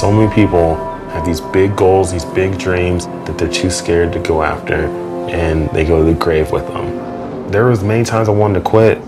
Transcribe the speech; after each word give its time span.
So 0.00 0.10
many 0.10 0.34
people 0.34 0.76
have 1.10 1.26
these 1.26 1.42
big 1.42 1.76
goals, 1.76 2.10
these 2.10 2.24
big 2.24 2.58
dreams 2.58 3.06
that 3.06 3.36
they're 3.36 3.50
too 3.50 3.68
scared 3.68 4.14
to 4.14 4.18
go 4.18 4.42
after, 4.42 4.86
and 5.28 5.68
they 5.70 5.84
go 5.84 5.98
to 6.04 6.12
the 6.12 6.18
grave 6.18 6.50
with 6.52 6.66
them. 6.68 7.50
There 7.50 7.66
was 7.66 7.84
many 7.84 8.04
times 8.04 8.26
I 8.28 8.32
wanted 8.32 8.60
to 8.60 8.60
quit. 8.62 8.98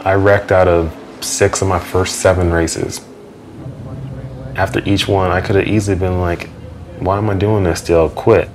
I 0.00 0.14
wrecked 0.14 0.50
out 0.50 0.66
of 0.66 0.92
six 1.20 1.62
of 1.62 1.68
my 1.68 1.78
first 1.78 2.16
seven 2.16 2.52
races. 2.52 3.00
After 4.56 4.80
each 4.88 5.08
one, 5.08 5.32
I 5.32 5.40
could 5.40 5.56
have 5.56 5.66
easily 5.66 5.98
been 5.98 6.20
like, 6.20 6.48
why 7.00 7.18
am 7.18 7.28
I 7.28 7.34
doing 7.34 7.64
this 7.64 7.80
still? 7.80 8.08
Quit. 8.08 8.48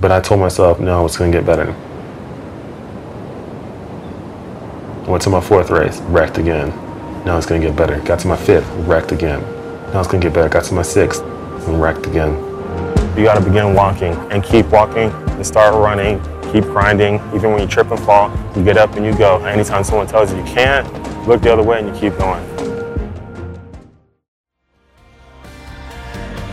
But 0.00 0.12
I 0.12 0.20
told 0.20 0.38
myself, 0.38 0.78
no, 0.78 1.04
it's 1.04 1.16
gonna 1.16 1.32
get 1.32 1.44
better. 1.44 1.74
Went 5.08 5.22
to 5.24 5.30
my 5.30 5.40
fourth 5.40 5.70
race, 5.70 6.00
wrecked 6.02 6.38
again. 6.38 6.68
Now 7.24 7.36
it's 7.36 7.46
gonna 7.46 7.60
get 7.60 7.74
better. 7.74 7.98
Got 8.02 8.20
to 8.20 8.28
my 8.28 8.36
fifth, 8.36 8.68
wrecked 8.86 9.10
again. 9.10 9.40
Now 9.92 9.98
it's 9.98 10.08
gonna 10.08 10.22
get 10.22 10.32
better. 10.32 10.48
Got 10.48 10.64
to 10.64 10.74
my 10.74 10.82
sixth 10.82 11.22
and 11.22 11.82
wrecked 11.82 12.06
again. 12.06 12.32
You 13.18 13.24
gotta 13.24 13.44
begin 13.44 13.74
walking 13.74 14.12
and 14.30 14.44
keep 14.44 14.66
walking 14.66 15.10
and 15.10 15.44
start 15.44 15.74
running, 15.74 16.20
keep 16.52 16.62
grinding. 16.62 17.16
Even 17.34 17.50
when 17.50 17.60
you 17.60 17.66
trip 17.66 17.90
and 17.90 17.98
fall, 18.00 18.30
you 18.56 18.62
get 18.62 18.78
up 18.78 18.94
and 18.94 19.04
you 19.04 19.18
go. 19.18 19.44
Anytime 19.44 19.82
someone 19.82 20.06
tells 20.06 20.30
you 20.32 20.38
you 20.38 20.44
can't, 20.44 20.86
look 21.26 21.42
the 21.42 21.52
other 21.52 21.64
way 21.64 21.80
and 21.80 21.88
you 21.88 22.00
keep 22.00 22.16
going. 22.20 22.69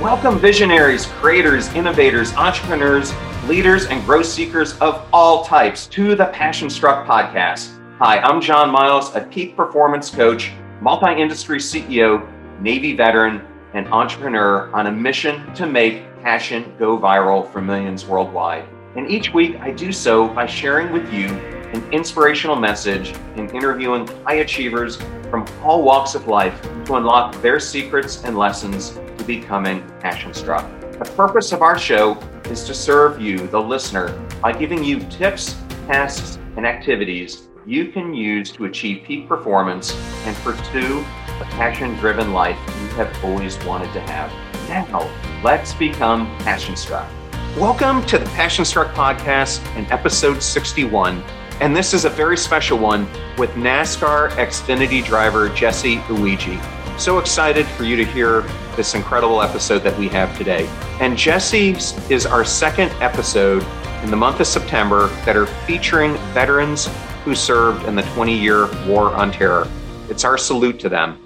Welcome, 0.01 0.37
visionaries, 0.37 1.07
creators, 1.07 1.73
innovators, 1.73 2.31
entrepreneurs, 2.35 3.11
leaders, 3.47 3.87
and 3.87 4.05
growth 4.05 4.27
seekers 4.27 4.77
of 4.77 5.03
all 5.11 5.43
types 5.43 5.87
to 5.87 6.13
the 6.13 6.27
Passion 6.27 6.69
Struck 6.69 7.07
podcast. 7.07 7.75
Hi, 7.97 8.19
I'm 8.19 8.39
John 8.39 8.69
Miles, 8.69 9.15
a 9.15 9.21
peak 9.21 9.55
performance 9.55 10.11
coach, 10.11 10.51
multi 10.81 11.19
industry 11.19 11.57
CEO, 11.57 12.31
Navy 12.61 12.95
veteran, 12.95 13.41
and 13.73 13.87
entrepreneur 13.87 14.71
on 14.71 14.85
a 14.85 14.91
mission 14.91 15.51
to 15.55 15.65
make 15.65 16.03
passion 16.21 16.75
go 16.77 16.95
viral 16.99 17.51
for 17.51 17.59
millions 17.59 18.05
worldwide. 18.05 18.67
And 18.95 19.09
each 19.09 19.33
week 19.33 19.55
I 19.61 19.71
do 19.71 19.91
so 19.91 20.27
by 20.27 20.45
sharing 20.45 20.91
with 20.93 21.11
you 21.11 21.29
an 21.29 21.91
inspirational 21.91 22.55
message 22.55 23.15
and 23.35 23.49
interviewing 23.49 24.05
high 24.25 24.41
achievers 24.41 24.97
from 25.31 25.43
all 25.63 25.81
walks 25.81 26.13
of 26.13 26.27
life 26.27 26.61
to 26.85 26.97
unlock 26.97 27.41
their 27.41 27.59
secrets 27.59 28.23
and 28.23 28.37
lessons 28.37 28.99
becoming 29.27 29.85
passion 29.99 30.33
struck. 30.33 30.65
The 30.93 31.11
purpose 31.15 31.51
of 31.51 31.61
our 31.61 31.77
show 31.77 32.17
is 32.45 32.63
to 32.63 32.73
serve 32.73 33.21
you, 33.21 33.37
the 33.47 33.61
listener, 33.61 34.17
by 34.41 34.53
giving 34.53 34.83
you 34.83 35.01
tips, 35.09 35.57
tasks, 35.85 36.39
and 36.55 36.65
activities 36.65 37.47
you 37.65 37.89
can 37.89 38.13
use 38.13 38.49
to 38.53 38.63
achieve 38.63 39.03
peak 39.03 39.27
performance 39.27 39.93
and 40.25 40.33
pursue 40.37 40.99
a 41.41 41.45
passion 41.51 41.93
driven 41.95 42.31
life 42.31 42.57
you 42.81 42.87
have 42.95 43.13
always 43.25 43.61
wanted 43.65 43.91
to 43.91 43.99
have. 43.99 44.31
Now, 44.69 45.11
let's 45.43 45.73
become 45.73 46.27
passion 46.39 46.77
struck. 46.77 47.09
Welcome 47.57 48.05
to 48.05 48.17
the 48.17 48.25
Passion 48.27 48.63
Struck 48.63 48.93
podcast 48.93 49.65
and 49.75 49.91
episode 49.91 50.41
61. 50.41 51.21
And 51.59 51.75
this 51.75 51.93
is 51.93 52.05
a 52.05 52.09
very 52.09 52.37
special 52.37 52.77
one 52.77 53.05
with 53.37 53.49
NASCAR 53.51 54.29
Xfinity 54.29 55.03
driver 55.03 55.49
Jesse 55.49 55.97
Iwuji. 55.97 56.76
So 56.97 57.19
excited 57.19 57.67
for 57.67 57.83
you 57.83 57.95
to 57.95 58.03
hear 58.03 58.41
this 58.75 58.95
incredible 58.95 59.43
episode 59.43 59.83
that 59.83 59.97
we 59.99 60.07
have 60.09 60.35
today. 60.35 60.65
And 60.99 61.15
Jesse 61.15 61.69
is 62.09 62.25
our 62.25 62.43
second 62.43 62.89
episode 63.01 63.63
in 64.03 64.09
the 64.09 64.17
month 64.17 64.39
of 64.39 64.47
September 64.47 65.07
that 65.23 65.37
are 65.37 65.45
featuring 65.45 66.15
veterans 66.33 66.89
who 67.23 67.35
served 67.35 67.85
in 67.85 67.95
the 67.95 68.01
20 68.01 68.35
year 68.35 68.67
War 68.87 69.13
on 69.13 69.31
Terror. 69.31 69.67
It's 70.09 70.23
our 70.23 70.39
salute 70.39 70.79
to 70.79 70.89
them. 70.89 71.23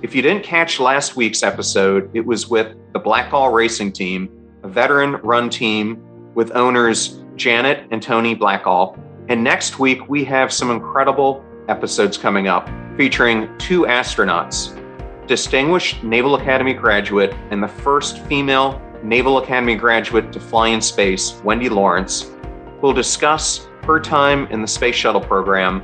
If 0.00 0.14
you 0.14 0.22
didn't 0.22 0.44
catch 0.44 0.78
last 0.78 1.16
week's 1.16 1.42
episode, 1.42 2.08
it 2.14 2.24
was 2.24 2.46
with 2.48 2.76
the 2.92 3.00
Blackall 3.00 3.52
Racing 3.52 3.90
Team, 3.90 4.30
a 4.62 4.68
veteran 4.68 5.14
run 5.16 5.50
team 5.50 6.00
with 6.36 6.52
owners 6.52 7.20
Janet 7.34 7.88
and 7.90 8.00
Tony 8.00 8.36
Blackall. 8.36 8.96
And 9.28 9.42
next 9.42 9.80
week, 9.80 10.08
we 10.08 10.24
have 10.24 10.52
some 10.52 10.70
incredible 10.70 11.44
episodes 11.68 12.16
coming 12.16 12.46
up 12.46 12.70
featuring 12.96 13.48
two 13.58 13.82
astronauts, 13.82 14.76
distinguished 15.30 16.02
Naval 16.02 16.34
Academy 16.34 16.74
graduate 16.74 17.32
and 17.52 17.62
the 17.62 17.68
first 17.68 18.18
female 18.26 18.82
Naval 19.04 19.38
Academy 19.38 19.76
graduate 19.76 20.32
to 20.32 20.40
fly 20.40 20.70
in 20.70 20.80
space, 20.80 21.40
Wendy 21.44 21.68
Lawrence, 21.68 22.32
will 22.82 22.92
discuss 22.92 23.68
her 23.84 24.00
time 24.00 24.48
in 24.48 24.60
the 24.60 24.66
space 24.66 24.96
shuttle 24.96 25.20
program 25.20 25.82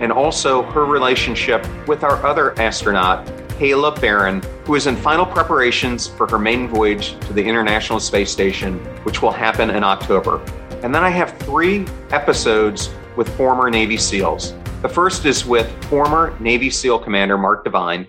and 0.00 0.12
also 0.12 0.62
her 0.72 0.84
relationship 0.84 1.66
with 1.88 2.04
our 2.04 2.22
other 2.22 2.52
astronaut, 2.60 3.24
Kayla 3.56 3.98
Barron, 3.98 4.42
who 4.66 4.74
is 4.74 4.86
in 4.86 4.94
final 4.96 5.24
preparations 5.24 6.06
for 6.06 6.28
her 6.28 6.38
maiden 6.38 6.68
voyage 6.68 7.18
to 7.20 7.32
the 7.32 7.42
International 7.42 7.98
Space 7.98 8.30
Station, 8.30 8.78
which 9.04 9.22
will 9.22 9.32
happen 9.32 9.70
in 9.70 9.82
October. 9.82 10.36
And 10.82 10.94
then 10.94 11.02
I 11.02 11.08
have 11.08 11.38
three 11.38 11.86
episodes 12.10 12.90
with 13.16 13.34
former 13.38 13.70
Navy 13.70 13.96
SEALs. 13.96 14.52
The 14.82 14.88
first 14.90 15.24
is 15.24 15.46
with 15.46 15.72
former 15.84 16.38
Navy 16.40 16.68
SEAL 16.68 16.98
Commander 16.98 17.38
Mark 17.38 17.64
Divine. 17.64 18.06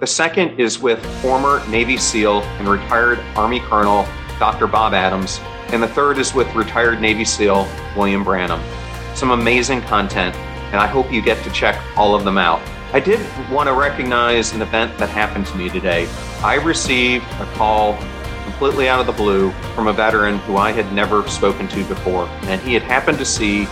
The 0.00 0.06
second 0.06 0.60
is 0.60 0.78
with 0.78 1.04
former 1.20 1.60
Navy 1.68 1.96
SEAL 1.96 2.42
and 2.42 2.68
retired 2.68 3.18
Army 3.34 3.58
Colonel 3.58 4.06
Dr. 4.38 4.68
Bob 4.68 4.94
Adams. 4.94 5.40
And 5.72 5.82
the 5.82 5.88
third 5.88 6.18
is 6.18 6.32
with 6.32 6.54
retired 6.54 7.00
Navy 7.00 7.24
SEAL 7.24 7.66
William 7.96 8.24
Branum. 8.24 8.62
Some 9.16 9.32
amazing 9.32 9.82
content, 9.82 10.36
and 10.36 10.76
I 10.76 10.86
hope 10.86 11.10
you 11.10 11.20
get 11.20 11.42
to 11.42 11.50
check 11.50 11.76
all 11.96 12.14
of 12.14 12.24
them 12.24 12.38
out. 12.38 12.60
I 12.92 13.00
did 13.00 13.18
want 13.50 13.66
to 13.66 13.74
recognize 13.74 14.52
an 14.52 14.62
event 14.62 14.96
that 14.98 15.08
happened 15.08 15.46
to 15.46 15.56
me 15.56 15.68
today. 15.68 16.06
I 16.44 16.54
received 16.54 17.24
a 17.40 17.46
call 17.54 17.98
completely 18.44 18.88
out 18.88 19.00
of 19.00 19.06
the 19.06 19.12
blue 19.12 19.50
from 19.74 19.88
a 19.88 19.92
veteran 19.92 20.38
who 20.38 20.58
I 20.58 20.70
had 20.70 20.92
never 20.92 21.26
spoken 21.26 21.66
to 21.68 21.84
before. 21.86 22.28
And 22.42 22.60
he 22.60 22.72
had 22.72 22.84
happened 22.84 23.18
to 23.18 23.24
see 23.24 23.66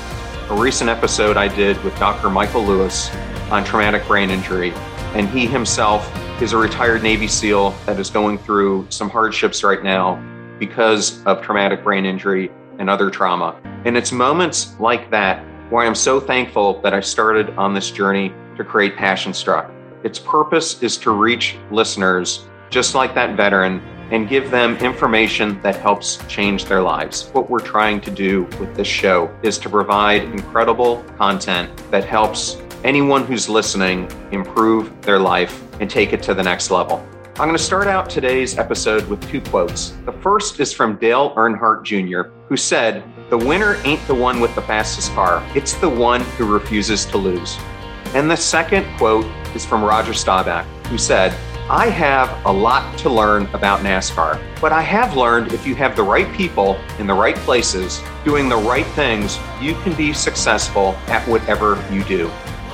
a 0.50 0.54
recent 0.56 0.91
episode 0.91 1.37
I 1.37 1.47
did 1.47 1.81
with 1.84 1.97
Dr. 2.00 2.31
Michael 2.31 2.64
Lewis 2.64 3.14
on 3.48 3.64
traumatic 3.64 4.04
brain 4.08 4.31
injury. 4.31 4.75
And 5.15 5.28
he 5.28 5.47
himself 5.47 6.11
is 6.43 6.53
a 6.53 6.56
retired 6.56 7.03
Navy 7.03 7.28
SEAL 7.28 7.71
that 7.87 7.99
is 7.99 8.11
going 8.11 8.39
through 8.39 8.87
some 8.91 9.09
hardships 9.09 9.65
right 9.65 9.83
now 9.83 10.22
because 10.59 11.25
of 11.25 11.43
traumatic 11.43 11.83
brain 11.83 12.05
injury 12.05 12.50
and 12.78 12.91
other 12.91 13.11
trauma. 13.11 13.61
And 13.84 13.97
it's 13.97 14.12
moments 14.12 14.78
like 14.78 15.11
that 15.11 15.44
where 15.71 15.87
I'm 15.87 15.94
so 15.94 16.21
thankful 16.21 16.81
that 16.83 16.94
I 16.94 17.00
started 17.00 17.50
on 17.56 17.75
this 17.75 17.91
journey 17.91 18.33
to 18.56 18.65
create 18.65 18.97
Passion 18.97 19.33
Struck. 19.33 19.71
Its 20.05 20.19
purpose 20.19 20.83
is 20.83 20.97
to 20.99 21.11
reach 21.11 21.56
listeners 21.71 22.47
just 22.71 22.94
like 22.94 23.15
that 23.15 23.37
veteran 23.37 23.81
and 24.11 24.28
give 24.28 24.50
them 24.50 24.77
information 24.77 25.61
that 25.62 25.77
helps 25.77 26.25
change 26.28 26.67
their 26.67 26.83
lives. 26.83 27.28
What 27.33 27.50
we're 27.50 27.59
trying 27.59 28.00
to 28.03 28.11
do 28.11 28.44
with 28.61 28.75
this 28.77 28.87
show 28.87 29.34
is 29.43 29.59
to 29.59 29.69
provide 29.69 30.23
incredible 30.23 31.03
content 31.17 31.71
that 31.91 32.05
helps 32.05 32.55
anyone 32.86 33.24
who's 33.24 33.48
listening 33.48 34.08
improve 34.30 35.02
their 35.02 35.19
life 35.19 35.60
and 35.80 35.91
take 35.91 36.12
it 36.12 36.22
to 36.22 36.32
the 36.32 36.42
next 36.42 36.70
level. 36.70 37.04
I'm 37.30 37.48
going 37.48 37.56
to 37.56 37.62
start 37.62 37.88
out 37.88 38.08
today's 38.08 38.58
episode 38.58 39.04
with 39.08 39.28
two 39.28 39.41
quotes. 39.41 39.91
The 40.04 40.12
first 40.12 40.60
is 40.60 40.72
from 40.72 40.96
Dale 40.96 41.34
Earnhardt 41.34 41.82
Jr., 41.82 42.30
who 42.48 42.56
said, 42.56 43.02
The 43.28 43.38
winner 43.38 43.75
ain't 43.84 44.06
the 44.06 44.14
one 44.14 44.38
with 44.38 44.54
the 44.54 44.62
fastest 44.62 45.12
car, 45.14 45.44
it's 45.56 45.75
the 45.75 45.88
one 45.88 46.20
who 46.20 46.46
refuses 46.46 47.04
to 47.06 47.19
lose. 47.19 47.58
And 48.14 48.30
the 48.30 48.36
second 48.36 48.86
quote 48.98 49.26
is 49.56 49.66
from 49.66 49.82
Roger 49.82 50.14
Staubach, 50.14 50.64
who 50.86 50.96
said, 50.96 51.36
I 51.69 51.88
have 51.88 52.46
a 52.46 52.52
lot 52.52 52.96
to 52.98 53.10
learn 53.10 53.46
about 53.46 53.81
NASCAR, 53.81 54.40
but 54.61 54.70
I 54.70 54.82
have 54.82 55.16
learned 55.16 55.52
if 55.52 55.66
you 55.66 55.75
have 55.75 55.96
the 55.96 56.05
right 56.05 56.32
people 56.34 56.78
in 57.00 57.08
the 57.08 57.14
right 57.14 57.34
places 57.38 58.00
doing 58.25 58.49
the 58.49 58.56
right 58.56 58.87
things, 58.87 59.40
you 59.61 59.75
can 59.82 59.93
be 59.96 60.12
successful 60.12 60.94
at 61.08 61.26
whatever 61.26 61.84
you 61.93 62.05
do. 62.05 62.31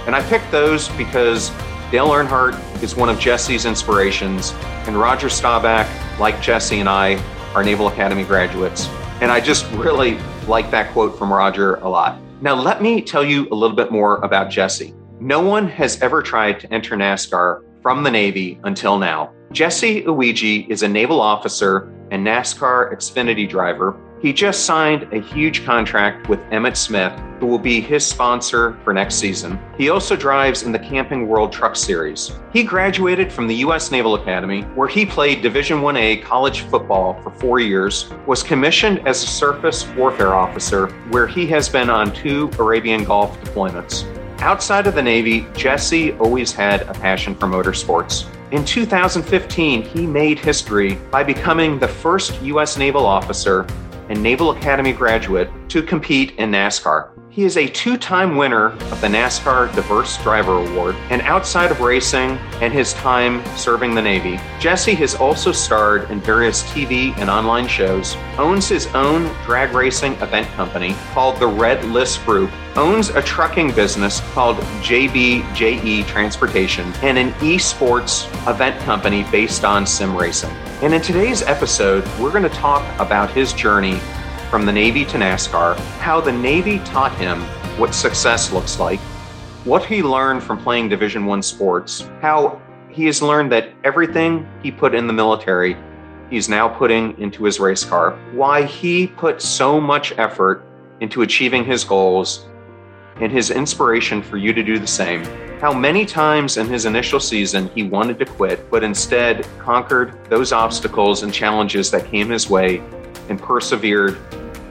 And 0.06 0.14
I 0.16 0.22
picked 0.22 0.50
those 0.50 0.88
because 0.90 1.50
Dale 1.90 2.08
Earnhardt 2.08 2.82
is 2.82 2.96
one 2.96 3.08
of 3.08 3.18
Jesse's 3.18 3.66
inspirations, 3.66 4.52
and 4.86 4.96
Roger 4.96 5.28
Staubach, 5.28 5.86
like 6.18 6.40
Jesse 6.40 6.80
and 6.80 6.88
I, 6.88 7.22
are 7.54 7.62
Naval 7.62 7.88
Academy 7.88 8.24
graduates. 8.24 8.88
And 9.20 9.30
I 9.30 9.40
just 9.40 9.70
really 9.72 10.18
like 10.48 10.70
that 10.70 10.90
quote 10.92 11.18
from 11.18 11.32
Roger 11.32 11.74
a 11.76 11.88
lot. 11.88 12.18
Now, 12.40 12.54
let 12.54 12.82
me 12.82 13.02
tell 13.02 13.24
you 13.24 13.46
a 13.52 13.54
little 13.54 13.76
bit 13.76 13.92
more 13.92 14.16
about 14.24 14.50
Jesse. 14.50 14.94
No 15.20 15.40
one 15.40 15.68
has 15.68 16.02
ever 16.02 16.22
tried 16.22 16.58
to 16.60 16.72
enter 16.72 16.96
NASCAR 16.96 17.62
from 17.82 18.02
the 18.02 18.10
Navy 18.10 18.58
until 18.64 18.98
now. 18.98 19.32
Jesse 19.52 20.02
Iwuji 20.02 20.68
is 20.68 20.82
a 20.82 20.88
naval 20.88 21.20
officer 21.20 21.92
and 22.10 22.26
NASCAR 22.26 22.92
Xfinity 22.92 23.48
driver. 23.48 23.96
He 24.22 24.32
just 24.32 24.66
signed 24.66 25.12
a 25.12 25.20
huge 25.20 25.64
contract 25.64 26.28
with 26.28 26.38
Emmitt 26.50 26.76
Smith, 26.76 27.12
who 27.40 27.46
will 27.46 27.58
be 27.58 27.80
his 27.80 28.06
sponsor 28.06 28.78
for 28.84 28.92
next 28.92 29.16
season. 29.16 29.58
He 29.76 29.90
also 29.90 30.14
drives 30.14 30.62
in 30.62 30.70
the 30.70 30.78
Camping 30.78 31.26
World 31.26 31.52
Truck 31.52 31.74
Series. 31.74 32.30
He 32.52 32.62
graduated 32.62 33.32
from 33.32 33.48
the 33.48 33.56
U.S. 33.56 33.90
Naval 33.90 34.14
Academy, 34.14 34.62
where 34.76 34.86
he 34.86 35.04
played 35.04 35.42
Division 35.42 35.80
1A 35.80 36.22
college 36.22 36.60
football 36.60 37.20
for 37.20 37.32
four 37.32 37.58
years, 37.58 38.12
was 38.24 38.44
commissioned 38.44 39.04
as 39.08 39.24
a 39.24 39.26
surface 39.26 39.88
warfare 39.96 40.34
officer, 40.34 40.86
where 41.10 41.26
he 41.26 41.44
has 41.48 41.68
been 41.68 41.90
on 41.90 42.14
two 42.14 42.48
Arabian 42.60 43.02
Gulf 43.02 43.36
deployments. 43.40 44.06
Outside 44.40 44.86
of 44.86 44.94
the 44.94 45.02
Navy, 45.02 45.48
Jesse 45.56 46.12
always 46.12 46.52
had 46.52 46.82
a 46.82 46.94
passion 46.94 47.34
for 47.34 47.48
motorsports. 47.48 48.28
In 48.52 48.64
2015, 48.64 49.82
he 49.82 50.06
made 50.06 50.38
history 50.38 50.94
by 51.10 51.24
becoming 51.24 51.80
the 51.80 51.88
first 51.88 52.40
U.S. 52.42 52.76
naval 52.76 53.04
officer 53.04 53.66
and 54.12 54.22
Naval 54.22 54.50
Academy 54.50 54.92
graduate 54.92 55.50
to 55.70 55.82
compete 55.82 56.32
in 56.32 56.50
NASCAR. 56.50 57.21
He 57.32 57.44
is 57.44 57.56
a 57.56 57.66
two 57.66 57.96
time 57.96 58.36
winner 58.36 58.72
of 58.72 59.00
the 59.00 59.06
NASCAR 59.06 59.74
Diverse 59.74 60.22
Driver 60.22 60.58
Award, 60.58 60.94
and 61.08 61.22
outside 61.22 61.70
of 61.70 61.80
racing 61.80 62.32
and 62.60 62.74
his 62.74 62.92
time 62.92 63.42
serving 63.56 63.94
the 63.94 64.02
Navy, 64.02 64.38
Jesse 64.60 64.94
has 64.96 65.14
also 65.14 65.50
starred 65.50 66.10
in 66.10 66.20
various 66.20 66.62
TV 66.64 67.16
and 67.16 67.30
online 67.30 67.66
shows, 67.66 68.16
owns 68.36 68.68
his 68.68 68.86
own 68.88 69.34
drag 69.46 69.72
racing 69.72 70.12
event 70.16 70.46
company 70.48 70.94
called 71.14 71.40
the 71.40 71.46
Red 71.46 71.82
List 71.86 72.22
Group, 72.26 72.50
owns 72.76 73.08
a 73.08 73.22
trucking 73.22 73.72
business 73.72 74.20
called 74.34 74.58
JBJE 74.82 76.06
Transportation, 76.06 76.92
and 77.00 77.16
an 77.16 77.32
esports 77.40 78.26
event 78.46 78.78
company 78.82 79.24
based 79.32 79.64
on 79.64 79.86
sim 79.86 80.14
racing. 80.14 80.50
And 80.82 80.92
in 80.92 81.00
today's 81.00 81.40
episode, 81.40 82.04
we're 82.20 82.30
going 82.30 82.42
to 82.42 82.50
talk 82.50 82.82
about 83.00 83.30
his 83.30 83.54
journey 83.54 84.00
from 84.52 84.66
the 84.66 84.72
Navy 84.72 85.06
to 85.06 85.16
NASCAR, 85.16 85.78
how 85.98 86.20
the 86.20 86.30
Navy 86.30 86.78
taught 86.80 87.16
him 87.16 87.40
what 87.80 87.94
success 87.94 88.52
looks 88.52 88.78
like, 88.78 89.00
what 89.64 89.82
he 89.82 90.02
learned 90.02 90.42
from 90.42 90.58
playing 90.58 90.90
Division 90.90 91.24
1 91.24 91.40
sports, 91.40 92.06
how 92.20 92.60
he 92.90 93.06
has 93.06 93.22
learned 93.22 93.50
that 93.50 93.70
everything 93.82 94.46
he 94.62 94.70
put 94.70 94.94
in 94.94 95.06
the 95.06 95.12
military 95.14 95.74
he's 96.28 96.50
now 96.50 96.68
putting 96.68 97.18
into 97.18 97.44
his 97.44 97.60
race 97.60 97.82
car, 97.82 98.10
why 98.32 98.62
he 98.62 99.06
put 99.06 99.40
so 99.40 99.80
much 99.80 100.12
effort 100.18 100.66
into 101.00 101.22
achieving 101.22 101.64
his 101.64 101.82
goals, 101.82 102.44
and 103.22 103.32
his 103.32 103.50
inspiration 103.50 104.20
for 104.20 104.36
you 104.36 104.52
to 104.52 104.62
do 104.62 104.78
the 104.78 104.86
same. 104.86 105.24
How 105.62 105.72
many 105.72 106.04
times 106.04 106.58
in 106.58 106.66
his 106.66 106.84
initial 106.84 107.20
season 107.20 107.70
he 107.74 107.84
wanted 107.84 108.18
to 108.18 108.26
quit, 108.26 108.70
but 108.70 108.84
instead 108.84 109.46
conquered 109.58 110.22
those 110.26 110.52
obstacles 110.52 111.22
and 111.22 111.32
challenges 111.32 111.90
that 111.90 112.04
came 112.04 112.28
his 112.28 112.50
way 112.50 112.82
and 113.30 113.40
persevered 113.40 114.18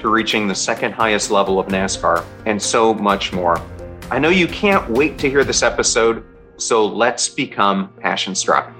to 0.01 0.09
reaching 0.09 0.47
the 0.47 0.55
second 0.55 0.93
highest 0.93 1.29
level 1.29 1.59
of 1.59 1.67
NASCAR, 1.67 2.25
and 2.45 2.61
so 2.61 2.93
much 2.93 3.31
more. 3.31 3.61
I 4.09 4.17
know 4.17 4.29
you 4.29 4.47
can't 4.47 4.89
wait 4.89 5.17
to 5.19 5.29
hear 5.29 5.43
this 5.43 5.61
episode, 5.61 6.23
so 6.57 6.85
let's 6.85 7.29
become 7.29 7.93
passion 7.99 8.33
struck. 8.35 8.73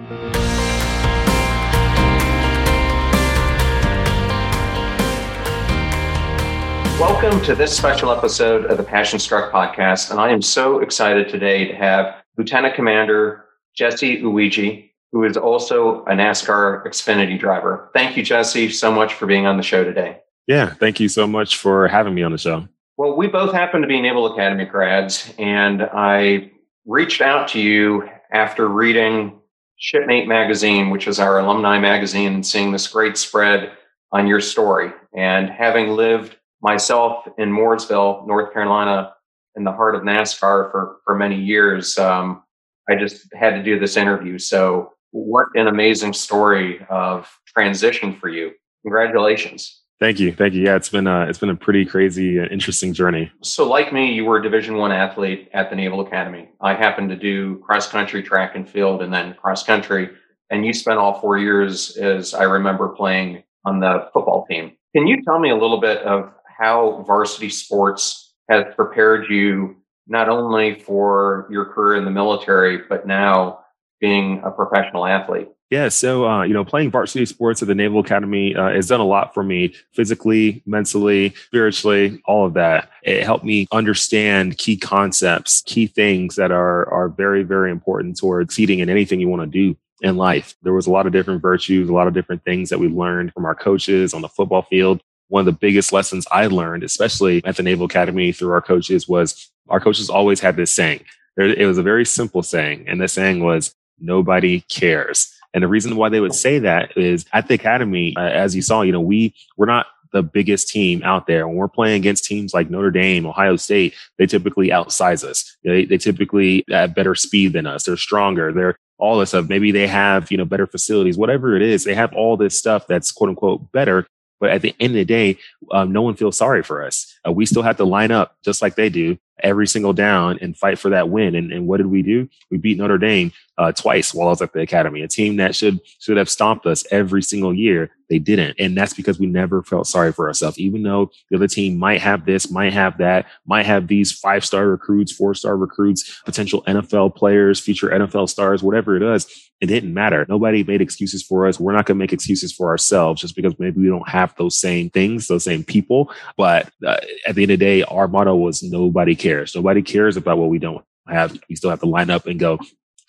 Welcome 7.00 7.41
to 7.45 7.56
this 7.56 7.75
special 7.75 8.12
episode 8.12 8.65
of 8.65 8.77
the 8.77 8.83
Passion 8.83 9.19
Struck 9.19 9.51
podcast. 9.51 10.12
And 10.12 10.19
I 10.19 10.29
am 10.29 10.41
so 10.41 10.79
excited 10.79 11.29
today 11.29 11.65
to 11.65 11.75
have 11.75 12.15
Lieutenant 12.38 12.75
Commander 12.75 13.45
Jesse 13.75 14.21
Iwuji, 14.21 14.91
who 15.12 15.24
is 15.24 15.38
also 15.38 16.03
a 16.06 16.12
NASCAR 16.12 16.85
Xfinity 16.85 17.39
driver. 17.39 17.89
Thank 17.94 18.17
you, 18.17 18.24
Jesse, 18.24 18.69
so 18.69 18.91
much 18.91 19.13
for 19.13 19.25
being 19.25 19.45
on 19.45 19.57
the 19.57 19.63
show 19.63 19.83
today. 19.83 20.20
Yeah, 20.47 20.73
thank 20.73 20.99
you 20.99 21.07
so 21.07 21.27
much 21.27 21.57
for 21.57 21.88
having 21.88 22.13
me 22.13 22.23
on 22.23 22.31
the 22.31 22.38
show. 22.38 22.67
Well, 22.97 23.15
we 23.15 23.27
both 23.27 23.53
happen 23.53 23.81
to 23.81 23.88
be 23.88 24.01
Naval 24.01 24.33
Academy 24.33 24.65
grads, 24.65 25.33
and 25.39 25.81
I 25.81 26.51
reached 26.85 27.21
out 27.21 27.47
to 27.49 27.59
you 27.59 28.09
after 28.31 28.67
reading 28.67 29.39
Shipmate 29.77 30.27
magazine, 30.27 30.89
which 30.89 31.07
is 31.07 31.19
our 31.19 31.39
alumni 31.39 31.79
magazine, 31.79 32.33
and 32.33 32.45
seeing 32.45 32.71
this 32.71 32.88
great 32.88 33.17
spread 33.17 33.71
on 34.11 34.27
your 34.27 34.39
story. 34.39 34.91
And 35.15 35.49
having 35.49 35.89
lived 35.89 36.38
myself 36.61 37.25
in 37.38 37.51
Mooresville, 37.51 38.27
North 38.27 38.53
Carolina, 38.53 39.13
in 39.55 39.63
the 39.63 39.71
heart 39.71 39.95
of 39.95 40.03
NASCAR 40.03 40.71
for, 40.71 40.97
for 41.03 41.15
many 41.15 41.41
years, 41.41 41.97
um, 41.97 42.43
I 42.89 42.95
just 42.95 43.27
had 43.33 43.51
to 43.51 43.63
do 43.63 43.79
this 43.79 43.97
interview. 43.97 44.38
So, 44.38 44.93
what 45.11 45.47
an 45.55 45.67
amazing 45.67 46.13
story 46.13 46.85
of 46.89 47.29
transition 47.47 48.15
for 48.15 48.29
you. 48.29 48.51
Congratulations. 48.83 49.81
Thank 50.01 50.19
you, 50.19 50.33
thank 50.33 50.56
you. 50.56 50.63
Yeah, 50.63 50.75
it's 50.75 50.89
been 50.89 51.06
a 51.06 51.27
it's 51.27 51.38
been 51.38 51.51
a 51.51 51.56
pretty 51.56 51.86
crazy, 51.86 52.39
uh, 52.39 52.45
interesting 52.45 52.92
journey. 52.92 53.31
So, 53.44 53.69
like 53.69 53.94
me, 53.94 54.12
you 54.12 54.25
were 54.25 54.38
a 54.38 54.42
Division 54.42 54.77
One 54.77 54.92
athlete 54.92 55.48
at 55.53 55.69
the 55.69 55.75
Naval 55.75 56.01
Academy. 56.01 56.50
I 56.59 56.74
happened 56.74 57.09
to 57.09 57.15
do 57.15 57.59
cross 57.59 57.88
country, 57.88 58.24
track 58.24 58.56
and 58.56 58.68
field, 58.68 59.03
and 59.03 59.13
then 59.13 59.36
cross 59.36 59.63
country. 59.63 60.09
And 60.50 60.65
you 60.65 60.74
spent 60.74 60.98
all 60.98 61.21
four 61.21 61.38
years, 61.38 61.98
as 61.98 62.33
I 62.33 62.45
remember, 62.45 62.89
playing 62.89 63.44
on 63.63 63.80
the 63.80 64.09
football 64.12 64.48
team. 64.50 64.71
Can 64.95 65.06
you 65.06 65.21
tell 65.24 65.38
me 65.38 65.51
a 65.51 65.56
little 65.56 65.80
bit 65.80 66.00
of 66.00 66.33
how 66.48 67.03
varsity 67.06 67.51
sports 67.51 68.33
has 68.50 68.65
prepared 68.75 69.27
you 69.30 69.75
not 70.07 70.30
only 70.30 70.80
for 70.80 71.48
your 71.51 71.65
career 71.65 71.98
in 71.98 72.06
the 72.06 72.12
military, 72.12 72.80
but 72.89 73.06
now 73.06 73.59
being 74.00 74.42
a 74.44 74.50
professional 74.50 75.06
athlete? 75.06 75.50
Yeah, 75.71 75.88
so 75.88 76.27
uh, 76.27 76.44
you 76.44 76.53
know, 76.53 76.65
playing 76.65 76.91
varsity 76.91 77.25
sports 77.25 77.62
at 77.62 77.69
the 77.69 77.75
Naval 77.75 78.01
Academy 78.01 78.53
uh, 78.53 78.71
has 78.71 78.89
done 78.89 79.00
a 79.00 79.06
lot 79.06 79.33
for 79.33 79.41
me 79.41 79.73
physically, 79.94 80.62
mentally, 80.65 81.33
spiritually, 81.47 82.21
all 82.25 82.45
of 82.45 82.56
that. 82.56 82.89
It 83.03 83.23
helped 83.23 83.45
me 83.45 83.68
understand 83.71 84.57
key 84.57 84.75
concepts, 84.75 85.63
key 85.65 85.88
things 85.88 86.35
that 86.35 86.51
are 86.51 86.91
are 86.94 87.07
very, 87.07 87.44
very 87.44 87.71
important 87.71 88.18
towards 88.18 88.53
succeeding 88.53 88.79
in 88.79 88.89
anything 88.89 89.21
you 89.21 89.29
want 89.29 89.44
to 89.44 89.47
do 89.47 89.77
in 90.01 90.18
life. 90.18 90.56
There 90.62 90.73
was 90.73 90.88
a 90.88 90.91
lot 90.91 91.06
of 91.06 91.13
different 91.13 91.41
virtues, 91.41 91.88
a 91.88 91.94
lot 91.94 92.07
of 92.07 92.13
different 92.13 92.44
things 92.44 92.69
that 92.69 92.79
we 92.79 92.89
learned 92.89 93.31
from 93.33 93.45
our 93.45 93.56
coaches 93.56 94.13
on 94.13 94.21
the 94.21 94.27
football 94.27 94.63
field. 94.63 95.01
One 95.29 95.39
of 95.39 95.45
the 95.45 95.53
biggest 95.57 95.94
lessons 95.94 96.27
I 96.33 96.47
learned, 96.47 96.83
especially 96.83 97.45
at 97.45 97.56
the 97.56 97.63
Naval 97.63 97.85
Academy 97.85 98.33
through 98.33 98.51
our 98.51 98.62
coaches, 98.62 99.07
was 99.07 99.50
our 99.69 99.79
coaches 99.79 100.09
always 100.09 100.41
had 100.41 100.57
this 100.57 100.74
saying. 100.74 101.06
It 101.38 101.65
was 101.65 101.77
a 101.77 101.83
very 101.83 102.06
simple 102.06 102.44
saying, 102.44 102.89
and 102.89 103.00
the 103.00 103.07
saying 103.07 103.41
was, 103.41 103.74
"Nobody 104.01 104.59
cares." 104.69 105.33
And 105.53 105.63
the 105.63 105.68
reason 105.68 105.95
why 105.95 106.09
they 106.09 106.19
would 106.19 106.33
say 106.33 106.59
that 106.59 106.98
is 106.98 107.25
at 107.33 107.48
the 107.48 107.56
academy, 107.56 108.13
uh, 108.15 108.21
as 108.21 108.56
you 108.56 108.62
saw, 108.62 108.81
you 108.81 108.92
know, 108.92 109.01
we 109.01 109.33
we're 109.57 109.65
not 109.65 109.88
the 110.12 110.24
biggest 110.24 110.68
team 110.68 111.01
out 111.03 111.27
there. 111.27 111.48
When 111.48 111.56
we're 111.56 111.68
playing 111.68 111.98
against 111.98 112.25
teams 112.25 112.53
like 112.53 112.69
Notre 112.69 112.92
Dame, 112.92 113.25
Ohio 113.25 113.56
State, 113.56 113.95
they 114.18 114.25
typically 114.25 114.71
outsize 114.71 115.24
us. 115.24 115.57
They, 115.63 115.86
they 115.86 115.98
typically 115.98 116.65
have 116.69 116.95
better 116.95 117.15
speed 117.15 117.53
than 117.53 117.65
us. 117.65 117.83
They're 117.83 117.98
stronger. 117.98 118.51
They're 118.51 118.77
all 118.98 119.18
this 119.18 119.30
stuff. 119.30 119.50
Maybe 119.50 119.71
they 119.71 119.88
have, 119.88 120.31
you 120.31 120.38
know, 120.38 120.45
better 120.45 120.68
facilities, 120.68 121.18
whatever 121.18 121.56
it 121.56 121.62
is. 121.62 121.83
They 121.83 121.95
have 121.95 122.13
all 122.13 122.38
this 122.38 122.57
stuff 122.57 122.88
that's 122.88 123.12
quote 123.12 123.29
unquote 123.29 123.72
better. 123.72 124.05
But 124.39 124.50
at 124.50 124.63
the 124.63 124.75
end 124.79 124.91
of 124.91 124.96
the 124.96 125.05
day, 125.05 125.38
um, 125.72 125.91
no 125.91 126.01
one 126.01 126.15
feels 126.15 126.36
sorry 126.36 126.63
for 126.63 126.84
us. 126.84 127.15
Uh, 127.25 127.31
we 127.31 127.46
still 127.46 127.62
have 127.62 127.77
to 127.77 127.86
line 127.86 128.12
up 128.12 128.36
just 128.43 128.62
like 128.62 128.75
they 128.75 128.89
do 128.89 129.17
every 129.43 129.67
single 129.67 129.93
down 129.93 130.39
and 130.41 130.58
fight 130.58 130.79
for 130.79 130.89
that 130.89 131.10
win. 131.10 131.36
And, 131.36 131.51
and 131.51 131.67
what 131.67 131.77
did 131.77 131.88
we 131.88 132.01
do? 132.01 132.27
We 132.50 132.58
beat 132.58 132.77
Notre 132.77 132.98
Dame 132.98 133.31
uh, 133.62 133.72
twice 133.72 134.12
while 134.12 134.27
I 134.27 134.32
was 134.32 134.41
at 134.41 134.53
the 134.53 134.62
academy, 134.62 135.03
a 135.03 135.08
team 135.08 135.36
that 135.38 135.56
should 135.56 135.80
should 136.00 136.18
have 136.18 136.30
stomped 136.30 136.65
us 136.65 136.84
every 136.89 137.22
single 137.22 137.53
year. 137.53 137.91
They 138.10 138.18
didn't, 138.18 138.56
and 138.60 138.75
that's 138.75 138.96
because 138.96 139.20
we 139.20 139.27
never 139.27 139.62
felt 139.62 139.86
sorry 139.86 140.12
for 140.12 140.27
ourselves. 140.27 140.58
Even 140.58 140.82
though 140.82 141.12
the 141.30 141.38
other 141.38 141.48
team 141.48 141.77
might 141.77 142.01
have 142.01 142.25
this, 142.25 142.50
might 142.50 142.74
have 142.74 142.98
that, 142.98 143.27
might 143.46 143.68
have 143.68 143.88
these 143.88 144.12
five 144.12 144.44
star 144.44 144.68
recruits, 144.68 145.12
four 145.12 145.36
star 145.36 145.56
recruits, 145.56 146.22
potential 146.25 146.63
NFL 146.63 147.15
players, 147.15 147.60
future 147.60 147.89
NFL 147.89 148.30
stars, 148.30 148.63
whatever 148.63 148.98
it 148.98 149.03
is, 149.03 149.27
it 149.62 149.68
didn't 149.68 149.94
matter. 149.94 150.25
Nobody 150.27 150.63
made 150.63 150.82
excuses 150.82 151.22
for 151.22 151.46
us. 151.46 151.60
We're 151.60 151.74
not 151.74 151.86
going 151.86 151.98
to 151.98 152.03
make 152.03 152.13
excuses 152.13 152.51
for 152.51 152.70
ourselves 152.70 153.22
just 153.22 153.36
because 153.36 153.53
maybe 153.60 153.80
we 153.80 153.89
don't 153.89 154.10
have 154.10 154.34
those 154.38 154.60
same 154.60 154.89
things, 154.89 155.27
those 155.27 155.44
same 155.44 155.63
people. 155.63 156.12
But 156.36 156.72
uh, 156.86 156.98
at 157.27 157.36
the 157.36 157.44
end 157.44 157.51
of 157.51 157.60
the 157.60 157.65
day, 157.65 157.84
our 157.84 158.08
motto 158.08 158.36
was 158.36 158.63
nobody 158.63 159.15
cares. 159.15 159.56
Nobody 159.56 159.84
cares 159.84 160.18
about 160.18 160.39
what 160.39 160.50
we 160.50 160.58
don't 160.58 160.84
have. 161.08 161.39
We 161.48 161.56
still 161.56 161.70
have 161.70 161.82
to 161.82 161.86
line 161.86 162.10
up 162.10 162.25
and 162.25 162.39
go, 162.39 162.60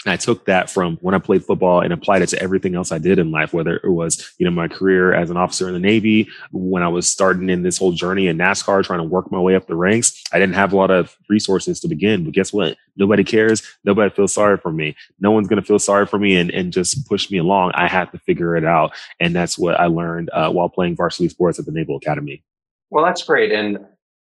and 0.04 0.12
I 0.12 0.16
took 0.16 0.46
that 0.46 0.68
from 0.68 0.96
when 1.00 1.14
I 1.14 1.18
played 1.18 1.44
football 1.44 1.80
and 1.80 1.92
applied 1.92 2.22
it 2.22 2.28
to 2.28 2.42
everything 2.42 2.74
else 2.74 2.90
I 2.90 2.98
did 2.98 3.18
in 3.18 3.30
life, 3.30 3.52
whether 3.52 3.76
it 3.76 3.90
was, 3.90 4.32
you 4.38 4.44
know, 4.44 4.50
my 4.50 4.68
career 4.68 5.12
as 5.12 5.30
an 5.30 5.36
officer 5.36 5.68
in 5.68 5.74
the 5.74 5.80
Navy, 5.80 6.28
when 6.50 6.82
I 6.82 6.88
was 6.88 7.08
starting 7.08 7.48
in 7.48 7.62
this 7.62 7.78
whole 7.78 7.92
journey 7.92 8.26
in 8.26 8.38
NASCAR, 8.38 8.84
trying 8.84 8.98
to 8.98 9.04
work 9.04 9.30
my 9.30 9.38
way 9.38 9.54
up 9.54 9.66
the 9.66 9.76
ranks. 9.76 10.22
I 10.32 10.38
didn't 10.38 10.54
have 10.54 10.72
a 10.72 10.76
lot 10.76 10.90
of 10.90 11.16
resources 11.28 11.78
to 11.80 11.88
begin, 11.88 12.24
but 12.24 12.34
guess 12.34 12.52
what? 12.52 12.76
Nobody 12.96 13.24
cares. 13.24 13.62
Nobody 13.84 14.10
feels 14.14 14.32
sorry 14.32 14.58
for 14.58 14.72
me. 14.72 14.96
No 15.20 15.30
one's 15.30 15.48
going 15.48 15.60
to 15.60 15.66
feel 15.66 15.78
sorry 15.78 16.06
for 16.06 16.18
me 16.18 16.36
and, 16.36 16.50
and 16.50 16.72
just 16.72 17.08
push 17.08 17.30
me 17.30 17.38
along. 17.38 17.72
I 17.74 17.88
have 17.88 18.10
to 18.12 18.18
figure 18.18 18.56
it 18.56 18.64
out. 18.64 18.92
And 19.20 19.34
that's 19.34 19.58
what 19.58 19.78
I 19.78 19.86
learned 19.86 20.30
uh, 20.30 20.50
while 20.50 20.68
playing 20.68 20.96
varsity 20.96 21.28
sports 21.28 21.58
at 21.58 21.66
the 21.66 21.72
Naval 21.72 21.96
Academy. 21.96 22.42
Well, 22.90 23.04
that's 23.04 23.22
great. 23.22 23.52
And 23.52 23.78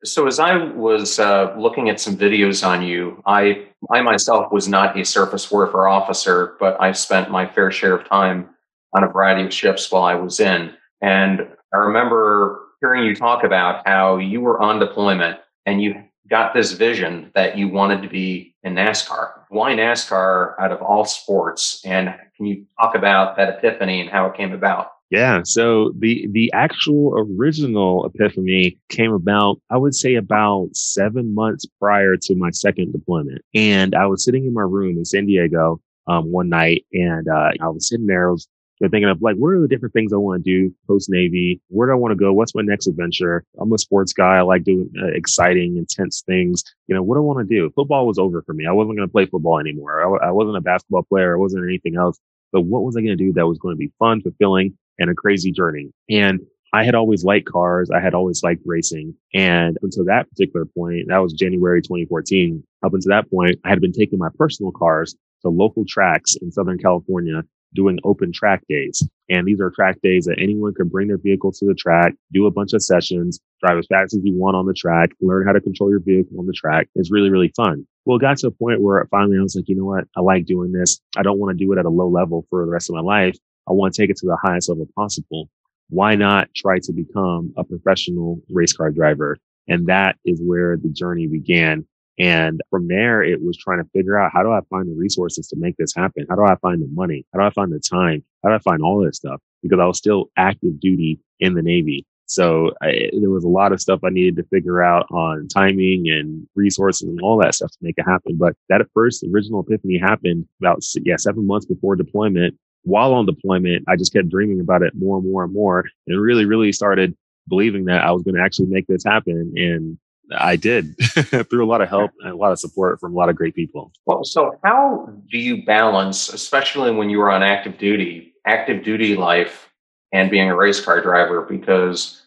so 0.08 0.28
as 0.28 0.40
I 0.40 0.58
was 0.58 1.20
uh, 1.20 1.54
looking 1.58 1.90
at 1.90 2.00
some 2.00 2.18
videos 2.18 2.66
on 2.66 2.82
you, 2.82 3.22
I 3.26 3.68
I 3.92 4.02
myself 4.02 4.52
was 4.52 4.68
not 4.68 4.98
a 5.00 5.06
surface 5.06 5.52
warfare 5.52 5.88
officer, 5.88 6.56
but 6.60 6.82
I 6.82 6.92
spent 6.94 7.30
my 7.30 7.48
fair 7.48 7.72
share 7.72 7.96
of 7.96 8.08
time 8.08 8.50
on 8.96 9.04
a 9.04 9.08
variety 9.08 9.46
of 9.46 9.54
ships 9.54 9.92
while 9.92 10.04
I 10.04 10.16
was 10.16 10.40
in. 10.40 10.74
And 11.02 11.48
I 11.74 11.78
remember 11.78 12.62
hearing 12.82 13.04
you 13.04 13.16
talk 13.16 13.44
about 13.44 13.88
how 13.88 14.18
you 14.18 14.42
were 14.42 14.60
on 14.60 14.80
deployment 14.80 15.40
and 15.66 15.82
you 15.82 16.04
got 16.30 16.54
this 16.54 16.72
vision 16.74 17.32
that 17.36 17.58
you 17.58 17.70
wanted 17.70 18.02
to 18.02 18.10
be 18.10 18.56
in 18.64 18.74
NASCAR. 18.74 19.32
Why 19.50 19.74
NASCAR 19.74 20.60
out 20.60 20.72
of 20.72 20.82
all 20.82 21.06
sports? 21.06 21.82
And 21.86 22.14
can 22.36 22.46
you 22.46 22.66
talk 22.80 22.96
about 22.96 23.38
that 23.38 23.50
epiphany 23.50 24.02
and 24.02 24.10
how 24.10 24.26
it 24.28 24.36
came 24.36 24.54
about? 24.54 24.92
Yeah. 25.10 25.42
So 25.46 25.94
the 25.98 26.28
the 26.32 26.52
actual 26.54 27.14
original 27.16 28.06
epiphany 28.06 28.78
came 28.90 29.14
about, 29.14 29.62
I 29.70 29.78
would 29.78 29.96
say 29.96 30.16
about 30.16 30.76
seven 30.76 31.34
months 31.34 31.66
prior 31.80 32.18
to 32.18 32.36
my 32.36 32.50
second 32.52 32.92
deployment. 32.92 33.42
And 33.56 33.96
I 33.96 34.06
was 34.08 34.24
sitting 34.26 34.46
in 34.46 34.54
my 34.54 34.64
room 34.64 34.98
in 34.98 35.06
San 35.06 35.26
Diego 35.26 35.80
um, 36.08 36.32
one 36.32 36.50
night 36.50 36.86
and 36.92 37.28
uh, 37.30 37.52
I 37.62 37.70
was 37.70 37.88
sitting 37.88 38.08
there, 38.08 38.30
I 38.30 38.32
was 38.32 38.48
thinking 38.82 39.06
of 39.06 39.22
like, 39.22 39.38
what 39.38 39.50
are 39.50 39.62
the 39.62 39.68
different 39.68 39.94
things 39.94 40.12
I 40.12 40.18
want 40.18 40.44
to 40.44 40.52
do 40.52 40.76
post 40.88 41.10
Navy? 41.10 41.62
Where 41.70 41.88
do 41.88 41.94
I 41.94 41.96
want 41.96 42.12
to 42.12 42.18
go? 42.18 42.34
What's 42.34 42.54
my 42.54 42.62
next 42.62 42.88
adventure? 42.88 43.46
I'm 43.60 43.72
a 43.72 43.78
sports 43.78 44.12
guy. 44.12 44.38
I 44.38 44.42
like 44.42 44.66
doing 44.66 44.90
uh, 45.02 45.08
exciting, 45.08 45.78
intense 45.78 46.22
things. 46.28 46.64
You 46.88 46.96
know, 46.96 47.02
what 47.02 47.16
do 47.16 47.22
I 47.22 47.24
want 47.24 47.48
to 47.48 47.56
do? 47.56 47.72
Football 47.76 48.08
was 48.08 48.20
over 48.20 48.42
for 48.44 48.54
me. 48.54 48.66
I 48.68 48.74
wasn't 48.74 48.98
going 48.98 49.08
to 49.08 49.12
play 49.12 49.26
football 49.26 49.60
anymore. 49.60 50.22
I, 50.22 50.28
I 50.28 50.32
wasn't 50.32 50.58
a 50.58 50.62
basketball 50.62 51.04
player. 51.04 51.34
I 51.34 51.40
wasn't 51.40 51.66
anything 51.66 51.96
else. 51.96 52.20
But 52.52 52.62
what 52.62 52.84
was 52.84 52.96
I 52.96 53.02
going 53.02 53.18
to 53.18 53.24
do 53.24 53.34
that 53.34 53.48
was 53.48 53.58
going 53.58 53.74
to 53.74 53.80
be 53.80 53.92
fun, 54.00 54.22
fulfilling, 54.22 54.78
and 55.00 55.10
a 55.10 55.16
crazy 55.16 55.52
journey? 55.52 55.92
And 56.10 56.42
I 56.74 56.84
had 56.84 56.96
always 56.96 57.24
liked 57.24 57.48
cars. 57.48 57.90
I 57.90 58.00
had 58.00 58.14
always 58.14 58.44
liked 58.44 58.62
racing. 58.66 59.16
And 59.34 59.78
until 59.82 60.06
that 60.06 60.30
particular 60.30 60.66
point, 60.66 61.08
that 61.08 61.20
was 61.20 61.34
January 61.34 61.82
2014. 61.82 62.64
Up 62.86 62.94
until 62.94 63.10
that 63.12 63.30
point, 63.32 63.56
I 63.64 63.70
had 63.70 63.82
been 63.82 63.94
taking 63.94 64.20
my 64.20 64.30
personal 64.38 64.72
cars 64.72 65.16
to 65.42 65.50
local 65.50 65.86
tracks 65.88 66.36
in 66.36 66.52
Southern 66.52 66.78
California 66.78 67.44
doing 67.74 68.00
open 68.04 68.32
track 68.32 68.62
days. 68.70 69.08
And 69.30 69.46
these 69.48 69.60
are 69.60 69.70
track 69.70 69.98
days 70.02 70.26
that 70.26 70.40
anyone 70.40 70.74
can 70.74 70.88
bring 70.88 71.08
their 71.08 71.18
vehicle 71.18 71.52
to 71.52 71.66
the 71.66 71.76
track, 71.76 72.14
do 72.32 72.46
a 72.46 72.52
bunch 72.52 72.74
of 72.74 72.82
sessions, 72.82 73.40
drive 73.62 73.78
as 73.78 73.88
fast 73.88 74.14
as 74.14 74.22
you 74.24 74.34
want 74.34 74.56
on 74.56 74.66
the 74.66 74.74
track, 74.74 75.10
learn 75.22 75.46
how 75.46 75.54
to 75.54 75.62
control 75.62 75.90
your 75.90 76.00
vehicle 76.00 76.40
on 76.40 76.46
the 76.46 76.54
track. 76.54 76.88
It's 76.96 77.12
really, 77.12 77.30
really 77.30 77.52
fun. 77.56 77.86
Well, 78.06 78.18
it 78.18 78.22
got 78.22 78.38
to 78.38 78.48
a 78.48 78.52
point 78.52 78.82
where 78.82 79.06
finally 79.12 79.38
I 79.38 79.42
was 79.42 79.56
like, 79.56 79.68
you 79.68 79.76
know 79.76 79.86
what? 79.86 80.06
I 80.16 80.22
like 80.22 80.46
doing 80.46 80.72
this. 80.72 81.02
I 81.18 81.24
don't 81.24 81.40
want 81.40 81.58
to 81.58 81.66
do 81.66 81.72
it 81.74 81.80
at 81.80 81.86
a 81.86 81.90
low 81.90 82.08
level 82.08 82.46
for 82.50 82.66
the 82.66 82.72
rest 82.72 82.90
of 82.90 82.96
my 82.96 83.02
life. 83.02 83.38
I 83.68 83.74
want 83.74 83.94
to 83.94 84.02
take 84.02 84.10
it 84.10 84.18
to 84.18 84.26
the 84.26 84.38
highest 84.42 84.70
level 84.70 84.88
possible. 84.96 85.50
Why 85.90 86.16
not 86.16 86.50
try 86.56 86.80
to 86.80 86.94
become 86.94 87.54
a 87.58 87.64
professional 87.64 88.42
race 88.50 88.74
car 88.74 88.92
driver? 88.92 89.38
And 89.68 89.88
that 89.88 90.18
is 90.26 90.42
where 90.42 90.78
the 90.78 90.90
journey 90.90 91.28
began. 91.28 91.86
And 92.20 92.62
from 92.70 92.88
there, 92.88 93.22
it 93.22 93.42
was 93.44 93.58
trying 93.58 93.84
to 93.84 93.90
figure 93.92 94.18
out 94.20 94.32
how 94.34 94.42
do 94.42 94.52
I 94.52 94.62
find 94.70 94.90
the 94.90 94.96
resources 94.96 95.48
to 95.50 95.56
make 95.58 95.78
this 95.78 95.94
happen? 95.94 96.26
How 96.30 96.36
do 96.36 96.44
I 96.44 96.56
find 96.56 96.82
the 96.82 96.88
money? 96.92 97.26
How 97.32 97.40
do 97.40 97.46
I 97.46 97.52
find 97.52 97.72
the 97.72 97.80
time? 97.80 98.24
How 98.44 98.50
do 98.50 98.56
I 98.56 98.60
find 98.60 98.82
all 98.82 99.04
this 99.04 99.18
stuff? 99.18 99.40
Because 99.62 99.80
I 99.80 99.86
was 99.86 99.98
still 99.98 100.30
active 100.36 100.80
duty 100.80 101.20
in 101.40 101.54
the 101.54 101.62
Navy. 101.62 102.06
So 102.26 102.72
I, 102.82 103.10
there 103.20 103.30
was 103.30 103.46
a 103.46 103.50
lot 103.50 103.72
of 103.72 103.80
stuff 103.80 104.02
I 104.04 104.10
needed 104.10 104.36
to 104.38 104.44
figure 104.50 104.84
out 104.84 105.06
on 105.12 105.48
timing 105.48 106.10
and 106.10 106.46
resources 106.56 107.08
and 107.08 107.22
all 107.22 107.38
that 107.38 107.56
stuff 107.56 107.72
to 107.72 107.78
make 107.82 107.96
it 107.98 108.04
happen. 108.04 108.36
But 108.38 108.56
that 108.68 108.82
first 108.94 109.24
original 109.32 109.62
epiphany 109.62 109.98
happened 109.98 110.46
about, 110.60 110.84
yeah, 111.04 111.16
seven 111.18 111.48
months 111.48 111.66
before 111.66 111.96
deployment. 111.96 112.56
While 112.84 113.14
on 113.14 113.26
deployment, 113.26 113.84
I 113.88 113.96
just 113.96 114.14
kept 114.14 114.30
dreaming 114.30 114.60
about 114.60 114.82
it 114.82 114.94
more 114.96 115.18
and 115.18 115.30
more 115.30 115.44
and 115.44 115.54
more 115.54 115.86
and 116.08 116.22
really, 116.22 116.46
really 116.46 116.72
started 116.72 117.16
believing 117.48 117.86
that 117.86 118.04
I 118.04 118.12
was 118.12 118.24
going 118.24 118.36
to 118.36 118.42
actually 118.42 118.68
make 118.68 118.88
this 118.88 119.04
happen. 119.04 119.54
And 119.56 119.98
I 120.36 120.56
did 120.56 120.96
through 121.50 121.66
a 121.66 121.68
lot 121.68 121.82
of 121.82 121.90
help 121.90 122.12
and 122.22 122.32
a 122.32 122.36
lot 122.36 122.52
of 122.52 122.60
support 122.60 123.00
from 123.00 123.14
a 123.14 123.16
lot 123.16 123.30
of 123.30 123.36
great 123.36 123.56
people. 123.56 123.92
Well, 124.06 124.24
so 124.24 124.60
how 124.64 125.10
do 125.30 125.38
you 125.38 125.66
balance, 125.66 126.30
especially 126.30 126.92
when 126.92 127.10
you 127.10 127.20
were 127.20 127.32
on 127.32 127.44
active 127.44 127.78
duty, 127.78 128.34
active 128.46 128.84
duty 128.84 129.16
life 129.16 129.70
and 130.12 130.30
being 130.30 130.50
a 130.50 130.56
race 130.56 130.84
car 130.84 131.02
driver? 131.02 131.42
Because 131.42 132.24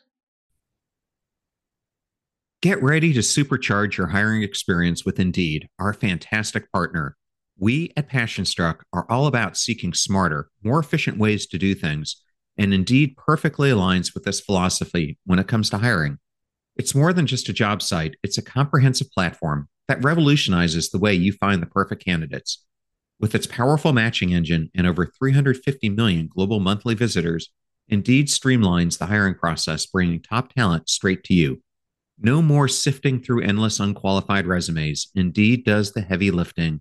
get 2.63 2.83
ready 2.83 3.13
to 3.13 3.21
supercharge 3.21 3.97
your 3.97 4.09
hiring 4.09 4.43
experience 4.43 5.05
with 5.05 5.19
Indeed, 5.19 5.69
our 5.79 5.93
fantastic 5.93 6.71
partner. 6.73 7.17
We 7.61 7.93
at 7.95 8.09
Passion 8.09 8.47
Struck 8.47 8.87
are 8.91 9.05
all 9.11 9.27
about 9.27 9.55
seeking 9.55 9.93
smarter, 9.93 10.49
more 10.63 10.81
efficient 10.81 11.19
ways 11.19 11.47
to 11.49 11.59
do 11.59 11.75
things, 11.75 12.17
and 12.57 12.73
Indeed 12.73 13.19
perfectly 13.19 13.69
aligns 13.69 14.15
with 14.15 14.25
this 14.25 14.41
philosophy 14.41 15.19
when 15.27 15.39
it 15.39 15.47
comes 15.47 15.69
to 15.71 15.77
hiring. 15.77 16.17
It's 16.77 16.95
more 16.95 17.13
than 17.13 17.27
just 17.27 17.51
a 17.51 17.53
job 17.53 17.83
site, 17.83 18.17
it's 18.23 18.39
a 18.39 18.43
comprehensive 18.43 19.11
platform 19.11 19.69
that 19.89 20.03
revolutionizes 20.03 20.89
the 20.89 20.99
way 20.99 21.13
you 21.13 21.35
find 21.35 21.61
the 21.61 21.67
perfect 21.67 22.03
candidates. 22.03 22.65
With 23.21 23.35
its 23.35 23.47
powerful 23.47 23.93
matching 23.93 24.33
engine 24.33 24.71
and 24.75 24.87
over 24.87 25.05
350 25.05 25.91
million 25.91 26.31
global 26.33 26.61
monthly 26.61 26.95
visitors, 26.95 27.51
Indeed 27.89 28.29
streamlines 28.29 28.97
the 28.97 29.07
hiring 29.07 29.35
process, 29.35 29.85
bringing 29.85 30.23
top 30.23 30.55
talent 30.55 30.89
straight 30.89 31.25
to 31.25 31.35
you. 31.35 31.61
No 32.19 32.41
more 32.41 32.69
sifting 32.69 33.21
through 33.21 33.43
endless 33.43 33.81
unqualified 33.81 34.47
resumes. 34.47 35.09
Indeed 35.15 35.67
does 35.67 35.93
the 35.93 36.01
heavy 36.01 36.31
lifting 36.31 36.81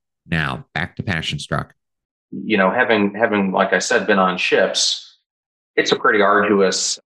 Now, 0.25 0.65
back 0.73 0.95
to 0.97 1.03
Passion 1.03 1.39
Struck. 1.39 1.73
You 2.31 2.57
know, 2.57 2.71
having, 2.71 3.13
having, 3.13 3.51
like 3.51 3.73
I 3.73 3.79
said, 3.79 4.07
been 4.07 4.19
on 4.19 4.37
ships, 4.37 5.17
it's 5.75 5.91
a 5.91 5.95
pretty 5.95 6.21
arduous 6.21 6.99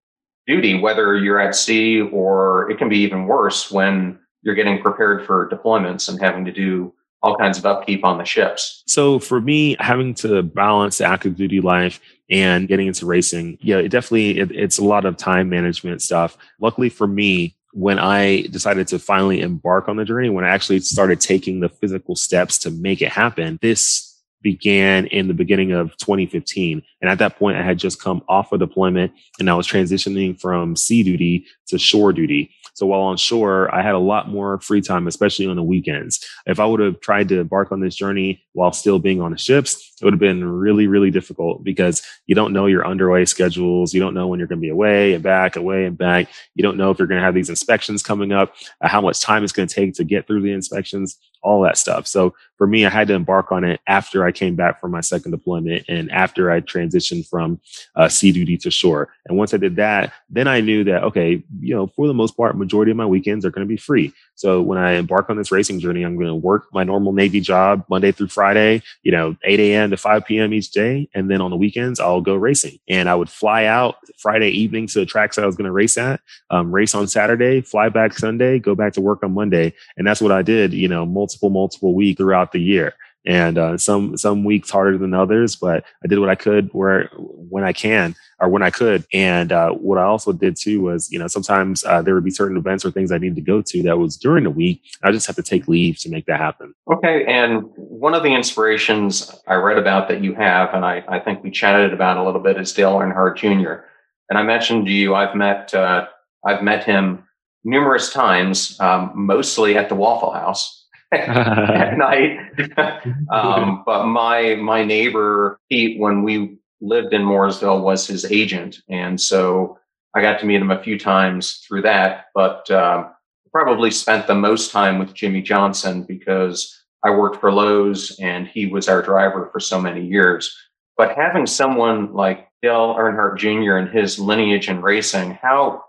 duty, 0.46 0.78
whether 0.78 1.16
you're 1.16 1.40
at 1.40 1.56
sea 1.56 2.00
or 2.00 2.70
it 2.70 2.78
can 2.78 2.88
be 2.88 2.98
even 2.98 3.26
worse 3.26 3.70
when 3.70 4.18
you're 4.42 4.54
getting 4.54 4.80
prepared 4.80 5.26
for 5.26 5.48
deployments 5.48 6.08
and 6.08 6.20
having 6.20 6.44
to 6.44 6.52
do 6.52 6.94
all 7.22 7.36
kinds 7.36 7.58
of 7.58 7.66
upkeep 7.66 8.04
on 8.04 8.18
the 8.18 8.24
ships. 8.24 8.84
So 8.86 9.18
for 9.18 9.40
me, 9.40 9.76
having 9.80 10.14
to 10.14 10.42
balance 10.42 11.00
active 11.00 11.36
duty 11.36 11.60
life 11.60 12.00
and 12.30 12.68
getting 12.68 12.86
into 12.86 13.06
racing, 13.06 13.58
yeah, 13.60 13.78
it 13.78 13.88
definitely 13.88 14.38
it, 14.38 14.52
it's 14.52 14.78
a 14.78 14.84
lot 14.84 15.04
of 15.04 15.16
time 15.16 15.48
management 15.48 16.02
stuff. 16.02 16.36
Luckily 16.60 16.88
for 16.88 17.08
me, 17.08 17.56
when 17.76 17.98
I 17.98 18.46
decided 18.46 18.88
to 18.88 18.98
finally 18.98 19.42
embark 19.42 19.86
on 19.86 19.96
the 19.96 20.04
journey, 20.06 20.30
when 20.30 20.46
I 20.46 20.48
actually 20.48 20.80
started 20.80 21.20
taking 21.20 21.60
the 21.60 21.68
physical 21.68 22.16
steps 22.16 22.56
to 22.60 22.70
make 22.70 23.02
it 23.02 23.10
happen, 23.10 23.58
this 23.60 24.18
began 24.40 25.04
in 25.08 25.28
the 25.28 25.34
beginning 25.34 25.72
of 25.72 25.94
2015. 25.98 26.82
And 27.02 27.10
at 27.10 27.18
that 27.18 27.38
point, 27.38 27.58
I 27.58 27.62
had 27.62 27.78
just 27.78 28.02
come 28.02 28.22
off 28.30 28.50
a 28.50 28.56
deployment 28.56 29.12
and 29.38 29.50
I 29.50 29.54
was 29.54 29.68
transitioning 29.68 30.40
from 30.40 30.74
sea 30.74 31.02
duty 31.02 31.44
to 31.68 31.78
shore 31.78 32.14
duty. 32.14 32.50
So 32.76 32.84
while 32.84 33.00
on 33.00 33.16
shore, 33.16 33.74
I 33.74 33.80
had 33.80 33.94
a 33.94 33.98
lot 33.98 34.28
more 34.28 34.60
free 34.60 34.82
time, 34.82 35.06
especially 35.06 35.46
on 35.46 35.56
the 35.56 35.62
weekends. 35.62 36.22
If 36.44 36.60
I 36.60 36.66
would 36.66 36.80
have 36.80 37.00
tried 37.00 37.30
to 37.30 37.40
embark 37.40 37.72
on 37.72 37.80
this 37.80 37.94
journey 37.94 38.44
while 38.52 38.70
still 38.70 38.98
being 38.98 39.22
on 39.22 39.30
the 39.32 39.38
ships, 39.38 39.94
it 39.98 40.04
would 40.04 40.12
have 40.12 40.20
been 40.20 40.44
really, 40.44 40.86
really 40.86 41.10
difficult 41.10 41.64
because 41.64 42.02
you 42.26 42.34
don't 42.34 42.52
know 42.52 42.66
your 42.66 42.86
underway 42.86 43.24
schedules. 43.24 43.94
You 43.94 44.00
don't 44.00 44.12
know 44.12 44.26
when 44.26 44.38
you're 44.38 44.46
going 44.46 44.60
to 44.60 44.66
be 44.66 44.68
away 44.68 45.14
and 45.14 45.24
back, 45.24 45.56
away 45.56 45.86
and 45.86 45.96
back. 45.96 46.28
You 46.54 46.62
don't 46.62 46.76
know 46.76 46.90
if 46.90 46.98
you're 46.98 47.08
going 47.08 47.18
to 47.18 47.24
have 47.24 47.34
these 47.34 47.48
inspections 47.48 48.02
coming 48.02 48.30
up, 48.30 48.54
uh, 48.82 48.88
how 48.88 49.00
much 49.00 49.22
time 49.22 49.42
it's 49.42 49.54
going 49.54 49.68
to 49.68 49.74
take 49.74 49.94
to 49.94 50.04
get 50.04 50.26
through 50.26 50.42
the 50.42 50.52
inspections. 50.52 51.16
All 51.42 51.62
that 51.62 51.78
stuff. 51.78 52.06
So 52.06 52.34
for 52.56 52.66
me, 52.66 52.86
I 52.86 52.90
had 52.90 53.08
to 53.08 53.14
embark 53.14 53.52
on 53.52 53.64
it 53.64 53.80
after 53.86 54.24
I 54.24 54.32
came 54.32 54.56
back 54.56 54.80
from 54.80 54.90
my 54.90 55.00
second 55.00 55.30
deployment 55.30 55.84
and 55.88 56.10
after 56.10 56.50
I 56.50 56.60
transitioned 56.60 57.28
from 57.28 57.60
uh, 57.94 58.08
sea 58.08 58.32
duty 58.32 58.56
to 58.58 58.70
shore. 58.70 59.10
And 59.26 59.36
once 59.36 59.52
I 59.52 59.58
did 59.58 59.76
that, 59.76 60.12
then 60.30 60.48
I 60.48 60.60
knew 60.60 60.84
that, 60.84 61.04
okay, 61.04 61.42
you 61.60 61.74
know, 61.74 61.86
for 61.88 62.06
the 62.06 62.14
most 62.14 62.36
part, 62.36 62.56
majority 62.56 62.90
of 62.90 62.96
my 62.96 63.06
weekends 63.06 63.44
are 63.44 63.50
going 63.50 63.66
to 63.66 63.68
be 63.68 63.76
free. 63.76 64.12
So 64.34 64.62
when 64.62 64.78
I 64.78 64.92
embark 64.92 65.30
on 65.30 65.36
this 65.36 65.52
racing 65.52 65.80
journey, 65.80 66.02
I'm 66.02 66.16
going 66.16 66.28
to 66.28 66.34
work 66.34 66.66
my 66.72 66.84
normal 66.84 67.12
Navy 67.12 67.40
job 67.40 67.84
Monday 67.88 68.12
through 68.12 68.28
Friday, 68.28 68.82
you 69.02 69.12
know, 69.12 69.36
8 69.44 69.60
a.m. 69.60 69.90
to 69.90 69.96
5 69.96 70.24
p.m. 70.26 70.52
each 70.52 70.70
day. 70.70 71.08
And 71.14 71.30
then 71.30 71.40
on 71.40 71.50
the 71.50 71.56
weekends, 71.56 72.00
I'll 72.00 72.20
go 72.20 72.34
racing. 72.34 72.78
And 72.88 73.08
I 73.08 73.14
would 73.14 73.30
fly 73.30 73.64
out 73.64 73.96
Friday 74.18 74.50
evening 74.50 74.86
to 74.88 75.00
the 75.00 75.06
tracks 75.06 75.36
that 75.36 75.42
I 75.42 75.46
was 75.46 75.56
going 75.56 75.66
to 75.66 75.72
race 75.72 75.96
at, 75.98 76.20
um, 76.50 76.70
race 76.70 76.94
on 76.94 77.06
Saturday, 77.06 77.60
fly 77.60 77.88
back 77.88 78.14
Sunday, 78.14 78.58
go 78.58 78.74
back 78.74 78.94
to 78.94 79.00
work 79.00 79.22
on 79.22 79.32
Monday. 79.32 79.74
And 79.96 80.06
that's 80.06 80.20
what 80.20 80.32
I 80.32 80.42
did, 80.42 80.72
you 80.72 80.88
know, 80.88 81.06
multiple, 81.06 81.35
multiple 81.42 81.94
weeks 81.94 82.18
throughout 82.18 82.52
the 82.52 82.60
year 82.60 82.94
and 83.26 83.58
uh, 83.58 83.76
some 83.76 84.16
some 84.16 84.44
weeks 84.44 84.70
harder 84.70 84.96
than 84.96 85.12
others. 85.12 85.56
But 85.56 85.84
I 86.02 86.06
did 86.06 86.20
what 86.20 86.30
I 86.30 86.34
could 86.36 86.70
where 86.72 87.10
when 87.16 87.64
I 87.64 87.72
can 87.72 88.14
or 88.38 88.48
when 88.48 88.62
I 88.62 88.70
could. 88.70 89.04
And 89.12 89.50
uh, 89.50 89.70
what 89.72 89.98
I 89.98 90.04
also 90.04 90.32
did 90.32 90.56
too 90.56 90.82
was, 90.82 91.10
you 91.10 91.18
know, 91.18 91.26
sometimes 91.26 91.84
uh, 91.84 92.02
there 92.02 92.14
would 92.14 92.24
be 92.24 92.30
certain 92.30 92.56
events 92.56 92.84
or 92.84 92.90
things 92.90 93.10
I 93.10 93.18
needed 93.18 93.36
to 93.36 93.42
go 93.42 93.62
to 93.62 93.82
that 93.82 93.98
was 93.98 94.16
during 94.16 94.44
the 94.44 94.50
week. 94.50 94.82
I 95.02 95.10
just 95.10 95.26
have 95.26 95.36
to 95.36 95.42
take 95.42 95.66
leave 95.68 95.98
to 96.00 96.08
make 96.08 96.26
that 96.26 96.38
happen. 96.38 96.74
Okay, 96.92 97.24
and 97.26 97.64
one 97.76 98.14
of 98.14 98.22
the 98.22 98.34
inspirations 98.34 99.34
I 99.46 99.54
read 99.54 99.78
about 99.78 100.08
that 100.08 100.22
you 100.22 100.34
have, 100.34 100.72
and 100.74 100.84
I, 100.84 101.02
I 101.08 101.18
think 101.18 101.42
we 101.42 101.50
chatted 101.50 101.92
about 101.92 102.16
a 102.16 102.24
little 102.24 102.40
bit, 102.40 102.58
is 102.58 102.72
Dale 102.72 102.98
Earnhardt 102.98 103.36
Jr. 103.36 103.84
And 104.28 104.38
I 104.38 104.42
mentioned 104.42 104.86
to 104.86 104.92
you, 104.92 105.14
I've 105.14 105.34
met 105.34 105.74
uh, 105.74 106.06
I've 106.44 106.62
met 106.62 106.84
him 106.84 107.24
numerous 107.64 108.12
times, 108.12 108.78
um, 108.80 109.12
mostly 109.14 109.76
at 109.76 109.88
the 109.88 109.96
Waffle 109.96 110.32
House. 110.32 110.85
At 111.12 111.98
night. 111.98 112.38
um, 113.30 113.82
but 113.86 114.06
my 114.06 114.56
my 114.56 114.84
neighbor 114.84 115.58
Pete, 115.70 115.98
when 115.98 116.22
we 116.22 116.58
lived 116.80 117.12
in 117.12 117.22
Mooresville, 117.22 117.82
was 117.82 118.06
his 118.06 118.24
agent, 118.30 118.78
and 118.88 119.20
so 119.20 119.78
I 120.14 120.22
got 120.22 120.40
to 120.40 120.46
meet 120.46 120.60
him 120.60 120.70
a 120.70 120.82
few 120.82 120.98
times 120.98 121.64
through 121.66 121.82
that. 121.82 122.26
But 122.34 122.70
um, 122.70 123.10
probably 123.52 123.90
spent 123.90 124.26
the 124.26 124.34
most 124.34 124.70
time 124.70 124.98
with 124.98 125.14
Jimmie 125.14 125.40
Johnson 125.40 126.02
because 126.02 126.78
I 127.02 127.10
worked 127.10 127.40
for 127.40 127.52
Lowe's 127.52 128.14
and 128.20 128.46
he 128.46 128.66
was 128.66 128.88
our 128.88 129.00
driver 129.00 129.48
for 129.50 129.60
so 129.60 129.80
many 129.80 130.04
years. 130.04 130.54
But 130.98 131.16
having 131.16 131.46
someone 131.46 132.12
like 132.12 132.48
Dale 132.62 132.94
Earnhardt 132.98 133.38
Jr. 133.38 133.76
and 133.76 133.88
his 133.88 134.18
lineage 134.18 134.68
in 134.68 134.82
racing, 134.82 135.38
how 135.40 135.84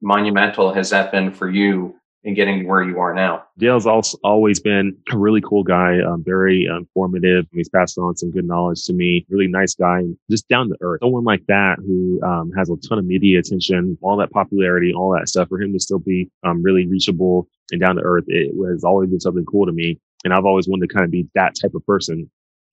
monumental 0.00 0.72
has 0.72 0.90
that 0.90 1.12
been 1.12 1.32
for 1.32 1.48
you 1.48 1.94
in 2.24 2.34
getting 2.34 2.68
where 2.68 2.82
you 2.82 2.98
are 3.00 3.12
now. 3.12 3.44
Dale's 3.58 3.86
also 3.86 4.18
always 4.22 4.60
been 4.60 4.96
a 5.10 5.18
really 5.18 5.40
cool 5.40 5.64
guy, 5.64 6.00
um, 6.00 6.22
very 6.24 6.66
informative. 6.66 7.46
He's 7.52 7.68
passed 7.68 7.98
on 7.98 8.16
some 8.16 8.30
good 8.30 8.44
knowledge 8.44 8.84
to 8.84 8.92
me. 8.92 9.26
Really 9.28 9.48
nice 9.48 9.74
guy, 9.74 10.02
just 10.30 10.48
down 10.48 10.68
to 10.68 10.76
earth. 10.80 11.00
Someone 11.02 11.24
like 11.24 11.44
that 11.46 11.76
who 11.78 12.20
um, 12.22 12.52
has 12.56 12.70
a 12.70 12.76
ton 12.76 12.98
of 12.98 13.04
media 13.04 13.38
attention, 13.40 13.98
all 14.02 14.16
that 14.18 14.30
popularity, 14.30 14.92
all 14.92 15.12
that 15.18 15.28
stuff. 15.28 15.48
For 15.48 15.60
him 15.60 15.72
to 15.72 15.80
still 15.80 15.98
be 15.98 16.30
um, 16.44 16.62
really 16.62 16.86
reachable 16.86 17.48
and 17.70 17.80
down 17.80 17.96
to 17.96 18.02
earth, 18.02 18.24
it 18.28 18.54
has 18.70 18.84
always 18.84 19.10
been 19.10 19.20
something 19.20 19.44
cool 19.44 19.66
to 19.66 19.72
me. 19.72 19.98
And 20.24 20.32
I've 20.32 20.44
always 20.44 20.68
wanted 20.68 20.88
to 20.88 20.94
kind 20.94 21.04
of 21.04 21.10
be 21.10 21.28
that 21.34 21.56
type 21.60 21.74
of 21.74 21.84
person 21.84 22.30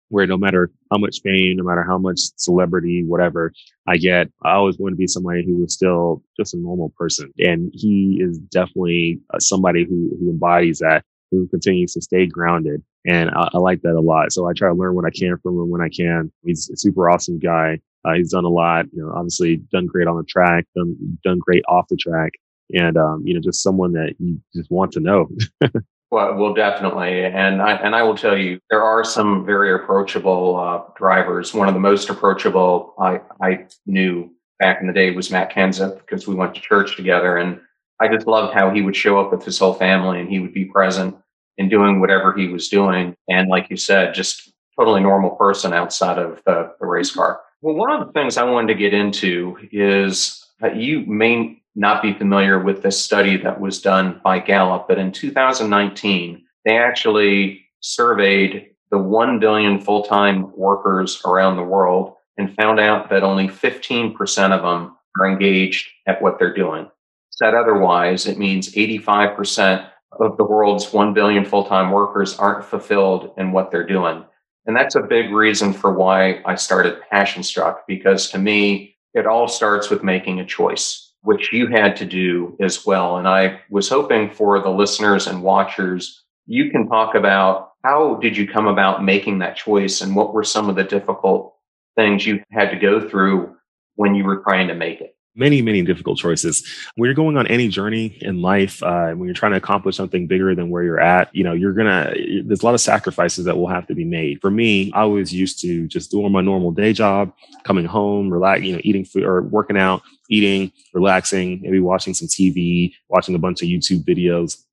where 0.09 0.27
no 0.27 0.37
matter 0.37 0.71
how 0.91 0.97
much 0.97 1.21
fame, 1.23 1.57
no 1.57 1.63
matter 1.63 1.83
how 1.83 1.97
much 1.97 2.19
celebrity, 2.35 3.03
whatever 3.03 3.53
I 3.87 3.97
get, 3.97 4.29
I 4.43 4.53
always 4.53 4.77
want 4.77 4.93
to 4.93 4.97
be 4.97 5.07
somebody 5.07 5.45
who 5.45 5.63
is 5.63 5.73
still 5.73 6.23
just 6.37 6.53
a 6.53 6.57
normal 6.57 6.93
person. 6.97 7.31
And 7.39 7.71
he 7.73 8.19
is 8.21 8.37
definitely 8.37 9.19
uh, 9.33 9.39
somebody 9.39 9.85
who, 9.85 10.15
who 10.19 10.29
embodies 10.29 10.79
that, 10.79 11.03
who 11.31 11.47
continues 11.47 11.93
to 11.93 12.01
stay 12.01 12.25
grounded. 12.25 12.83
And 13.07 13.29
I, 13.29 13.49
I, 13.53 13.57
like 13.59 13.81
that 13.83 13.95
a 13.95 14.01
lot. 14.01 14.31
So 14.31 14.47
I 14.47 14.53
try 14.53 14.69
to 14.69 14.75
learn 14.75 14.95
what 14.95 15.05
I 15.05 15.11
can 15.11 15.37
from 15.41 15.53
him 15.53 15.69
when 15.69 15.81
I 15.81 15.89
can. 15.89 16.31
He's 16.43 16.69
a 16.69 16.77
super 16.77 17.09
awesome 17.09 17.39
guy. 17.39 17.79
Uh, 18.03 18.13
he's 18.13 18.31
done 18.31 18.45
a 18.45 18.49
lot, 18.49 18.85
you 18.93 19.01
know, 19.01 19.11
obviously 19.15 19.57
done 19.71 19.85
great 19.85 20.07
on 20.07 20.17
the 20.17 20.23
track, 20.23 20.65
done, 20.75 20.95
done 21.23 21.39
great 21.39 21.63
off 21.67 21.87
the 21.89 21.97
track. 21.97 22.31
And, 22.71 22.97
um, 22.97 23.23
you 23.25 23.33
know, 23.33 23.41
just 23.41 23.61
someone 23.61 23.93
that 23.93 24.15
you 24.19 24.39
just 24.55 24.71
want 24.71 24.91
to 24.93 24.99
know. 24.99 25.29
Well, 26.11 26.35
well, 26.35 26.53
definitely, 26.55 27.23
and 27.23 27.61
I 27.61 27.73
and 27.75 27.95
I 27.95 28.01
will 28.01 28.17
tell 28.17 28.35
you, 28.35 28.59
there 28.71 28.81
are 28.81 29.03
some 29.03 29.45
very 29.45 29.73
approachable 29.73 30.57
uh, 30.57 30.81
drivers. 30.97 31.53
One 31.53 31.67
of 31.67 31.75
the 31.75 31.79
most 31.79 32.09
approachable 32.09 32.95
I 32.99 33.21
I 33.41 33.67
knew 33.85 34.31
back 34.57 34.81
in 34.81 34.87
the 34.87 34.93
day 34.93 35.11
was 35.11 35.29
Matt 35.29 35.53
Kenseth 35.53 35.99
because 35.99 36.27
we 36.27 36.33
went 36.33 36.55
to 36.55 36.61
church 36.61 36.95
together, 36.95 37.37
and 37.37 37.61
I 37.99 38.07
just 38.07 38.25
loved 38.25 38.55
how 38.55 38.71
he 38.71 38.81
would 38.81 38.95
show 38.95 39.19
up 39.19 39.31
with 39.31 39.43
his 39.43 39.59
whole 39.59 39.75
family, 39.75 40.19
and 40.19 40.29
he 40.29 40.39
would 40.39 40.53
be 40.53 40.65
present 40.65 41.15
in 41.59 41.69
doing 41.69 41.99
whatever 41.99 42.33
he 42.33 42.47
was 42.47 42.69
doing, 42.69 43.15
and 43.27 43.47
like 43.47 43.69
you 43.69 43.77
said, 43.77 44.15
just 44.15 44.51
totally 44.79 45.01
normal 45.01 45.31
person 45.31 45.73
outside 45.73 46.17
of 46.17 46.41
the, 46.45 46.73
the 46.79 46.87
race 46.87 47.11
car. 47.13 47.41
Well, 47.61 47.75
one 47.75 47.91
of 47.91 48.07
the 48.07 48.13
things 48.13 48.37
I 48.37 48.43
wanted 48.43 48.73
to 48.73 48.79
get 48.79 48.93
into 48.93 49.57
is 49.71 50.43
that 50.59 50.77
you 50.77 51.05
may 51.05 51.58
not 51.75 52.01
be 52.01 52.13
familiar 52.13 52.59
with 52.59 52.81
this 52.81 53.01
study 53.01 53.37
that 53.37 53.59
was 53.59 53.81
done 53.81 54.19
by 54.23 54.39
Gallup, 54.39 54.87
but 54.87 54.97
in 54.97 55.11
2019, 55.11 56.43
they 56.65 56.77
actually 56.77 57.65
surveyed 57.81 58.67
the 58.91 58.97
1 58.97 59.39
billion 59.39 59.79
full 59.79 60.03
time 60.03 60.51
workers 60.55 61.21
around 61.25 61.55
the 61.55 61.63
world 61.63 62.15
and 62.37 62.55
found 62.55 62.79
out 62.79 63.09
that 63.09 63.23
only 63.23 63.47
15% 63.47 64.51
of 64.51 64.61
them 64.61 64.95
are 65.19 65.27
engaged 65.27 65.87
at 66.07 66.21
what 66.21 66.39
they're 66.39 66.53
doing. 66.53 66.89
Said 67.29 67.53
otherwise, 67.53 68.25
it 68.25 68.37
means 68.37 68.73
85% 68.73 69.89
of 70.19 70.37
the 70.37 70.43
world's 70.43 70.91
1 70.91 71.13
billion 71.13 71.45
full 71.45 71.65
time 71.65 71.91
workers 71.91 72.37
aren't 72.37 72.65
fulfilled 72.65 73.33
in 73.37 73.51
what 73.51 73.71
they're 73.71 73.85
doing. 73.85 74.25
And 74.65 74.75
that's 74.75 74.95
a 74.95 75.01
big 75.01 75.31
reason 75.31 75.73
for 75.73 75.93
why 75.93 76.41
I 76.45 76.55
started 76.55 77.01
Passion 77.09 77.43
Struck, 77.43 77.87
because 77.87 78.29
to 78.31 78.37
me, 78.37 78.97
it 79.13 79.25
all 79.25 79.47
starts 79.47 79.89
with 79.89 80.03
making 80.03 80.39
a 80.39 80.45
choice 80.45 81.08
which 81.21 81.51
you 81.51 81.67
had 81.67 81.95
to 81.97 82.05
do 82.05 82.55
as 82.59 82.85
well. 82.85 83.17
And 83.17 83.27
I 83.27 83.59
was 83.69 83.89
hoping 83.89 84.31
for 84.31 84.59
the 84.61 84.69
listeners 84.69 85.27
and 85.27 85.43
watchers, 85.43 86.23
you 86.45 86.71
can 86.71 86.87
talk 86.87 87.15
about 87.15 87.71
how 87.83 88.15
did 88.15 88.35
you 88.35 88.47
come 88.47 88.67
about 88.67 89.03
making 89.03 89.39
that 89.39 89.55
choice 89.55 90.01
and 90.01 90.15
what 90.15 90.33
were 90.33 90.43
some 90.43 90.69
of 90.69 90.75
the 90.75 90.83
difficult 90.83 91.55
things 91.95 92.25
you 92.25 92.41
had 92.51 92.71
to 92.71 92.77
go 92.77 93.07
through 93.09 93.55
when 93.95 94.15
you 94.15 94.23
were 94.23 94.41
trying 94.41 94.67
to 94.67 94.75
make 94.75 95.01
it? 95.01 95.15
Many, 95.39 95.61
many 95.61 95.81
difficult 95.81 96.19
choices. 96.19 96.67
When 96.95 97.07
you're 97.07 97.15
going 97.15 97.37
on 97.37 97.47
any 97.47 97.69
journey 97.69 98.17
in 98.21 98.41
life, 98.41 98.83
uh, 98.83 99.11
when 99.11 99.25
you're 99.25 99.33
trying 99.33 99.53
to 99.53 99.57
accomplish 99.57 99.95
something 99.95 100.27
bigger 100.27 100.53
than 100.53 100.69
where 100.69 100.83
you're 100.83 100.99
at, 100.99 101.33
you 101.33 101.43
know, 101.43 101.53
you're 101.53 101.73
gonna. 101.73 102.13
There's 102.45 102.61
a 102.61 102.65
lot 102.65 102.75
of 102.75 102.81
sacrifices 102.81 103.45
that 103.45 103.57
will 103.57 103.67
have 103.67 103.87
to 103.87 103.95
be 103.95 104.05
made. 104.05 104.41
For 104.41 104.51
me, 104.51 104.91
I 104.93 105.05
was 105.05 105.33
used 105.33 105.61
to 105.61 105.87
just 105.87 106.11
doing 106.11 106.31
my 106.31 106.41
normal 106.41 106.71
day 106.71 106.93
job, 106.93 107.33
coming 107.63 107.85
home, 107.85 108.29
relax, 108.29 108.61
you 108.61 108.73
know, 108.73 108.81
eating 108.83 109.05
food 109.05 109.23
or 109.23 109.41
working 109.41 109.77
out, 109.77 110.01
eating, 110.29 110.71
relaxing, 110.93 111.61
maybe 111.61 111.79
watching 111.79 112.13
some 112.13 112.27
TV, 112.27 112.93
watching 113.07 113.35
a 113.35 113.39
bunch 113.39 113.61
of 113.63 113.69
YouTube 113.69 114.03
videos, 114.03 114.63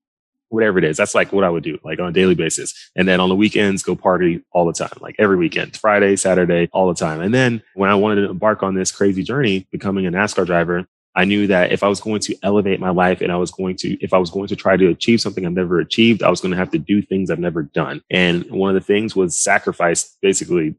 whatever 0.49 0.77
it 0.77 0.83
is. 0.83 0.97
That's 0.97 1.15
like 1.15 1.31
what 1.31 1.43
I 1.43 1.49
would 1.49 1.63
do, 1.63 1.79
like 1.83 1.99
on 1.99 2.09
a 2.09 2.13
daily 2.13 2.35
basis. 2.35 2.73
And 2.95 3.07
then 3.07 3.19
on 3.19 3.29
the 3.29 3.35
weekends, 3.35 3.83
go 3.83 3.95
party 3.95 4.43
all 4.51 4.65
the 4.65 4.73
time, 4.73 4.97
like 5.01 5.15
every 5.19 5.37
weekend, 5.37 5.75
Friday, 5.77 6.15
Saturday, 6.15 6.69
all 6.73 6.87
the 6.87 6.95
time. 6.95 7.21
And 7.21 7.33
then 7.33 7.61
when 7.75 7.89
I 7.89 7.95
wanted 7.95 8.21
to 8.21 8.29
embark 8.29 8.63
on 8.63 8.75
this 8.75 8.91
crazy 8.91 9.23
journey, 9.23 9.67
becoming 9.71 10.05
a 10.05 10.11
NASCAR 10.11 10.45
driver, 10.45 10.85
I 11.15 11.25
knew 11.25 11.47
that 11.47 11.71
if 11.71 11.81
I 11.81 11.87
was 11.87 11.99
going 11.99 12.19
to 12.21 12.35
elevate 12.43 12.79
my 12.79 12.91
life 12.91 13.21
and 13.21 13.31
I 13.31 13.37
was 13.37 13.49
going 13.49 13.75
to, 13.77 13.97
if 14.03 14.13
I 14.13 14.19
was 14.19 14.29
going 14.29 14.47
to 14.49 14.55
try 14.55 14.77
to 14.77 14.89
achieve 14.89 15.19
something 15.19 15.47
I've 15.47 15.51
never 15.51 15.79
achieved, 15.79 16.21
I 16.21 16.29
was 16.29 16.41
going 16.41 16.51
to 16.51 16.57
have 16.57 16.69
to 16.71 16.77
do 16.77 17.01
things 17.01 17.31
I've 17.31 17.39
never 17.39 17.63
done. 17.63 18.03
And 18.11 18.49
one 18.51 18.69
of 18.69 18.75
the 18.75 18.85
things 18.85 19.15
was 19.15 19.35
sacrifice 19.35 20.15
basically 20.21 20.75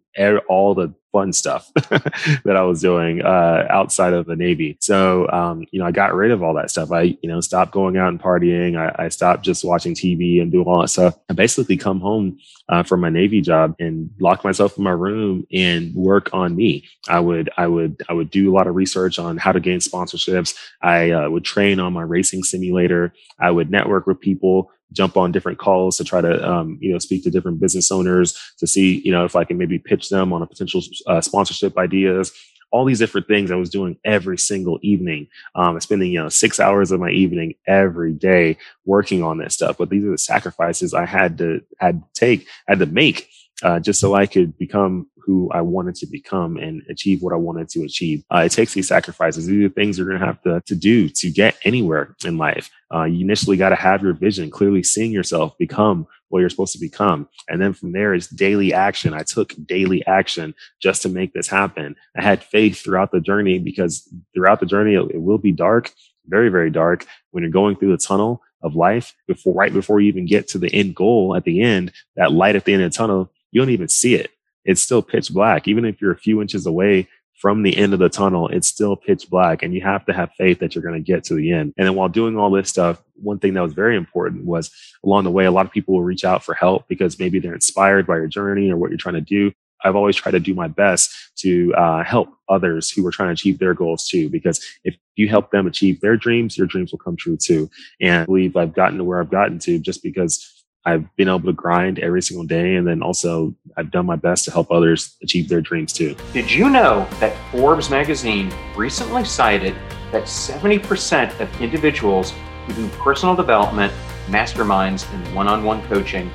all 0.48 0.76
the 0.76 0.94
fun 1.12 1.32
stuff 1.32 1.70
that 1.74 2.54
I 2.56 2.62
was 2.62 2.80
doing 2.80 3.22
uh, 3.22 3.66
outside 3.70 4.12
of 4.12 4.26
the 4.26 4.36
Navy. 4.36 4.76
So, 4.80 5.28
um, 5.30 5.64
you 5.70 5.80
know, 5.80 5.86
I 5.86 5.90
got 5.90 6.14
rid 6.14 6.30
of 6.30 6.42
all 6.42 6.54
that 6.54 6.70
stuff. 6.70 6.92
I, 6.92 7.16
you 7.22 7.28
know, 7.28 7.40
stopped 7.40 7.72
going 7.72 7.96
out 7.96 8.08
and 8.08 8.20
partying. 8.20 8.76
I, 8.76 9.04
I 9.04 9.08
stopped 9.08 9.44
just 9.44 9.64
watching 9.64 9.94
TV 9.94 10.40
and 10.42 10.52
doing 10.52 10.66
all 10.66 10.80
that 10.82 10.88
stuff. 10.88 11.16
I 11.28 11.32
basically 11.32 11.76
come 11.76 12.00
home 12.00 12.38
uh, 12.68 12.82
from 12.82 13.00
my 13.00 13.08
Navy 13.08 13.40
job 13.40 13.74
and 13.78 14.10
lock 14.20 14.44
myself 14.44 14.76
in 14.76 14.84
my 14.84 14.90
room 14.90 15.46
and 15.52 15.94
work 15.94 16.30
on 16.32 16.54
me. 16.54 16.84
I 17.08 17.20
would, 17.20 17.50
I 17.56 17.66
would, 17.66 18.02
I 18.08 18.12
would 18.12 18.30
do 18.30 18.50
a 18.50 18.54
lot 18.54 18.66
of 18.66 18.74
research 18.74 19.18
on 19.18 19.38
how 19.38 19.52
to 19.52 19.60
gain 19.60 19.78
sponsorships. 19.78 20.54
I 20.82 21.10
uh, 21.10 21.30
would 21.30 21.44
train 21.44 21.80
on 21.80 21.92
my 21.92 22.02
racing 22.02 22.44
simulator. 22.44 23.14
I 23.38 23.50
would 23.50 23.70
network 23.70 24.06
with 24.06 24.20
people 24.20 24.70
jump 24.92 25.16
on 25.16 25.32
different 25.32 25.58
calls 25.58 25.96
to 25.96 26.04
try 26.04 26.20
to 26.20 26.48
um, 26.48 26.78
you 26.80 26.92
know 26.92 26.98
speak 26.98 27.22
to 27.24 27.30
different 27.30 27.60
business 27.60 27.90
owners 27.90 28.38
to 28.58 28.66
see 28.66 29.00
you 29.04 29.12
know 29.12 29.24
if 29.24 29.36
I 29.36 29.44
can 29.44 29.58
maybe 29.58 29.78
pitch 29.78 30.08
them 30.08 30.32
on 30.32 30.42
a 30.42 30.46
potential 30.46 30.80
uh, 31.06 31.20
sponsorship 31.20 31.76
ideas. 31.78 32.32
All 32.70 32.84
these 32.84 32.98
different 32.98 33.26
things 33.26 33.50
I 33.50 33.56
was 33.56 33.70
doing 33.70 33.96
every 34.04 34.36
single 34.36 34.78
evening, 34.82 35.28
um, 35.54 35.80
spending 35.80 36.12
you 36.12 36.22
know 36.22 36.28
six 36.28 36.60
hours 36.60 36.90
of 36.90 37.00
my 37.00 37.10
evening 37.10 37.54
every 37.66 38.12
day 38.12 38.58
working 38.84 39.22
on 39.22 39.38
this 39.38 39.54
stuff. 39.54 39.78
But 39.78 39.88
these 39.88 40.04
are 40.04 40.10
the 40.10 40.18
sacrifices 40.18 40.92
I 40.92 41.06
had 41.06 41.38
to 41.38 41.62
had 41.78 42.02
to 42.02 42.08
take, 42.12 42.46
had 42.66 42.78
to 42.80 42.86
make, 42.86 43.28
uh, 43.62 43.80
just 43.80 44.00
so 44.00 44.14
I 44.14 44.26
could 44.26 44.58
become 44.58 45.06
who 45.28 45.50
I 45.52 45.60
wanted 45.60 45.94
to 45.96 46.06
become 46.06 46.56
and 46.56 46.80
achieve 46.88 47.22
what 47.22 47.34
I 47.34 47.36
wanted 47.36 47.68
to 47.68 47.82
achieve. 47.82 48.24
Uh, 48.34 48.38
it 48.46 48.52
takes 48.52 48.72
these 48.72 48.88
sacrifices. 48.88 49.46
These 49.46 49.62
are 49.62 49.68
the 49.68 49.74
things 49.74 49.98
you're 49.98 50.08
going 50.08 50.18
to 50.18 50.26
have 50.26 50.40
to, 50.44 50.62
to 50.64 50.74
do 50.74 51.10
to 51.10 51.30
get 51.30 51.58
anywhere 51.64 52.16
in 52.24 52.38
life. 52.38 52.70
Uh, 52.92 53.04
you 53.04 53.20
initially 53.20 53.58
got 53.58 53.68
to 53.68 53.76
have 53.76 54.02
your 54.02 54.14
vision, 54.14 54.50
clearly 54.50 54.82
seeing 54.82 55.12
yourself 55.12 55.52
become 55.58 56.06
what 56.30 56.40
you're 56.40 56.48
supposed 56.48 56.72
to 56.72 56.80
become. 56.80 57.28
And 57.46 57.60
then 57.60 57.74
from 57.74 57.92
there 57.92 58.14
is 58.14 58.26
daily 58.28 58.72
action. 58.72 59.12
I 59.12 59.22
took 59.22 59.52
daily 59.66 60.02
action 60.06 60.54
just 60.80 61.02
to 61.02 61.10
make 61.10 61.34
this 61.34 61.46
happen. 61.46 61.94
I 62.16 62.22
had 62.22 62.42
faith 62.42 62.80
throughout 62.80 63.12
the 63.12 63.20
journey 63.20 63.58
because 63.58 64.10
throughout 64.32 64.60
the 64.60 64.66
journey, 64.66 64.94
it, 64.94 65.10
it 65.16 65.20
will 65.20 65.36
be 65.36 65.52
dark, 65.52 65.92
very, 66.26 66.48
very 66.48 66.70
dark 66.70 67.04
when 67.32 67.42
you're 67.42 67.52
going 67.52 67.76
through 67.76 67.92
the 67.92 67.98
tunnel 67.98 68.40
of 68.62 68.74
life 68.74 69.14
before, 69.26 69.52
right 69.52 69.74
before 69.74 70.00
you 70.00 70.08
even 70.08 70.24
get 70.24 70.48
to 70.48 70.58
the 70.58 70.72
end 70.72 70.94
goal 70.94 71.36
at 71.36 71.44
the 71.44 71.60
end, 71.60 71.92
that 72.16 72.32
light 72.32 72.56
at 72.56 72.64
the 72.64 72.72
end 72.72 72.82
of 72.82 72.90
the 72.90 72.96
tunnel, 72.96 73.30
you 73.52 73.60
don't 73.60 73.70
even 73.70 73.88
see 73.88 74.14
it. 74.14 74.30
It's 74.64 74.82
still 74.82 75.02
pitch 75.02 75.32
black. 75.32 75.68
Even 75.68 75.84
if 75.84 76.00
you're 76.00 76.12
a 76.12 76.18
few 76.18 76.40
inches 76.40 76.66
away 76.66 77.08
from 77.38 77.62
the 77.62 77.76
end 77.76 77.92
of 77.92 78.00
the 78.00 78.08
tunnel, 78.08 78.48
it's 78.48 78.68
still 78.68 78.96
pitch 78.96 79.30
black 79.30 79.62
and 79.62 79.72
you 79.72 79.80
have 79.80 80.04
to 80.06 80.12
have 80.12 80.30
faith 80.36 80.58
that 80.58 80.74
you're 80.74 80.82
going 80.82 81.02
to 81.02 81.12
get 81.12 81.24
to 81.24 81.34
the 81.34 81.52
end. 81.52 81.72
And 81.78 81.86
then 81.86 81.94
while 81.94 82.08
doing 82.08 82.36
all 82.36 82.50
this 82.50 82.68
stuff, 82.68 83.00
one 83.14 83.38
thing 83.38 83.54
that 83.54 83.62
was 83.62 83.74
very 83.74 83.96
important 83.96 84.44
was 84.44 84.70
along 85.04 85.24
the 85.24 85.30
way, 85.30 85.44
a 85.44 85.50
lot 85.50 85.66
of 85.66 85.72
people 85.72 85.94
will 85.94 86.02
reach 86.02 86.24
out 86.24 86.44
for 86.44 86.54
help 86.54 86.88
because 86.88 87.18
maybe 87.18 87.38
they're 87.38 87.54
inspired 87.54 88.06
by 88.06 88.16
your 88.16 88.26
journey 88.26 88.70
or 88.70 88.76
what 88.76 88.90
you're 88.90 88.98
trying 88.98 89.14
to 89.14 89.20
do. 89.20 89.52
I've 89.84 89.94
always 89.94 90.16
tried 90.16 90.32
to 90.32 90.40
do 90.40 90.54
my 90.54 90.66
best 90.66 91.14
to 91.36 91.72
uh, 91.74 92.02
help 92.02 92.30
others 92.48 92.90
who 92.90 93.06
are 93.06 93.12
trying 93.12 93.28
to 93.28 93.34
achieve 93.34 93.60
their 93.60 93.74
goals 93.74 94.08
too. 94.08 94.28
Because 94.28 94.60
if 94.82 94.96
you 95.14 95.28
help 95.28 95.52
them 95.52 95.68
achieve 95.68 96.00
their 96.00 96.16
dreams, 96.16 96.58
your 96.58 96.66
dreams 96.66 96.90
will 96.90 96.98
come 96.98 97.16
true 97.16 97.36
too. 97.36 97.70
And 98.00 98.22
I 98.22 98.24
believe 98.24 98.56
I've 98.56 98.74
gotten 98.74 98.98
to 98.98 99.04
where 99.04 99.20
I've 99.20 99.30
gotten 99.30 99.60
to 99.60 99.78
just 99.78 100.02
because 100.02 100.57
I've 100.84 101.14
been 101.16 101.28
able 101.28 101.42
to 101.42 101.52
grind 101.52 101.98
every 101.98 102.22
single 102.22 102.46
day. 102.46 102.76
And 102.76 102.86
then 102.86 103.02
also, 103.02 103.54
I've 103.76 103.90
done 103.90 104.06
my 104.06 104.16
best 104.16 104.44
to 104.46 104.50
help 104.50 104.70
others 104.70 105.16
achieve 105.22 105.48
their 105.48 105.60
dreams 105.60 105.92
too. 105.92 106.16
Did 106.32 106.50
you 106.50 106.70
know 106.70 107.06
that 107.20 107.36
Forbes 107.50 107.90
magazine 107.90 108.52
recently 108.76 109.24
cited 109.24 109.74
that 110.12 110.24
70% 110.24 111.38
of 111.40 111.60
individuals 111.60 112.32
who 112.66 112.72
do 112.74 112.88
personal 112.96 113.34
development, 113.34 113.92
masterminds, 114.28 115.12
and 115.12 115.34
one 115.34 115.48
on 115.48 115.64
one 115.64 115.86
coaching 115.88 116.30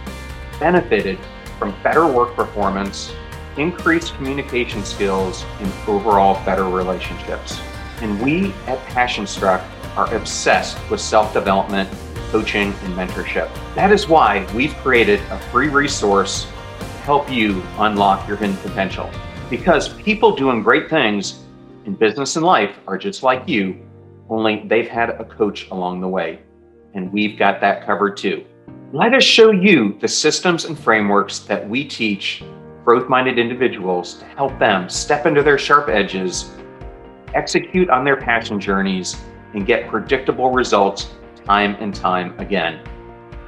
benefited 0.59 1.17
from 1.57 1.73
better 1.81 2.05
work 2.05 2.35
performance, 2.35 3.11
increased 3.57 4.13
communication 4.15 4.83
skills, 4.83 5.45
and 5.59 5.71
overall 5.87 6.43
better 6.45 6.65
relationships? 6.65 7.59
And 8.01 8.21
we 8.21 8.53
at 8.67 8.79
Passion 8.87 9.25
Struck 9.25 9.63
are 9.95 10.13
obsessed 10.13 10.77
with 10.89 10.99
self 10.99 11.33
development 11.33 11.89
coaching, 12.33 12.73
and 12.81 12.95
mentorship. 12.95 13.47
That 13.75 13.91
is 13.91 14.07
why 14.07 14.51
we've 14.55 14.73
created 14.77 15.19
a 15.29 15.37
free 15.51 15.67
resource 15.69 16.47
to 16.79 16.85
help 17.05 17.29
you 17.29 17.61
unlock 17.77 18.27
your 18.27 18.37
hidden 18.37 18.57
potential. 18.57 19.07
Because 19.51 19.89
people 19.89 20.35
doing 20.35 20.63
great 20.63 20.89
things 20.89 21.43
in 21.85 21.93
business 21.93 22.35
and 22.35 22.43
life 22.43 22.75
are 22.87 22.97
just 22.97 23.21
like 23.21 23.47
you, 23.47 23.87
only 24.31 24.63
they've 24.65 24.87
had 24.87 25.11
a 25.11 25.25
coach 25.25 25.69
along 25.69 26.01
the 26.01 26.07
way. 26.07 26.41
And 26.95 27.13
we've 27.13 27.37
got 27.37 27.61
that 27.61 27.85
covered 27.85 28.17
too. 28.17 28.43
Let 28.93 29.13
us 29.13 29.23
show 29.23 29.51
you 29.51 29.95
the 30.01 30.07
systems 30.07 30.65
and 30.65 30.77
frameworks 30.77 31.37
that 31.39 31.69
we 31.69 31.85
teach 31.85 32.43
growth 32.83 33.09
minded 33.09 33.37
individuals 33.37 34.15
to 34.15 34.25
help 34.25 34.57
them 34.57 34.89
step 34.89 35.27
into 35.27 35.43
their 35.43 35.59
sharp 35.59 35.87
edges, 35.87 36.49
execute 37.35 37.91
on 37.91 38.03
their 38.03 38.17
passion 38.17 38.59
journeys, 38.59 39.21
and 39.53 39.67
get 39.67 39.87
predictable 39.87 40.49
results 40.49 41.09
time 41.45 41.75
and 41.79 41.93
time 41.93 42.37
again. 42.39 42.79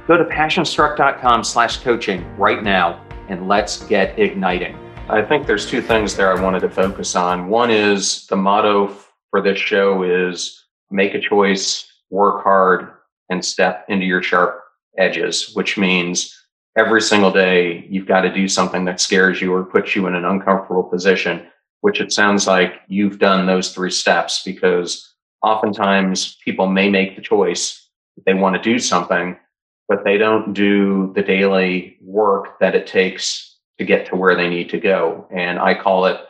Go 0.06 0.16
to 0.16 0.24
passionstruck.com 0.24 1.42
slash 1.44 1.78
coaching 1.78 2.24
right 2.36 2.62
now 2.62 3.04
and 3.28 3.48
let's 3.48 3.84
get 3.84 4.18
igniting. 4.18 4.76
I 5.08 5.22
think 5.22 5.46
there's 5.46 5.66
two 5.66 5.82
things 5.82 6.16
there 6.16 6.36
I 6.36 6.40
wanted 6.40 6.60
to 6.60 6.70
focus 6.70 7.16
on. 7.16 7.48
One 7.48 7.70
is 7.70 8.26
the 8.26 8.36
motto 8.36 8.96
for 9.30 9.40
this 9.40 9.58
show 9.58 10.02
is 10.02 10.64
make 10.90 11.14
a 11.14 11.20
choice, 11.20 11.92
work 12.10 12.42
hard, 12.42 12.92
and 13.30 13.44
step 13.44 13.84
into 13.88 14.06
your 14.06 14.22
sharp 14.22 14.60
edges, 14.98 15.52
which 15.54 15.76
means 15.76 16.36
every 16.76 17.00
single 17.00 17.30
day 17.30 17.86
you've 17.88 18.06
got 18.06 18.22
to 18.22 18.32
do 18.32 18.48
something 18.48 18.84
that 18.84 19.00
scares 19.00 19.40
you 19.40 19.52
or 19.52 19.64
puts 19.64 19.96
you 19.96 20.06
in 20.06 20.14
an 20.14 20.24
uncomfortable 20.24 20.84
position, 20.84 21.46
which 21.80 22.00
it 22.00 22.12
sounds 22.12 22.46
like 22.46 22.80
you've 22.88 23.18
done 23.18 23.46
those 23.46 23.72
three 23.72 23.90
steps 23.90 24.42
because 24.44 25.14
oftentimes 25.42 26.36
people 26.44 26.68
may 26.68 26.88
make 26.88 27.16
the 27.16 27.22
choice 27.22 27.85
they 28.24 28.34
want 28.34 28.56
to 28.56 28.62
do 28.62 28.78
something, 28.78 29.36
but 29.88 30.04
they 30.04 30.18
don't 30.18 30.52
do 30.52 31.12
the 31.14 31.22
daily 31.22 31.98
work 32.00 32.58
that 32.60 32.74
it 32.74 32.86
takes 32.86 33.56
to 33.78 33.84
get 33.84 34.06
to 34.06 34.16
where 34.16 34.34
they 34.34 34.48
need 34.48 34.70
to 34.70 34.80
go. 34.80 35.26
And 35.30 35.58
I 35.58 35.74
call 35.74 36.06
it, 36.06 36.20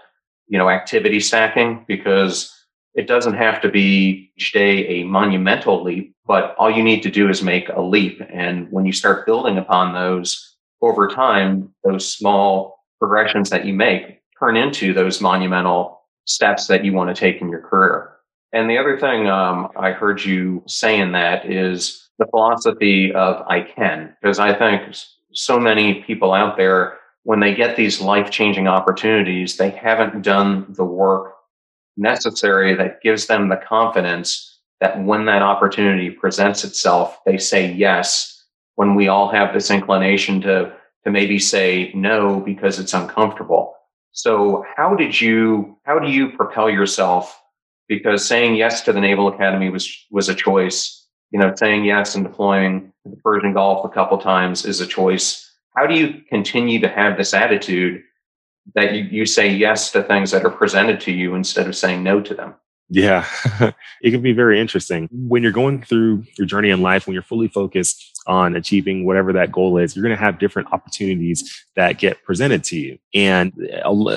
you 0.48 0.58
know, 0.58 0.68
activity 0.68 1.20
stacking 1.20 1.84
because 1.86 2.52
it 2.94 3.06
doesn't 3.06 3.34
have 3.34 3.60
to 3.60 3.68
be 3.68 4.32
each 4.36 4.52
day 4.52 4.86
a 4.88 5.04
monumental 5.04 5.82
leap, 5.82 6.14
but 6.26 6.56
all 6.58 6.70
you 6.70 6.82
need 6.82 7.02
to 7.02 7.10
do 7.10 7.28
is 7.28 7.42
make 7.42 7.68
a 7.68 7.80
leap. 7.80 8.20
And 8.32 8.70
when 8.70 8.86
you 8.86 8.92
start 8.92 9.26
building 9.26 9.58
upon 9.58 9.92
those 9.92 10.56
over 10.80 11.06
time, 11.06 11.74
those 11.84 12.10
small 12.10 12.80
progressions 12.98 13.50
that 13.50 13.66
you 13.66 13.74
make 13.74 14.20
turn 14.38 14.56
into 14.56 14.92
those 14.92 15.20
monumental 15.20 16.00
steps 16.24 16.66
that 16.66 16.84
you 16.84 16.92
want 16.92 17.14
to 17.14 17.18
take 17.18 17.40
in 17.40 17.48
your 17.48 17.60
career. 17.60 18.15
And 18.52 18.70
the 18.70 18.78
other 18.78 18.98
thing 18.98 19.28
um, 19.28 19.68
I 19.76 19.92
heard 19.92 20.24
you 20.24 20.62
saying 20.66 21.12
that 21.12 21.50
is 21.50 22.08
the 22.18 22.26
philosophy 22.26 23.12
of 23.12 23.42
I 23.46 23.60
can, 23.60 24.16
because 24.20 24.38
I 24.38 24.54
think 24.54 24.94
so 25.32 25.60
many 25.60 26.02
people 26.02 26.32
out 26.32 26.56
there, 26.56 26.98
when 27.24 27.40
they 27.40 27.54
get 27.54 27.76
these 27.76 28.00
life 28.00 28.30
changing 28.30 28.68
opportunities, 28.68 29.56
they 29.56 29.70
haven't 29.70 30.22
done 30.22 30.66
the 30.70 30.84
work 30.84 31.34
necessary 31.96 32.74
that 32.74 33.02
gives 33.02 33.26
them 33.26 33.48
the 33.48 33.56
confidence 33.56 34.60
that 34.80 35.02
when 35.02 35.24
that 35.26 35.42
opportunity 35.42 36.10
presents 36.10 36.64
itself, 36.64 37.18
they 37.26 37.38
say 37.38 37.72
yes. 37.72 38.44
When 38.76 38.94
we 38.94 39.08
all 39.08 39.28
have 39.30 39.52
this 39.52 39.70
inclination 39.70 40.40
to, 40.42 40.72
to 41.04 41.10
maybe 41.10 41.38
say 41.38 41.90
no 41.94 42.40
because 42.40 42.78
it's 42.78 42.94
uncomfortable. 42.94 43.74
So 44.12 44.64
how 44.76 44.94
did 44.94 45.20
you, 45.20 45.78
how 45.84 45.98
do 45.98 46.10
you 46.10 46.30
propel 46.30 46.70
yourself 46.70 47.40
because 47.88 48.26
saying 48.26 48.56
yes 48.56 48.82
to 48.82 48.92
the 48.92 49.00
Naval 49.00 49.28
Academy 49.28 49.70
was 49.70 50.06
was 50.10 50.28
a 50.28 50.34
choice. 50.34 51.04
You 51.30 51.40
know, 51.40 51.52
saying 51.56 51.84
yes 51.84 52.14
and 52.14 52.24
deploying 52.24 52.92
the 53.04 53.16
Persian 53.16 53.52
Gulf 53.52 53.84
a 53.84 53.88
couple 53.88 54.18
times 54.18 54.64
is 54.64 54.80
a 54.80 54.86
choice. 54.86 55.42
How 55.76 55.86
do 55.86 55.94
you 55.94 56.22
continue 56.28 56.80
to 56.80 56.88
have 56.88 57.16
this 57.16 57.34
attitude 57.34 58.02
that 58.74 58.94
you, 58.94 59.04
you 59.04 59.26
say 59.26 59.48
yes 59.48 59.90
to 59.92 60.02
things 60.02 60.30
that 60.30 60.44
are 60.44 60.50
presented 60.50 61.00
to 61.00 61.12
you 61.12 61.34
instead 61.34 61.66
of 61.66 61.76
saying 61.76 62.02
no 62.02 62.20
to 62.20 62.34
them? 62.34 62.54
Yeah, 62.88 63.26
it 64.02 64.12
can 64.12 64.22
be 64.22 64.32
very 64.32 64.60
interesting 64.60 65.08
when 65.10 65.42
you're 65.42 65.52
going 65.52 65.82
through 65.82 66.24
your 66.38 66.46
journey 66.46 66.70
in 66.70 66.82
life, 66.82 67.06
when 67.06 67.14
you're 67.14 67.22
fully 67.22 67.48
focused 67.48 68.20
on 68.26 68.54
achieving 68.54 69.04
whatever 69.04 69.32
that 69.32 69.50
goal 69.50 69.78
is, 69.78 69.96
you're 69.96 70.04
going 70.04 70.16
to 70.16 70.24
have 70.24 70.38
different 70.38 70.72
opportunities 70.72 71.66
that 71.74 71.98
get 71.98 72.22
presented 72.24 72.62
to 72.64 72.76
you. 72.76 72.98
And 73.12 73.52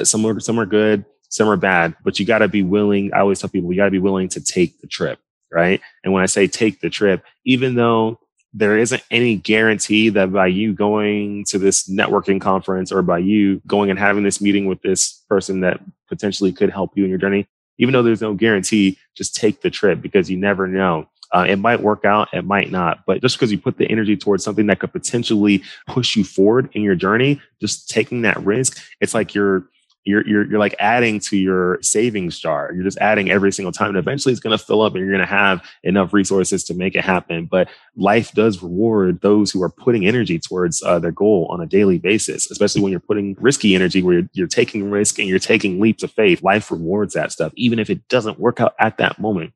some 0.03 0.25
are, 0.25 0.39
some 0.39 0.59
are 0.59 0.65
good, 0.65 1.05
some 1.29 1.47
are 1.47 1.57
bad, 1.57 1.95
but 2.03 2.19
you 2.19 2.25
got 2.25 2.39
to 2.39 2.47
be 2.47 2.63
willing. 2.63 3.13
I 3.13 3.19
always 3.19 3.39
tell 3.39 3.49
people, 3.49 3.71
you 3.71 3.77
got 3.77 3.85
to 3.85 3.91
be 3.91 3.99
willing 3.99 4.29
to 4.29 4.41
take 4.41 4.81
the 4.81 4.87
trip, 4.87 5.19
right? 5.51 5.79
And 6.03 6.11
when 6.11 6.23
I 6.23 6.25
say 6.25 6.47
take 6.47 6.81
the 6.81 6.89
trip, 6.89 7.23
even 7.45 7.75
though 7.75 8.19
there 8.53 8.77
isn't 8.77 9.03
any 9.11 9.35
guarantee 9.35 10.09
that 10.09 10.33
by 10.33 10.47
you 10.47 10.73
going 10.73 11.45
to 11.45 11.59
this 11.59 11.87
networking 11.87 12.41
conference 12.41 12.91
or 12.91 13.03
by 13.03 13.19
you 13.19 13.61
going 13.67 13.91
and 13.91 13.99
having 13.99 14.23
this 14.23 14.41
meeting 14.41 14.65
with 14.65 14.81
this 14.81 15.23
person 15.29 15.61
that 15.61 15.79
potentially 16.07 16.51
could 16.51 16.71
help 16.71 16.97
you 16.97 17.03
in 17.03 17.09
your 17.09 17.19
journey, 17.19 17.47
even 17.77 17.93
though 17.93 18.01
there's 18.01 18.21
no 18.21 18.33
guarantee, 18.33 18.97
just 19.15 19.35
take 19.35 19.61
the 19.61 19.69
trip 19.69 20.01
because 20.01 20.29
you 20.29 20.37
never 20.37 20.67
know. 20.67 21.07
Uh, 21.31 21.45
it 21.47 21.57
might 21.57 21.81
work 21.81 22.05
out, 22.05 22.27
it 22.33 22.43
might 22.43 22.71
not. 22.71 23.05
But 23.05 23.21
just 23.21 23.37
because 23.37 23.51
you 23.51 23.59
put 23.59 23.77
the 23.77 23.89
energy 23.89 24.17
towards 24.17 24.43
something 24.43 24.65
that 24.65 24.79
could 24.79 24.91
potentially 24.91 25.63
push 25.87 26.15
you 26.15 26.23
forward 26.23 26.69
in 26.73 26.81
your 26.81 26.95
journey, 26.95 27.39
just 27.61 27.87
taking 27.87 28.23
that 28.23 28.43
risk, 28.43 28.81
it's 28.99 29.13
like 29.13 29.35
you're 29.35 29.67
you're, 30.05 30.25
you're, 30.27 30.49
you're 30.49 30.59
like 30.59 30.75
adding 30.79 31.19
to 31.19 31.37
your 31.37 31.77
savings 31.81 32.39
jar. 32.39 32.71
You're 32.73 32.83
just 32.83 32.97
adding 32.99 33.29
every 33.29 33.51
single 33.51 33.71
time. 33.71 33.89
And 33.89 33.97
eventually 33.97 34.31
it's 34.31 34.41
going 34.41 34.57
to 34.57 34.63
fill 34.63 34.81
up 34.81 34.93
and 34.93 35.01
you're 35.01 35.11
going 35.13 35.25
to 35.25 35.25
have 35.25 35.61
enough 35.83 36.13
resources 36.13 36.63
to 36.65 36.73
make 36.73 36.95
it 36.95 37.03
happen. 37.03 37.45
But 37.45 37.69
life 37.95 38.31
does 38.31 38.63
reward 38.63 39.21
those 39.21 39.51
who 39.51 39.61
are 39.61 39.69
putting 39.69 40.07
energy 40.07 40.39
towards 40.39 40.81
uh, 40.83 40.99
their 40.99 41.11
goal 41.11 41.47
on 41.49 41.61
a 41.61 41.65
daily 41.65 41.99
basis, 41.99 42.49
especially 42.49 42.81
when 42.81 42.91
you're 42.91 42.99
putting 42.99 43.35
risky 43.39 43.75
energy 43.75 44.01
where 44.01 44.19
you're, 44.19 44.29
you're 44.33 44.47
taking 44.47 44.89
risk 44.89 45.19
and 45.19 45.27
you're 45.27 45.39
taking 45.39 45.79
leaps 45.79 46.03
of 46.03 46.11
faith. 46.11 46.41
Life 46.41 46.71
rewards 46.71 47.13
that 47.13 47.31
stuff, 47.31 47.51
even 47.55 47.77
if 47.77 47.89
it 47.89 48.07
doesn't 48.07 48.39
work 48.39 48.59
out 48.59 48.75
at 48.79 48.97
that 48.97 49.19
moment. 49.19 49.53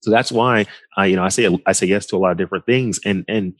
So 0.00 0.10
that's 0.10 0.30
why 0.30 0.66
I, 0.96 1.06
you 1.06 1.16
know, 1.16 1.24
I 1.24 1.30
say 1.30 1.48
I 1.66 1.72
say 1.72 1.86
yes 1.86 2.06
to 2.06 2.16
a 2.16 2.18
lot 2.18 2.30
of 2.30 2.38
different 2.38 2.64
things, 2.64 3.00
and 3.04 3.24
and 3.26 3.54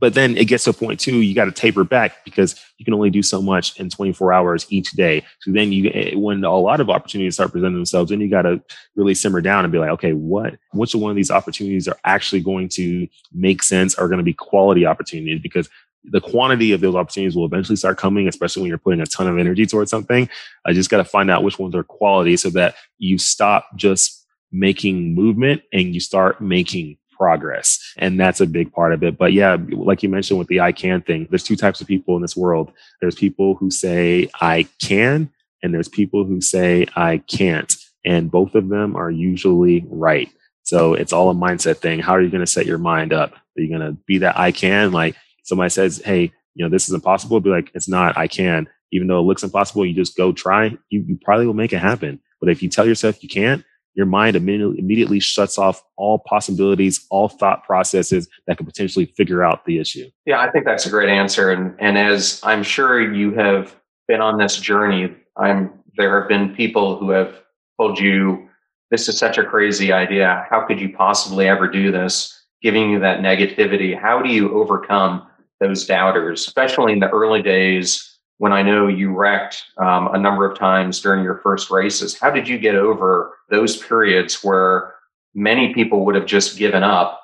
but 0.00 0.14
then 0.14 0.36
it 0.36 0.46
gets 0.46 0.64
to 0.64 0.70
a 0.70 0.72
point 0.72 1.00
too 1.00 1.20
you 1.20 1.34
got 1.34 1.46
to 1.46 1.52
taper 1.52 1.84
back 1.84 2.24
because 2.24 2.60
you 2.78 2.84
can 2.84 2.94
only 2.94 3.10
do 3.10 3.22
so 3.22 3.42
much 3.42 3.78
in 3.78 3.88
24 3.88 4.32
hours 4.32 4.66
each 4.70 4.90
day 4.92 5.24
so 5.40 5.50
then 5.52 5.72
you 5.72 5.90
eh, 5.92 6.14
when 6.14 6.44
a 6.44 6.56
lot 6.56 6.80
of 6.80 6.90
opportunities 6.90 7.34
start 7.34 7.52
presenting 7.52 7.76
themselves 7.76 8.10
then 8.10 8.20
you 8.20 8.30
got 8.30 8.42
to 8.42 8.60
really 8.96 9.14
simmer 9.14 9.40
down 9.40 9.64
and 9.64 9.72
be 9.72 9.78
like 9.78 9.90
okay 9.90 10.12
what 10.12 10.56
which 10.72 10.94
one 10.94 11.10
of 11.10 11.16
these 11.16 11.30
opportunities 11.30 11.88
are 11.88 11.98
actually 12.04 12.40
going 12.40 12.68
to 12.68 13.06
make 13.32 13.62
sense 13.62 13.94
are 13.94 14.08
going 14.08 14.18
to 14.18 14.24
be 14.24 14.34
quality 14.34 14.86
opportunities 14.86 15.40
because 15.40 15.68
the 16.04 16.20
quantity 16.20 16.72
of 16.72 16.80
those 16.80 16.94
opportunities 16.94 17.36
will 17.36 17.44
eventually 17.44 17.76
start 17.76 17.98
coming, 17.98 18.28
especially 18.28 18.62
when 18.62 18.68
you're 18.68 18.78
putting 18.78 19.00
a 19.00 19.06
ton 19.06 19.26
of 19.26 19.38
energy 19.38 19.66
towards 19.66 19.90
something. 19.90 20.28
I 20.64 20.72
just 20.72 20.90
got 20.90 20.98
to 20.98 21.04
find 21.04 21.30
out 21.30 21.42
which 21.42 21.58
ones 21.58 21.74
are 21.74 21.82
quality 21.82 22.36
so 22.36 22.50
that 22.50 22.76
you 22.98 23.18
stop 23.18 23.66
just 23.76 24.26
making 24.50 25.14
movement 25.14 25.62
and 25.72 25.94
you 25.94 26.00
start 26.00 26.40
making 26.40 26.96
progress. 27.18 27.78
And 27.98 28.18
that's 28.18 28.40
a 28.40 28.46
big 28.46 28.72
part 28.72 28.92
of 28.92 29.02
it. 29.02 29.18
But 29.18 29.32
yeah, 29.32 29.56
like 29.70 30.02
you 30.02 30.08
mentioned 30.08 30.38
with 30.38 30.48
the 30.48 30.60
I 30.60 30.72
can 30.72 31.02
thing, 31.02 31.26
there's 31.28 31.44
two 31.44 31.56
types 31.56 31.80
of 31.80 31.86
people 31.86 32.16
in 32.16 32.22
this 32.22 32.36
world. 32.36 32.72
There's 33.00 33.14
people 33.14 33.54
who 33.56 33.70
say 33.70 34.30
I 34.40 34.68
can, 34.80 35.30
and 35.62 35.74
there's 35.74 35.88
people 35.88 36.24
who 36.24 36.40
say 36.40 36.86
I 36.96 37.18
can't. 37.18 37.74
And 38.04 38.30
both 38.30 38.54
of 38.54 38.68
them 38.68 38.96
are 38.96 39.10
usually 39.10 39.84
right. 39.88 40.30
So 40.62 40.94
it's 40.94 41.12
all 41.12 41.30
a 41.30 41.34
mindset 41.34 41.78
thing. 41.78 41.98
How 42.00 42.12
are 42.12 42.22
you 42.22 42.30
going 42.30 42.44
to 42.44 42.46
set 42.46 42.66
your 42.66 42.78
mind 42.78 43.12
up? 43.12 43.32
Are 43.32 43.60
you 43.60 43.68
going 43.68 43.80
to 43.80 43.98
be 44.06 44.18
that 44.18 44.38
I 44.38 44.52
can? 44.52 44.92
Like 44.92 45.16
somebody 45.44 45.70
says, 45.70 46.00
Hey, 46.04 46.32
you 46.54 46.64
know, 46.64 46.70
this 46.70 46.88
is 46.88 46.94
impossible. 46.94 47.40
Be 47.40 47.50
like, 47.50 47.70
it's 47.74 47.88
not, 47.88 48.16
I 48.16 48.28
can. 48.28 48.68
Even 48.92 49.08
though 49.08 49.18
it 49.18 49.22
looks 49.22 49.42
impossible, 49.42 49.84
you 49.84 49.94
just 49.94 50.16
go 50.16 50.32
try, 50.32 50.76
you, 50.90 51.04
you 51.06 51.18
probably 51.22 51.46
will 51.46 51.54
make 51.54 51.72
it 51.72 51.78
happen. 51.78 52.20
But 52.40 52.50
if 52.50 52.62
you 52.62 52.68
tell 52.68 52.86
yourself 52.86 53.22
you 53.22 53.28
can't, 53.28 53.64
your 53.98 54.06
mind 54.06 54.36
immediately, 54.36 55.18
shuts 55.18 55.58
off 55.58 55.82
all 55.96 56.20
possibilities, 56.20 57.04
all 57.10 57.28
thought 57.28 57.64
processes 57.64 58.28
that 58.46 58.56
could 58.56 58.64
potentially 58.64 59.06
figure 59.16 59.42
out 59.42 59.64
the 59.64 59.80
issue. 59.80 60.08
Yeah, 60.24 60.38
I 60.38 60.52
think 60.52 60.64
that's 60.64 60.86
a 60.86 60.90
great 60.90 61.08
answer. 61.08 61.50
And, 61.50 61.74
and 61.80 61.98
as 61.98 62.40
I'm 62.44 62.62
sure 62.62 63.12
you 63.12 63.32
have 63.32 63.74
been 64.06 64.20
on 64.20 64.38
this 64.38 64.56
journey, 64.56 65.12
I'm 65.36 65.72
there 65.96 66.20
have 66.20 66.28
been 66.28 66.54
people 66.54 66.96
who 66.96 67.10
have 67.10 67.42
told 67.76 67.98
you 67.98 68.48
this 68.92 69.08
is 69.08 69.18
such 69.18 69.36
a 69.36 69.44
crazy 69.44 69.92
idea. 69.92 70.46
How 70.48 70.64
could 70.64 70.80
you 70.80 70.94
possibly 70.96 71.48
ever 71.48 71.66
do 71.66 71.90
this? 71.90 72.40
Giving 72.62 72.90
you 72.90 73.00
that 73.00 73.18
negativity. 73.18 74.00
How 74.00 74.22
do 74.22 74.28
you 74.28 74.54
overcome 74.54 75.26
those 75.58 75.84
doubters, 75.86 76.46
especially 76.46 76.92
in 76.92 77.00
the 77.00 77.08
early 77.08 77.42
days 77.42 78.17
when 78.38 78.52
I 78.52 78.62
know 78.62 78.86
you 78.86 79.12
wrecked 79.14 79.64
um, 79.76 80.08
a 80.14 80.18
number 80.18 80.48
of 80.48 80.58
times 80.58 81.00
during 81.00 81.22
your 81.22 81.38
first 81.38 81.70
races. 81.70 82.18
How 82.18 82.30
did 82.30 82.48
you 82.48 82.58
get 82.58 82.74
over 82.74 83.36
those 83.50 83.76
periods 83.76 84.42
where 84.42 84.94
many 85.34 85.74
people 85.74 86.04
would 86.06 86.14
have 86.14 86.26
just 86.26 86.56
given 86.56 86.82
up? 86.82 87.20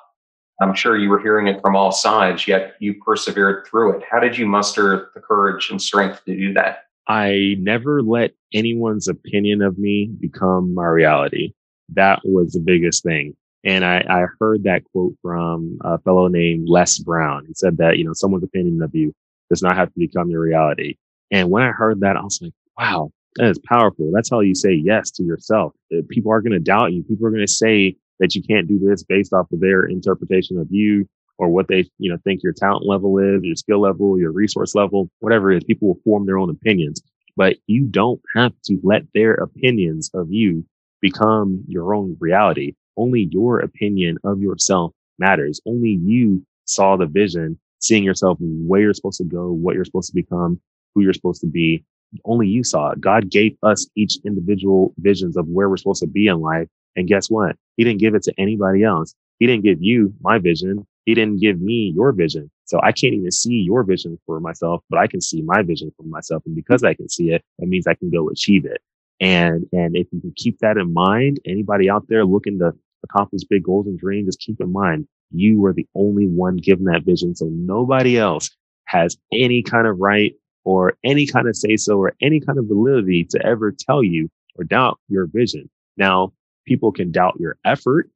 I'm 0.61 0.73
sure 0.73 0.97
you 0.97 1.09
were 1.09 1.19
hearing 1.19 1.47
it 1.47 1.61
from 1.61 1.75
all 1.75 1.91
sides, 1.91 2.47
yet 2.47 2.75
you 2.79 2.95
persevered 3.03 3.65
through 3.67 3.97
it. 3.97 4.03
How 4.09 4.19
did 4.19 4.37
you 4.37 4.45
muster 4.45 5.11
the 5.13 5.21
courage 5.21 5.69
and 5.69 5.81
strength 5.81 6.23
to 6.25 6.35
do 6.35 6.53
that? 6.53 6.83
I 7.07 7.55
never 7.59 8.01
let 8.01 8.31
anyone's 8.53 9.07
opinion 9.07 9.61
of 9.61 9.77
me 9.77 10.09
become 10.19 10.73
my 10.73 10.85
reality. 10.85 11.53
That 11.89 12.21
was 12.23 12.53
the 12.53 12.59
biggest 12.59 13.03
thing. 13.03 13.35
And 13.63 13.83
I, 13.83 14.05
I 14.09 14.25
heard 14.39 14.63
that 14.63 14.83
quote 14.91 15.15
from 15.21 15.77
a 15.81 15.97
fellow 15.99 16.27
named 16.27 16.69
Les 16.69 16.99
Brown. 16.99 17.45
He 17.47 17.53
said 17.53 17.77
that, 17.77 17.97
you 17.97 18.05
know, 18.05 18.13
someone's 18.13 18.43
opinion 18.43 18.81
of 18.81 18.93
you 18.93 19.13
does 19.49 19.61
not 19.61 19.75
have 19.75 19.89
to 19.93 19.99
become 19.99 20.29
your 20.29 20.41
reality. 20.41 20.95
And 21.31 21.49
when 21.49 21.63
I 21.63 21.71
heard 21.71 22.01
that, 22.01 22.17
I 22.17 22.23
was 22.23 22.39
like, 22.41 22.53
wow, 22.77 23.11
that 23.35 23.49
is 23.49 23.59
powerful. 23.59 24.11
That's 24.13 24.29
how 24.29 24.41
you 24.41 24.55
say 24.55 24.73
yes 24.73 25.11
to 25.11 25.23
yourself. 25.23 25.73
Uh, 25.93 26.01
people 26.09 26.31
are 26.31 26.41
going 26.41 26.53
to 26.53 26.59
doubt 26.59 26.93
you. 26.93 27.03
People 27.03 27.27
are 27.27 27.31
going 27.31 27.45
to 27.45 27.51
say 27.51 27.95
that 28.19 28.35
you 28.35 28.41
can't 28.43 28.67
do 28.67 28.79
this 28.79 29.03
based 29.03 29.33
off 29.33 29.51
of 29.51 29.59
their 29.59 29.85
interpretation 29.85 30.57
of 30.57 30.67
you 30.69 31.07
or 31.37 31.49
what 31.49 31.67
they, 31.67 31.89
you 31.97 32.09
know, 32.09 32.17
think 32.23 32.41
your 32.43 32.53
talent 32.53 32.85
level 32.85 33.17
is, 33.17 33.43
your 33.43 33.55
skill 33.55 33.81
level, 33.81 34.19
your 34.19 34.31
resource 34.31 34.73
level, 34.73 35.09
whatever 35.19 35.51
it 35.51 35.57
is. 35.57 35.63
People 35.65 35.89
will 35.89 35.99
form 36.03 36.25
their 36.25 36.37
own 36.37 36.49
opinions, 36.49 37.01
but 37.35 37.57
you 37.67 37.85
don't 37.85 38.21
have 38.35 38.53
to 38.65 38.79
let 38.83 39.01
their 39.13 39.33
opinions 39.33 40.09
of 40.13 40.31
you 40.31 40.65
become 41.01 41.63
your 41.67 41.93
own 41.93 42.15
reality. 42.19 42.73
Only 42.95 43.27
your 43.31 43.59
opinion 43.59 44.17
of 44.23 44.39
yourself 44.39 44.93
matters. 45.19 45.59
Only 45.65 45.99
you 46.01 46.45
saw 46.65 46.95
the 46.95 47.05
vision, 47.05 47.59
seeing 47.79 48.03
yourself 48.03 48.37
where 48.39 48.81
you're 48.81 48.93
supposed 48.93 49.17
to 49.17 49.25
go, 49.25 49.51
what 49.51 49.75
you're 49.75 49.85
supposed 49.85 50.09
to 50.09 50.15
become, 50.15 50.61
who 50.95 51.01
you're 51.01 51.13
supposed 51.13 51.41
to 51.41 51.47
be. 51.47 51.83
Only 52.23 52.47
you 52.47 52.63
saw 52.63 52.91
it. 52.91 53.01
God 53.01 53.29
gave 53.29 53.57
us 53.61 53.87
each 53.95 54.17
individual 54.25 54.93
visions 54.97 55.35
of 55.35 55.47
where 55.47 55.69
we're 55.69 55.77
supposed 55.77 56.01
to 56.01 56.07
be 56.07 56.27
in 56.27 56.39
life. 56.39 56.67
And 56.95 57.07
guess 57.07 57.29
what? 57.29 57.57
He 57.75 57.83
didn't 57.83 57.99
give 57.99 58.15
it 58.15 58.23
to 58.23 58.33
anybody 58.37 58.83
else. 58.83 59.13
He 59.39 59.47
didn't 59.47 59.65
give 59.65 59.81
you 59.81 60.13
my 60.21 60.39
vision. 60.39 60.87
He 61.03 61.13
didn't 61.13 61.41
give 61.41 61.59
me 61.59 61.91
your 61.93 62.13
vision. 62.13 62.49
So 62.63 62.79
I 62.81 62.93
can't 62.93 63.13
even 63.13 63.31
see 63.31 63.55
your 63.55 63.83
vision 63.83 64.17
for 64.25 64.39
myself, 64.39 64.81
but 64.89 64.97
I 64.97 65.07
can 65.07 65.21
see 65.21 65.41
my 65.41 65.61
vision 65.61 65.91
for 65.97 66.03
myself. 66.03 66.43
And 66.45 66.55
because 66.55 66.83
I 66.83 66.93
can 66.93 67.09
see 67.09 67.31
it, 67.31 67.43
that 67.59 67.67
means 67.67 67.85
I 67.85 67.93
can 67.95 68.09
go 68.09 68.29
achieve 68.29 68.65
it. 68.65 68.81
And, 69.19 69.65
and 69.71 69.95
if 69.95 70.07
you 70.11 70.21
can 70.21 70.33
keep 70.35 70.59
that 70.59 70.77
in 70.77 70.93
mind, 70.93 71.39
anybody 71.45 71.89
out 71.89 72.07
there 72.07 72.25
looking 72.25 72.59
to 72.59 72.73
accomplish 73.03 73.43
big 73.43 73.63
goals 73.63 73.87
and 73.87 73.99
dreams, 73.99 74.27
just 74.27 74.39
keep 74.39 74.59
in 74.59 74.71
mind, 74.71 75.07
you 75.31 75.59
were 75.59 75.73
the 75.73 75.87
only 75.95 76.27
one 76.27 76.57
given 76.57 76.85
that 76.85 77.03
vision. 77.03 77.35
So 77.35 77.45
nobody 77.51 78.17
else 78.17 78.49
has 78.85 79.17
any 79.31 79.61
kind 79.61 79.87
of 79.87 79.99
right 79.99 80.33
or 80.65 80.97
any 81.03 81.25
kind 81.27 81.47
of 81.47 81.55
say 81.55 81.77
so 81.77 81.97
or 81.97 82.13
any 82.21 82.39
kind 82.39 82.59
of 82.59 82.65
validity 82.65 83.23
to 83.23 83.45
ever 83.45 83.71
tell 83.71 84.03
you 84.03 84.29
or 84.57 84.63
doubt 84.65 84.99
your 85.07 85.27
vision. 85.27 85.69
Now, 85.97 86.33
people 86.65 86.91
can 86.91 87.11
doubt 87.11 87.39
your 87.39 87.57
effort, 87.63 88.09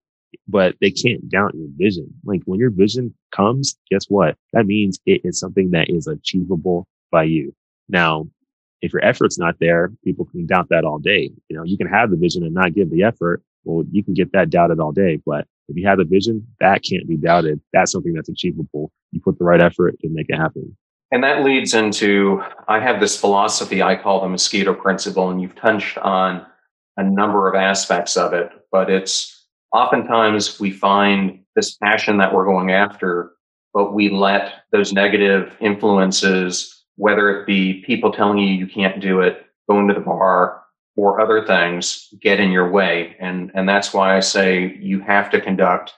but 0.47 0.75
they 0.81 0.91
can't 0.91 1.29
doubt 1.29 1.53
your 1.55 1.69
vision. 1.77 2.13
Like 2.25 2.41
when 2.45 2.59
your 2.59 2.71
vision 2.71 3.13
comes, 3.33 3.77
guess 3.89 4.05
what? 4.09 4.35
That 4.53 4.65
means 4.65 4.99
it 5.05 5.21
is 5.23 5.39
something 5.39 5.71
that 5.71 5.89
is 5.89 6.07
achievable 6.07 6.87
by 7.11 7.23
you. 7.23 7.55
Now, 7.87 8.27
if 8.81 8.93
your 8.93 9.03
effort's 9.03 9.37
not 9.37 9.55
there, 9.59 9.91
people 10.03 10.25
can 10.25 10.45
doubt 10.45 10.69
that 10.69 10.85
all 10.85 10.99
day. 10.99 11.31
You 11.49 11.57
know, 11.57 11.63
you 11.63 11.77
can 11.77 11.87
have 11.87 12.11
the 12.11 12.17
vision 12.17 12.43
and 12.43 12.53
not 12.53 12.73
give 12.73 12.89
the 12.89 13.03
effort. 13.03 13.41
Well, 13.65 13.85
you 13.91 14.03
can 14.03 14.13
get 14.13 14.31
that 14.31 14.49
doubted 14.49 14.79
all 14.79 14.91
day, 14.91 15.19
but 15.25 15.45
if 15.67 15.75
you 15.75 15.85
have 15.87 15.97
the 15.97 16.05
vision, 16.05 16.47
that 16.59 16.81
can't 16.89 17.07
be 17.07 17.17
doubted. 17.17 17.59
That's 17.73 17.91
something 17.91 18.13
that's 18.13 18.29
achievable. 18.29 18.91
You 19.11 19.19
put 19.19 19.37
the 19.37 19.45
right 19.45 19.61
effort 19.61 19.95
and 20.01 20.13
make 20.13 20.27
it 20.29 20.37
happen. 20.37 20.75
And 21.11 21.23
that 21.23 21.43
leads 21.43 21.73
into 21.73 22.43
I 22.67 22.79
have 22.79 22.99
this 22.99 23.19
philosophy 23.19 23.81
I 23.81 23.95
call 23.95 24.21
the 24.21 24.29
mosquito 24.29 24.73
principle, 24.73 25.29
and 25.29 25.41
you've 25.41 25.55
touched 25.55 25.97
on 25.97 26.45
a 26.97 27.03
number 27.03 27.47
of 27.47 27.55
aspects 27.55 28.17
of 28.17 28.33
it, 28.33 28.51
but 28.71 28.89
it's 28.89 29.45
oftentimes 29.71 30.59
we 30.59 30.71
find 30.71 31.39
this 31.55 31.75
passion 31.77 32.17
that 32.17 32.33
we're 32.33 32.45
going 32.45 32.71
after, 32.71 33.31
but 33.73 33.93
we 33.93 34.09
let 34.09 34.63
those 34.71 34.93
negative 34.93 35.55
influences, 35.61 36.83
whether 36.95 37.29
it 37.39 37.47
be 37.47 37.81
people 37.85 38.11
telling 38.11 38.37
you 38.37 38.53
you 38.53 38.67
can't 38.67 39.01
do 39.01 39.21
it, 39.21 39.45
going 39.69 39.87
to 39.87 39.93
the 39.93 39.99
bar, 39.99 40.61
or 40.95 41.21
other 41.21 41.45
things, 41.45 42.13
get 42.21 42.39
in 42.39 42.51
your 42.51 42.69
way. 42.69 43.15
And, 43.19 43.51
and 43.53 43.67
that's 43.67 43.93
why 43.93 44.17
I 44.17 44.19
say 44.19 44.77
you 44.81 44.99
have 44.99 45.29
to 45.31 45.39
conduct 45.39 45.93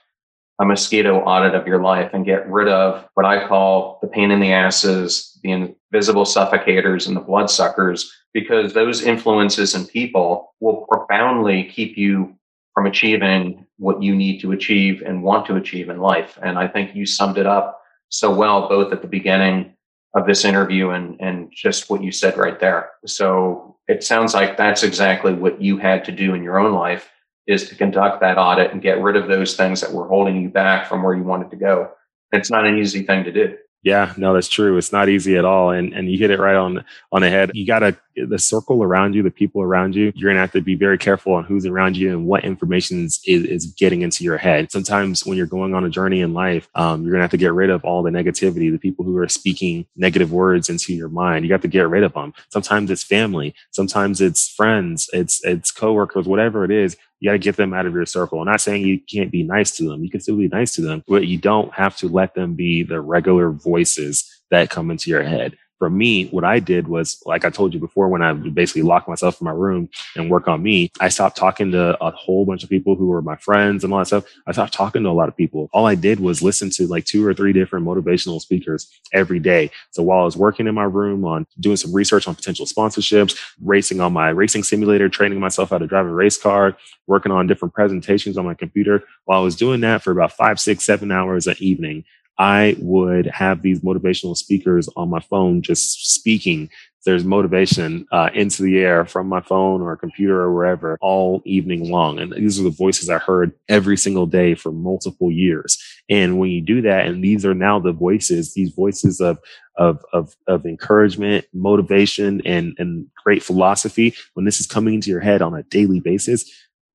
a 0.60 0.64
mosquito 0.64 1.20
audit 1.20 1.54
of 1.54 1.66
your 1.66 1.82
life 1.82 2.10
and 2.12 2.24
get 2.24 2.48
rid 2.48 2.68
of 2.68 3.08
what 3.14 3.26
I 3.26 3.46
call 3.46 3.98
the 4.02 4.08
pain 4.08 4.30
in 4.30 4.40
the 4.40 4.52
asses, 4.52 5.38
the 5.42 5.50
invisible 5.52 6.24
suffocators, 6.24 7.06
and 7.06 7.16
the 7.16 7.20
bloodsuckers, 7.20 8.12
because 8.32 8.72
those 8.72 9.02
influences 9.02 9.74
and 9.74 9.88
people 9.88 10.54
will 10.60 10.86
profoundly 10.90 11.64
keep 11.64 11.96
you 11.96 12.36
from 12.74 12.86
achieving 12.86 13.66
what 13.78 14.02
you 14.02 14.14
need 14.14 14.40
to 14.40 14.52
achieve 14.52 15.02
and 15.04 15.22
want 15.22 15.46
to 15.46 15.56
achieve 15.56 15.88
in 15.88 15.98
life. 15.98 16.38
And 16.42 16.58
I 16.58 16.68
think 16.68 16.94
you 16.94 17.06
summed 17.06 17.38
it 17.38 17.46
up 17.46 17.82
so 18.08 18.34
well, 18.34 18.68
both 18.68 18.92
at 18.92 19.02
the 19.02 19.08
beginning 19.08 19.74
of 20.14 20.26
this 20.26 20.44
interview 20.44 20.90
and, 20.90 21.16
and 21.20 21.50
just 21.50 21.90
what 21.90 22.02
you 22.02 22.12
said 22.12 22.36
right 22.36 22.60
there. 22.60 22.90
So 23.06 23.76
it 23.88 24.04
sounds 24.04 24.34
like 24.34 24.56
that's 24.56 24.82
exactly 24.82 25.32
what 25.32 25.60
you 25.60 25.78
had 25.78 26.04
to 26.04 26.12
do 26.12 26.34
in 26.34 26.42
your 26.42 26.58
own 26.58 26.72
life 26.74 27.10
is 27.46 27.68
to 27.68 27.74
conduct 27.74 28.20
that 28.20 28.38
audit 28.38 28.72
and 28.72 28.82
get 28.82 29.00
rid 29.02 29.16
of 29.16 29.28
those 29.28 29.56
things 29.56 29.80
that 29.80 29.92
were 29.92 30.06
holding 30.06 30.40
you 30.40 30.48
back 30.48 30.86
from 30.88 31.02
where 31.02 31.14
you 31.14 31.22
wanted 31.22 31.50
to 31.50 31.56
go. 31.56 31.90
It's 32.32 32.50
not 32.50 32.66
an 32.66 32.78
easy 32.78 33.02
thing 33.02 33.24
to 33.24 33.32
do. 33.32 33.56
Yeah, 33.84 34.14
no, 34.16 34.32
that's 34.32 34.48
true. 34.48 34.78
It's 34.78 34.92
not 34.92 35.08
easy 35.08 35.36
at 35.36 35.44
all. 35.44 35.70
And 35.70 35.92
and 35.92 36.10
you 36.10 36.16
hit 36.16 36.30
it 36.30 36.38
right 36.38 36.54
on 36.54 36.84
on 37.10 37.22
the 37.22 37.30
head. 37.30 37.50
You 37.52 37.66
gotta 37.66 37.96
the 38.14 38.38
circle 38.38 38.84
around 38.84 39.14
you, 39.14 39.24
the 39.24 39.30
people 39.30 39.60
around 39.60 39.96
you, 39.96 40.12
you're 40.14 40.30
gonna 40.30 40.40
have 40.40 40.52
to 40.52 40.60
be 40.60 40.76
very 40.76 40.98
careful 40.98 41.32
on 41.34 41.42
who's 41.42 41.66
around 41.66 41.96
you 41.96 42.10
and 42.10 42.26
what 42.26 42.44
information 42.44 43.04
is, 43.04 43.20
is 43.26 43.66
getting 43.66 44.02
into 44.02 44.22
your 44.22 44.38
head. 44.38 44.70
Sometimes 44.70 45.26
when 45.26 45.36
you're 45.36 45.46
going 45.46 45.74
on 45.74 45.84
a 45.84 45.90
journey 45.90 46.20
in 46.20 46.32
life, 46.32 46.68
um, 46.76 47.02
you're 47.02 47.10
gonna 47.10 47.24
have 47.24 47.32
to 47.32 47.36
get 47.36 47.54
rid 47.54 47.70
of 47.70 47.84
all 47.84 48.04
the 48.04 48.10
negativity, 48.10 48.70
the 48.70 48.78
people 48.78 49.04
who 49.04 49.16
are 49.16 49.28
speaking 49.28 49.84
negative 49.96 50.30
words 50.30 50.68
into 50.68 50.94
your 50.94 51.08
mind. 51.08 51.44
You 51.44 51.48
got 51.48 51.62
to 51.62 51.68
get 51.68 51.88
rid 51.88 52.04
of 52.04 52.12
them. 52.12 52.34
Sometimes 52.50 52.88
it's 52.88 53.02
family, 53.02 53.52
sometimes 53.72 54.20
it's 54.20 54.48
friends, 54.48 55.10
it's 55.12 55.44
it's 55.44 55.72
coworkers, 55.72 56.26
whatever 56.26 56.64
it 56.64 56.70
is 56.70 56.96
you 57.22 57.28
got 57.28 57.34
to 57.34 57.38
get 57.38 57.54
them 57.54 57.72
out 57.72 57.86
of 57.86 57.94
your 57.94 58.04
circle. 58.04 58.40
I'm 58.40 58.46
not 58.46 58.60
saying 58.60 58.84
you 58.84 58.98
can't 58.98 59.30
be 59.30 59.44
nice 59.44 59.76
to 59.76 59.88
them. 59.88 60.02
You 60.02 60.10
can 60.10 60.18
still 60.18 60.36
be 60.36 60.48
nice 60.48 60.74
to 60.74 60.80
them, 60.80 61.04
but 61.06 61.28
you 61.28 61.38
don't 61.38 61.72
have 61.72 61.96
to 61.98 62.08
let 62.08 62.34
them 62.34 62.54
be 62.54 62.82
the 62.82 63.00
regular 63.00 63.52
voices 63.52 64.42
that 64.50 64.70
come 64.70 64.90
into 64.90 65.08
your 65.08 65.22
head 65.22 65.56
for 65.82 65.90
me, 65.90 66.28
what 66.28 66.44
I 66.44 66.60
did 66.60 66.86
was, 66.86 67.20
like 67.26 67.44
I 67.44 67.50
told 67.50 67.74
you 67.74 67.80
before, 67.80 68.08
when 68.08 68.22
I 68.22 68.32
basically 68.34 68.82
locked 68.82 69.08
myself 69.08 69.40
in 69.40 69.44
my 69.44 69.50
room 69.50 69.88
and 70.14 70.30
work 70.30 70.46
on 70.46 70.62
me, 70.62 70.92
I 71.00 71.08
stopped 71.08 71.36
talking 71.36 71.72
to 71.72 72.00
a 72.00 72.12
whole 72.12 72.46
bunch 72.46 72.62
of 72.62 72.70
people 72.70 72.94
who 72.94 73.08
were 73.08 73.20
my 73.20 73.34
friends 73.34 73.82
and 73.82 73.92
all 73.92 73.98
that 73.98 74.06
stuff. 74.06 74.24
I 74.46 74.52
stopped 74.52 74.74
talking 74.74 75.02
to 75.02 75.08
a 75.08 75.10
lot 75.10 75.28
of 75.28 75.36
people. 75.36 75.68
All 75.72 75.84
I 75.84 75.96
did 75.96 76.20
was 76.20 76.40
listen 76.40 76.70
to 76.70 76.86
like 76.86 77.04
two 77.04 77.26
or 77.26 77.34
three 77.34 77.52
different 77.52 77.84
motivational 77.84 78.40
speakers 78.40 78.88
every 79.12 79.40
day. 79.40 79.72
So 79.90 80.04
while 80.04 80.20
I 80.20 80.24
was 80.24 80.36
working 80.36 80.68
in 80.68 80.74
my 80.76 80.84
room 80.84 81.24
on 81.24 81.48
doing 81.58 81.76
some 81.76 81.92
research 81.92 82.28
on 82.28 82.36
potential 82.36 82.64
sponsorships, 82.64 83.36
racing 83.60 84.00
on 84.00 84.12
my 84.12 84.28
racing 84.28 84.62
simulator, 84.62 85.08
training 85.08 85.40
myself 85.40 85.70
how 85.70 85.78
to 85.78 85.88
drive 85.88 86.06
a 86.06 86.14
race 86.14 86.36
car, 86.36 86.76
working 87.08 87.32
on 87.32 87.48
different 87.48 87.74
presentations 87.74 88.38
on 88.38 88.44
my 88.44 88.54
computer, 88.54 89.02
while 89.24 89.40
I 89.40 89.42
was 89.42 89.56
doing 89.56 89.80
that 89.80 90.04
for 90.04 90.12
about 90.12 90.30
five, 90.30 90.60
six, 90.60 90.84
seven 90.84 91.10
hours 91.10 91.48
an 91.48 91.56
evening, 91.58 92.04
I 92.42 92.74
would 92.80 93.26
have 93.26 93.62
these 93.62 93.82
motivational 93.82 94.36
speakers 94.36 94.88
on 94.96 95.08
my 95.08 95.20
phone 95.20 95.62
just 95.62 96.12
speaking 96.12 96.70
there's 97.04 97.24
motivation 97.24 98.06
uh, 98.12 98.30
into 98.34 98.62
the 98.62 98.78
air 98.78 99.04
from 99.04 99.28
my 99.28 99.40
phone 99.40 99.80
or 99.80 99.96
computer 99.96 100.40
or 100.40 100.52
wherever 100.52 100.98
all 101.00 101.42
evening 101.44 101.90
long. 101.90 102.18
And 102.18 102.32
these 102.32 102.60
are 102.60 102.64
the 102.64 102.70
voices 102.70 103.08
I 103.08 103.18
heard 103.18 103.52
every 103.68 103.96
single 103.96 104.26
day 104.26 104.54
for 104.54 104.72
multiple 104.72 105.30
years. 105.30 105.78
And 106.08 106.38
when 106.38 106.50
you 106.50 106.60
do 106.60 106.82
that, 106.82 107.06
and 107.06 107.22
these 107.22 107.44
are 107.44 107.54
now 107.54 107.78
the 107.78 107.92
voices, 107.92 108.54
these 108.54 108.72
voices 108.72 109.20
of 109.20 109.38
of 109.76 110.04
of, 110.12 110.36
of 110.46 110.66
encouragement, 110.66 111.44
motivation, 111.52 112.42
and 112.44 112.74
and 112.78 113.06
great 113.24 113.42
philosophy, 113.42 114.14
when 114.34 114.44
this 114.44 114.60
is 114.60 114.66
coming 114.66 114.94
into 114.94 115.10
your 115.10 115.20
head 115.20 115.42
on 115.42 115.54
a 115.54 115.62
daily 115.64 116.00
basis, 116.00 116.48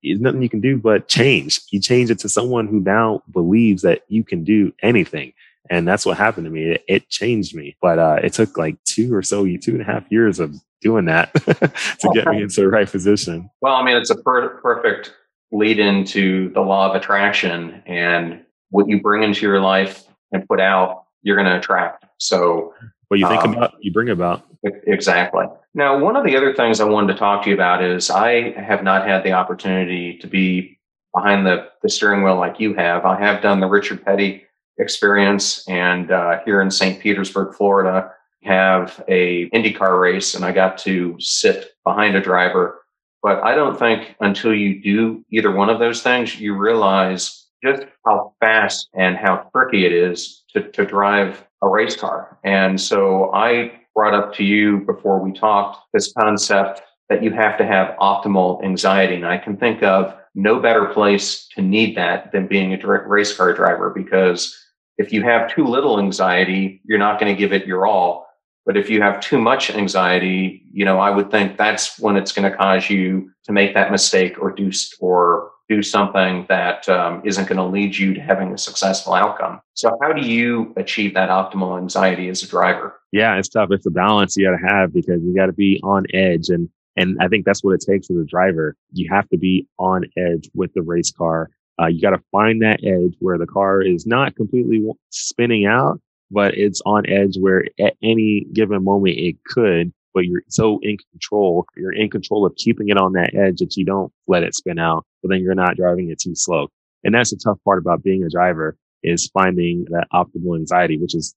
there's 0.04 0.20
nothing 0.20 0.42
you 0.42 0.50
can 0.50 0.62
do 0.62 0.78
but 0.78 1.08
change. 1.08 1.62
You 1.72 1.82
change 1.82 2.10
it 2.10 2.20
to 2.20 2.30
someone 2.30 2.68
who 2.68 2.80
now 2.80 3.24
believes 3.32 3.82
that 3.82 4.04
you 4.08 4.24
can 4.24 4.44
do 4.44 4.74
anything. 4.82 5.34
And 5.70 5.88
that's 5.88 6.06
what 6.06 6.18
happened 6.18 6.46
to 6.46 6.52
me. 6.52 6.72
It, 6.72 6.84
it 6.88 7.10
changed 7.10 7.56
me, 7.56 7.76
but 7.82 8.00
uh, 8.00 8.20
it 8.24 8.34
took 8.34 8.58
like 8.58 8.82
two 8.86 9.14
or 9.14 9.22
so, 9.22 9.46
two 9.58 9.72
and 9.72 9.82
a 9.82 9.86
half 9.86 10.10
years 10.10 10.40
of 10.40 10.56
doing 10.82 11.06
that 11.06 11.34
to 11.34 12.10
get 12.14 12.28
me 12.28 12.42
into 12.42 12.62
the 12.62 12.70
right 12.70 12.90
position. 12.90 13.50
Well, 13.62 13.76
I 13.76 13.84
mean, 13.84 13.98
it's 13.98 14.10
a 14.10 14.16
per- 14.16 14.62
perfect 14.62 15.14
lead 15.52 15.80
into 15.80 16.52
the 16.54 16.62
law 16.62 16.90
of 16.90 16.96
attraction 16.96 17.82
and 17.86 18.44
what 18.70 18.88
you 18.88 19.02
bring 19.02 19.24
into 19.24 19.46
your 19.46 19.62
life 19.62 20.04
and 20.32 20.48
put 20.48 20.60
out, 20.60 21.06
you're 21.22 21.36
going 21.36 21.48
to 21.48 21.58
attract. 21.58 22.06
So, 22.20 22.74
what 23.08 23.20
you 23.20 23.28
think 23.28 23.44
um, 23.44 23.54
about, 23.54 23.74
you 23.80 23.92
bring 23.92 24.10
about. 24.10 24.46
Exactly. 24.64 25.46
Now, 25.78 25.96
one 25.96 26.16
of 26.16 26.24
the 26.24 26.36
other 26.36 26.56
things 26.56 26.80
I 26.80 26.86
wanted 26.86 27.14
to 27.14 27.20
talk 27.20 27.44
to 27.44 27.50
you 27.50 27.56
about 27.56 27.84
is 27.84 28.10
I 28.10 28.60
have 28.60 28.82
not 28.82 29.08
had 29.08 29.24
the 29.24 29.34
opportunity 29.34 30.18
to 30.18 30.26
be 30.26 30.80
behind 31.14 31.46
the, 31.46 31.68
the 31.84 31.90
steering 31.90 32.24
wheel 32.24 32.36
like 32.36 32.60
you 32.60 32.74
have. 32.74 33.06
I 33.06 33.20
have 33.20 33.44
done 33.44 33.60
the 33.60 33.68
Richard 33.68 34.04
Petty 34.04 34.44
experience 34.80 35.68
and 35.68 36.10
uh, 36.10 36.40
here 36.46 36.62
in 36.62 36.72
St. 36.72 37.00
Petersburg, 37.00 37.54
Florida, 37.54 38.12
have 38.42 39.04
a 39.08 39.52
IndyCar 39.52 40.02
race 40.02 40.34
and 40.34 40.44
I 40.44 40.52
got 40.52 40.80
to 40.80 41.16
sit 41.20 41.76
behind 41.84 42.16
a 42.16 42.22
driver. 42.22 42.82
But 43.22 43.44
I 43.44 43.54
don't 43.54 43.78
think 43.78 44.16
until 44.20 44.56
you 44.56 44.82
do 44.82 45.24
either 45.32 45.52
one 45.52 45.70
of 45.70 45.78
those 45.78 46.02
things, 46.02 46.40
you 46.40 46.56
realize 46.56 47.46
just 47.64 47.84
how 48.04 48.34
fast 48.40 48.90
and 48.96 49.16
how 49.16 49.48
tricky 49.54 49.86
it 49.86 49.94
is 49.94 50.44
to, 50.54 50.72
to 50.72 50.86
drive 50.86 51.46
a 51.62 51.70
race 51.70 51.96
car. 51.96 52.40
And 52.44 52.82
so 52.82 53.32
I 53.32 53.74
brought 53.98 54.14
up 54.14 54.32
to 54.32 54.44
you 54.44 54.82
before 54.82 55.20
we 55.20 55.32
talked 55.34 55.80
this 55.92 56.14
concept 56.14 56.84
that 57.10 57.24
you 57.24 57.32
have 57.32 57.58
to 57.58 57.66
have 57.66 57.98
optimal 57.98 58.64
anxiety. 58.64 59.16
And 59.16 59.26
I 59.26 59.40
can 59.40 59.58
think 59.58 59.82
of 59.82 60.16
no 60.36 60.60
better 60.60 60.86
place 60.86 61.48
to 61.56 61.64
need 61.64 61.98
that 61.98 62.32
than 62.32 62.46
being 62.46 62.72
a 62.76 62.88
race 63.08 63.36
car 63.36 63.54
driver 63.54 63.90
because 63.90 64.56
if 65.00 65.12
you 65.12 65.24
have 65.24 65.52
too 65.52 65.66
little 65.66 65.98
anxiety, 65.98 66.80
you're 66.86 67.00
not 67.00 67.20
going 67.20 67.36
to 67.36 67.40
give 67.40 67.54
it 67.54 67.66
your 67.66 67.88
all. 67.88 68.28
But 68.68 68.78
if 68.78 68.88
you 68.88 69.02
have 69.02 69.20
too 69.20 69.40
much 69.40 69.72
anxiety, 69.72 70.62
you 70.72 70.86
know, 70.86 71.00
I 71.00 71.10
would 71.10 71.32
think 71.32 71.58
that's 71.58 72.00
when 72.00 72.18
it's 72.18 72.32
going 72.32 72.52
to 72.52 72.56
cause 72.56 72.92
you 72.92 73.32
to 73.46 73.52
make 73.52 73.74
that 73.74 73.92
mistake 73.92 74.38
or 74.40 74.52
do 74.52 74.72
or 75.00 75.50
do 75.70 75.84
something 75.84 76.46
that 76.50 76.88
um, 76.90 77.22
not 77.26 77.48
going 77.48 77.58
to 77.58 77.66
lead 77.66 77.98
you 77.98 78.14
to 78.14 78.22
having 78.22 78.54
a 78.54 78.58
successful 78.58 79.14
outcome. 79.14 79.62
So, 79.74 79.98
how 80.02 80.14
do 80.14 80.22
you 80.22 80.74
achieve 80.78 81.14
that 81.14 81.30
optimal 81.30 81.78
anxiety 81.78 82.30
as 82.30 82.44
a 82.44 82.48
driver? 82.48 83.00
Yeah, 83.12 83.38
it's 83.38 83.50
tough. 83.50 83.70
It's 83.72 83.86
a 83.86 83.92
balance 83.92 84.36
you 84.38 84.46
got 84.46 84.58
to 84.58 84.76
have 84.76 84.94
because 84.94 85.22
you 85.24 85.36
got 85.36 85.48
to 85.48 85.54
be 85.54 85.80
on 85.84 86.06
edge, 86.14 86.50
and 86.50 86.70
and 86.96 87.18
I 87.22 87.28
think 87.28 87.46
that's 87.46 87.64
what 87.64 87.74
it 87.74 87.84
takes 87.88 88.10
as 88.10 88.18
a 88.18 88.26
driver. 88.26 88.76
You 88.92 89.10
have 89.12 89.30
to 89.30 89.38
be 89.38 89.68
on 89.78 90.06
edge 90.18 90.50
with 90.54 90.74
the 90.74 90.82
race 90.82 91.12
car 91.12 91.50
uh, 91.80 91.88
you 91.88 92.02
got 92.02 92.12
to 92.12 92.24
find 92.32 92.62
that 92.62 92.84
edge 92.84 93.16
where 93.20 93.38
the 93.38 93.46
car 93.46 93.82
is 93.82 94.06
not 94.06 94.36
completely 94.36 94.84
spinning 95.10 95.66
out, 95.66 96.02
but 96.32 96.56
it's 96.56 96.82
on 96.86 97.08
edge 97.08 97.38
where 97.38 97.66
at 97.80 97.96
any 98.02 98.46
given 98.54 98.84
moment 98.84 99.18
it 99.18 99.36
could, 99.46 99.94
but 100.14 100.26
you're 100.26 100.42
so 100.48 100.80
in 100.82 100.98
control. 101.12 101.66
You're 101.76 101.94
in 101.94 102.10
control 102.10 102.46
of 102.46 102.56
keeping 102.56 102.90
it 102.90 102.98
on 102.98 103.14
that 103.14 103.36
edge 103.36 103.58
that 103.60 103.78
you 103.78 103.86
don't 103.86 104.12
let 104.28 104.44
it 104.44 104.56
spin 104.56 104.80
out, 104.80 105.06
but 105.22 105.30
then 105.30 105.42
you're 105.42 105.56
not 105.56 105.78
driving 105.78 106.10
it 106.10 106.20
too 106.20 106.36
slow. 106.36 106.68
And 107.04 107.14
that's 107.14 107.32
the 107.32 107.40
tough 107.44 107.58
part 107.64 107.80
about 107.80 108.04
being 108.04 108.24
a 108.24 108.30
driver 108.30 108.76
is 109.04 109.30
finding 109.34 109.86
that 109.90 110.08
optimal 110.14 110.58
anxiety, 110.58 110.98
which 110.98 111.16
is 111.16 111.36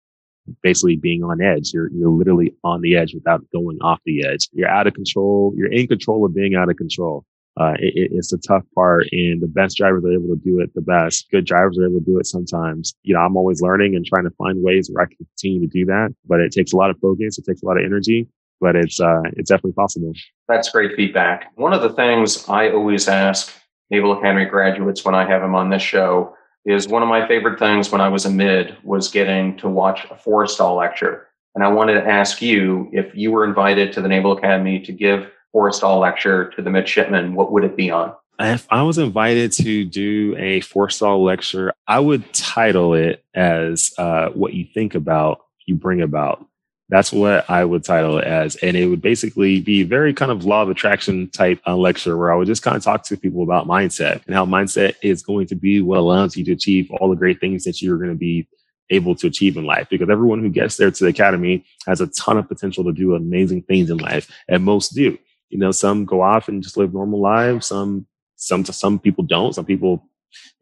basically 0.63 0.97
being 0.97 1.23
on 1.23 1.41
edge. 1.41 1.71
You're, 1.73 1.91
you're 1.93 2.11
literally 2.11 2.55
on 2.65 2.81
the 2.81 2.97
edge 2.97 3.15
without 3.15 3.43
going 3.53 3.79
off 3.83 4.01
the 4.05 4.27
edge. 4.27 4.49
You're 4.53 4.69
out 4.69 4.87
of 4.87 4.95
control. 4.95 5.53
You're 5.57 5.73
in 5.73 5.87
control 5.87 6.25
of 6.25 6.35
being 6.35 6.55
out 6.55 6.71
of 6.71 6.77
control 6.77 7.25
uh, 7.61 7.75
it, 7.79 8.11
it's 8.13 8.33
a 8.33 8.39
tough 8.39 8.65
part 8.75 9.07
and 9.13 9.43
the 9.43 9.47
best 9.47 9.77
drivers 9.77 10.05
are 10.05 10.13
able 10.13 10.35
to 10.35 10.41
do 10.43 10.61
it 10.61 10.73
the 10.75 10.81
best. 10.81 11.31
Good 11.31 11.45
drivers 11.45 11.79
are 11.79 11.87
able 11.87 11.99
to 11.99 12.05
do 12.05 12.19
it 12.19 12.27
sometimes. 12.27 12.95
You 13.03 13.15
know, 13.15 13.21
I'm 13.21 13.37
always 13.37 13.61
learning 13.61 13.97
and 13.97 14.05
trying 14.05 14.25
to 14.25 14.31
find 14.31 14.63
ways 14.63 14.91
where 14.91 15.05
I 15.05 15.07
can 15.07 15.17
continue 15.19 15.61
to 15.61 15.67
do 15.67 15.85
that, 15.87 16.15
but 16.27 16.41
it 16.41 16.53
takes 16.53 16.73
a 16.73 16.77
lot 16.77 16.91
of 16.91 16.99
focus. 17.01 17.39
It 17.39 17.45
takes 17.45 17.63
a 17.63 17.67
lot 17.67 17.77
of 17.77 17.85
energy, 17.85 18.29
but 18.61 18.77
it's, 18.77 19.01
uh, 19.01 19.23
it's 19.37 19.51
definitely 19.51 19.73
possible. 19.73 20.13
That's 20.49 20.71
great 20.71 20.95
feedback. 20.97 21.53
One 21.57 21.73
of 21.73 21.83
the 21.83 21.93
things 21.93 22.49
I 22.49 22.71
always 22.71 23.09
ask 23.09 23.53
Naval 23.91 24.19
Academy 24.19 24.45
graduates 24.45 25.05
when 25.05 25.15
I 25.15 25.29
have 25.29 25.43
them 25.43 25.55
on 25.55 25.71
this 25.71 25.83
show 25.83 26.35
is 26.65 26.89
one 26.89 27.03
of 27.03 27.09
my 27.09 27.27
favorite 27.27 27.59
things 27.59 27.91
when 27.91 28.01
I 28.01 28.09
was 28.09 28.25
a 28.25 28.31
mid 28.31 28.77
was 28.83 29.09
getting 29.09 29.57
to 29.59 29.69
watch 29.69 30.05
a 30.11 30.15
Forrestal 30.15 30.77
lecture. 30.77 31.29
And 31.55 31.65
I 31.65 31.69
wanted 31.69 31.95
to 31.95 32.07
ask 32.07 32.41
you 32.41 32.89
if 32.93 33.15
you 33.15 33.33
were 33.33 33.45
invited 33.45 33.93
to 33.95 34.01
the 34.01 34.09
Naval 34.09 34.33
Academy 34.33 34.81
to 34.81 34.93
give 34.93 35.31
Forrestal 35.55 36.01
lecture 36.01 36.51
to 36.51 36.63
the 36.63 36.71
midshipmen, 36.71 37.35
what 37.35 37.51
would 37.51 37.65
it 37.65 37.77
be 37.77 37.91
on? 37.91 38.15
If 38.39 38.67
I 38.71 38.83
was 38.83 38.99
invited 38.99 39.53
to 39.53 39.85
do 39.85 40.35
a 40.39 40.61
Forrestal 40.61 41.25
lecture, 41.25 41.73
I 41.87 41.99
would 41.99 42.33
title 42.33 42.95
it 42.95 43.25
as 43.35 43.93
uh, 43.99 44.29
"What 44.29 44.55
You 44.55 44.65
Think 44.73 44.95
About, 44.95 45.41
You 45.67 45.75
Bring 45.75 46.01
About." 46.01 46.47
That's 46.91 47.13
what 47.13 47.49
I 47.49 47.65
would 47.65 47.85
title 47.85 48.19
it 48.19 48.25
as, 48.25 48.57
and 48.57 48.77
it 48.77 48.87
would 48.87 49.01
basically 49.01 49.61
be 49.61 49.85
very 49.85 50.13
kind 50.13 50.31
of 50.31 50.45
law 50.45 50.63
of 50.63 50.71
attraction 50.71 51.31
type 51.31 51.61
uh, 51.67 51.77
lecture 51.77 52.17
where 52.17 52.33
I 52.33 52.37
would 52.37 52.49
just 52.49 52.63
kind 52.63 52.77
of 52.77 52.83
talk 52.83 53.05
to 53.05 53.17
people 53.17 53.43
about 53.43 53.67
mindset 53.67 54.23
and 54.27 54.35
how 54.35 54.45
mindset 54.45 54.97
is 55.03 55.23
going 55.23 55.47
to 55.49 55.55
be 55.55 55.81
what 55.81 55.99
allows 55.99 56.37
you 56.37 56.45
to 56.45 56.53
achieve 56.53 56.91
all 56.91 57.09
the 57.09 57.17
great 57.17 57.41
things 57.41 57.65
that 57.65 57.81
you're 57.81 57.99
going 57.99 58.11
to 58.11 58.17
be 58.17 58.47
able 58.91 59.15
to 59.15 59.29
achieve 59.29 59.57
in 59.57 59.65
life 59.65 59.87
because 59.89 60.11
everyone 60.11 60.41
who 60.41 60.51
gets 60.51 60.77
there 60.77 60.91
to 60.91 61.05
the 61.05 61.11
academy 61.11 61.65
has 61.87 62.01
a 62.01 62.09
ton 62.09 62.37
of 62.37 62.49
potential 62.49 62.83
to 62.83 62.93
do 62.93 63.15
amazing 63.15 63.63
things 63.63 63.89
in 63.89 63.99
life 63.99 64.29
and 64.49 64.65
most 64.65 64.95
do 64.95 65.17
you 65.51 65.59
know, 65.59 65.73
some 65.73 66.05
go 66.05 66.23
off 66.23 66.49
and 66.49 66.63
just 66.63 66.77
live 66.77 66.95
normal 66.95 67.21
lives. 67.21 67.67
Some, 67.67 68.07
some, 68.37 68.65
some 68.65 68.99
people 68.99 69.25
don't. 69.25 69.55
Some 69.55 69.67
people 69.67 70.09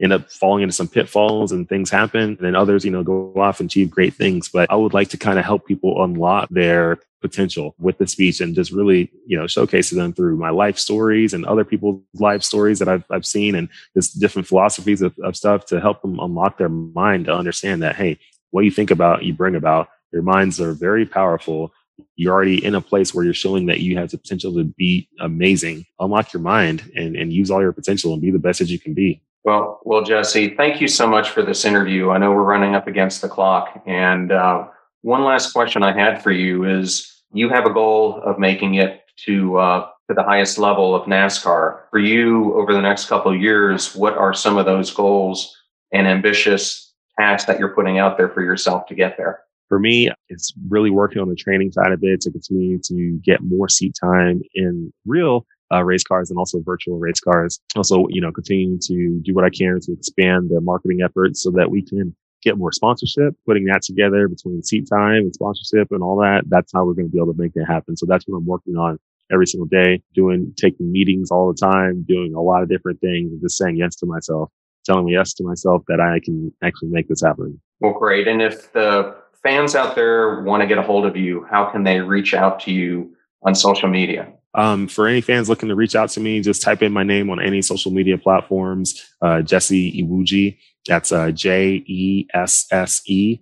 end 0.00 0.12
up 0.12 0.31
falling 0.31 0.62
into 0.62 0.74
some 0.74 0.88
pitfalls 0.88 1.52
and 1.52 1.68
things 1.68 1.90
happen. 1.90 2.20
And 2.20 2.38
then 2.38 2.57
others, 2.57 2.85
you 2.85 2.90
know, 2.90 3.02
go 3.02 3.33
off 3.37 3.61
and 3.61 3.68
achieve 3.68 3.90
great 3.90 4.14
things. 4.14 4.48
But 4.48 4.70
I 4.70 4.76
would 4.76 4.94
like 4.94 5.09
to 5.11 5.16
kind 5.16 5.38
of 5.38 5.44
help 5.44 5.66
people 5.66 6.02
unlock 6.02 6.48
their 6.50 6.98
potential 7.20 7.74
with 7.78 7.98
the 7.98 8.07
speech 8.07 8.40
and 8.40 8.54
just 8.54 8.70
really, 8.70 9.11
you 9.26 9.37
know, 9.37 9.46
showcase 9.46 9.90
them 9.90 10.12
through 10.12 10.37
my 10.37 10.50
life 10.50 10.78
stories 10.78 11.35
and 11.35 11.44
other 11.46 11.64
people's 11.64 12.00
life 12.14 12.42
stories 12.42 12.78
that 12.78 12.88
I've, 12.88 13.04
I've 13.11 13.26
seen 13.26 13.54
and 13.54 13.68
just 13.94 14.20
different 14.20 14.46
philosophies 14.46 15.02
of, 15.02 15.14
of 15.24 15.37
stuff 15.37 15.66
to 15.66 15.81
help 15.81 16.02
them 16.02 16.20
unlock 16.20 16.59
their 16.59 16.68
mind 16.68 17.26
to 17.26 17.35
understand 17.35 17.83
that, 17.83 17.96
hey, 17.96 18.18
what 18.50 18.64
you 18.64 18.70
think 18.70 18.90
about, 18.90 19.24
you 19.24 19.35
bring 19.35 19.57
about. 19.57 19.88
Your 20.12 20.22
minds 20.22 20.61
are 20.61 20.72
very 20.72 21.04
powerful 21.04 21.72
you're 22.16 22.33
already 22.33 22.64
in 22.64 22.74
a 22.74 22.81
place 22.81 23.14
where 23.14 23.24
you're 23.24 23.35
showing 23.35 23.66
that 23.66 23.81
you 23.81 23.96
have 23.96 24.11
the 24.11 24.18
potential 24.18 24.54
to 24.54 24.64
be 24.64 25.09
amazing. 25.20 25.87
Unlock 26.00 26.33
your 26.33 26.42
mind 26.42 26.90
and, 26.96 27.16
and 27.16 27.33
use 27.33 27.50
all 27.50 27.61
your 27.61 27.72
potential 27.72 28.12
and 28.12 28.22
be 28.22 28.31
the 28.31 28.38
best 28.38 28.59
that 28.59 28.68
you 28.68 28.78
can 28.78 28.94
be. 28.94 29.22
Well, 29.48 29.80
well, 29.82 30.04
Jesse, 30.04 30.54
thank 30.56 30.78
you 30.78 30.88
so 30.88 31.06
much 31.06 31.30
for 31.30 31.42
this 31.42 31.64
interview. 31.64 32.11
I 32.11 32.18
know 32.18 32.32
we're 32.32 32.42
running 32.42 32.74
up 32.74 32.87
against 32.87 33.22
the 33.22 33.30
clock. 33.30 33.82
And 33.87 34.30
uh, 34.30 34.66
one 35.00 35.24
last 35.24 35.54
question 35.54 35.82
I 35.82 35.98
had 35.98 36.22
for 36.22 36.30
you 36.30 36.66
is 36.66 37.22
you 37.32 37.48
have 37.48 37.64
a 37.64 37.72
goal 37.72 38.20
of 38.26 38.38
making 38.38 38.74
it 38.74 39.04
to 39.24 39.56
uh, 39.56 39.87
to 40.06 40.14
the 40.14 40.22
highest 40.22 40.58
level 40.58 40.94
of 40.94 41.06
NASCAR. 41.06 41.84
For 41.90 41.98
you, 41.98 42.61
over 42.61 42.74
the 42.74 42.82
next 42.82 43.06
couple 43.06 43.34
of 43.34 43.40
years, 43.40 43.96
what 43.96 44.18
are 44.18 44.34
some 44.34 44.58
of 44.58 44.66
those 44.66 44.90
goals 44.90 45.56
and 45.94 46.06
ambitious 46.06 46.92
tasks 47.18 47.46
that 47.46 47.58
you're 47.58 47.74
putting 47.74 47.98
out 47.98 48.18
there 48.18 48.28
for 48.28 48.42
yourself 48.42 48.84
to 48.88 48.94
get 48.94 49.16
there? 49.16 49.44
for 49.68 49.78
me, 49.78 50.11
it's 50.30 50.52
really 50.68 50.90
working 50.90 51.20
on 51.20 51.28
the 51.28 51.34
training 51.34 51.70
side 51.72 51.92
of 51.92 52.00
it 52.02 52.22
to 52.22 52.30
continue 52.30 52.78
to 52.84 53.20
get 53.22 53.42
more 53.42 53.68
seat 53.68 53.94
time 54.02 54.40
in 54.54 54.92
real 55.06 55.46
uh, 55.72 55.85
race 55.85 56.02
cars 56.02 56.31
and 56.31 56.38
also 56.38 56.61
virtual 56.61 56.98
race 56.98 57.20
cars. 57.20 57.61
Also, 57.76 58.07
you 58.09 58.20
know, 58.20 58.33
continuing 58.33 58.78
to 58.85 59.20
do 59.24 59.35
what 59.35 59.44
I 59.44 59.50
can 59.50 59.81
to 59.81 59.92
expand 59.92 60.50
the 60.50 60.61
marketing 60.61 61.00
efforts 61.02 61.42
so 61.42 61.50
that 61.52 61.70
we 61.70 61.83
can 61.83 62.14
get 62.42 62.57
more 62.57 62.72
sponsorship, 62.72 63.35
putting 63.46 63.64
that 63.64 63.83
together 63.83 64.28
between 64.28 64.62
seat 64.62 64.88
time 64.88 65.22
and 65.22 65.35
sponsorship 65.35 65.88
and 65.90 66.02
all 66.02 66.16
that. 66.18 66.44
That's 66.48 66.72
how 66.72 66.85
we're 66.85 66.94
going 66.94 67.09
to 67.09 67.12
be 67.12 67.18
able 67.18 67.33
to 67.35 67.40
make 67.40 67.54
that 67.54 67.66
happen. 67.66 67.96
So 67.96 68.07
that's 68.07 68.26
what 68.26 68.38
I'm 68.38 68.46
working 68.46 68.76
on 68.76 68.98
every 69.31 69.46
single 69.46 69.66
day, 69.66 70.00
doing, 70.14 70.54
taking 70.57 70.90
meetings 70.90 71.31
all 71.31 71.52
the 71.52 71.59
time, 71.59 72.04
doing 72.09 72.35
a 72.35 72.40
lot 72.40 72.62
of 72.62 72.68
different 72.68 73.00
things 73.00 73.33
and 73.33 73.40
just 73.40 73.59
saying 73.59 73.76
yes 73.76 73.96
to 73.96 74.07
myself, 74.07 74.50
telling 74.87 75.04
me 75.04 75.12
yes 75.12 75.35
to 75.35 75.44
myself 75.44 75.83
that 75.88 76.00
I 76.00 76.20
can 76.24 76.52
actually 76.62 76.88
make 76.90 77.09
this 77.09 77.22
happen. 77.22 77.61
Well, 77.81 77.92
great. 77.92 78.26
And 78.26 78.40
if 78.40 78.72
the 78.72 79.16
fans 79.42 79.74
out 79.74 79.94
there 79.94 80.42
want 80.42 80.62
to 80.62 80.66
get 80.66 80.78
a 80.78 80.83
hold 80.83 81.04
of 81.07 81.16
you, 81.16 81.46
how 81.50 81.66
can 81.66 81.83
they 81.85 82.00
reach 82.00 82.35
out 82.35 82.61
to 82.61 82.72
you 82.72 83.14
on 83.42 83.54
social 83.54 83.88
media? 83.88 84.33
Um, 84.59 84.88
for 84.88 85.07
any 85.07 85.21
fans 85.21 85.49
looking 85.49 85.68
to 85.68 85.77
reach 85.77 85.94
out 85.94 86.11
to 86.11 86.21
me, 86.21 86.40
just 86.40 86.62
type 86.62 86.83
in 86.83 86.92
my 86.92 87.05
name 87.05 87.31
on 87.31 87.40
any 87.40 87.62
social 87.62 87.92
media 87.92 88.18
platforms, 88.18 89.09
uh, 89.23 89.40
Jesse 89.40 90.03
Iwuji. 90.03 90.59
That's 90.88 91.12
uh, 91.12 91.31
J 91.31 91.85
E 91.87 92.27
S 92.35 92.66
S 92.73 93.03
E 93.07 93.38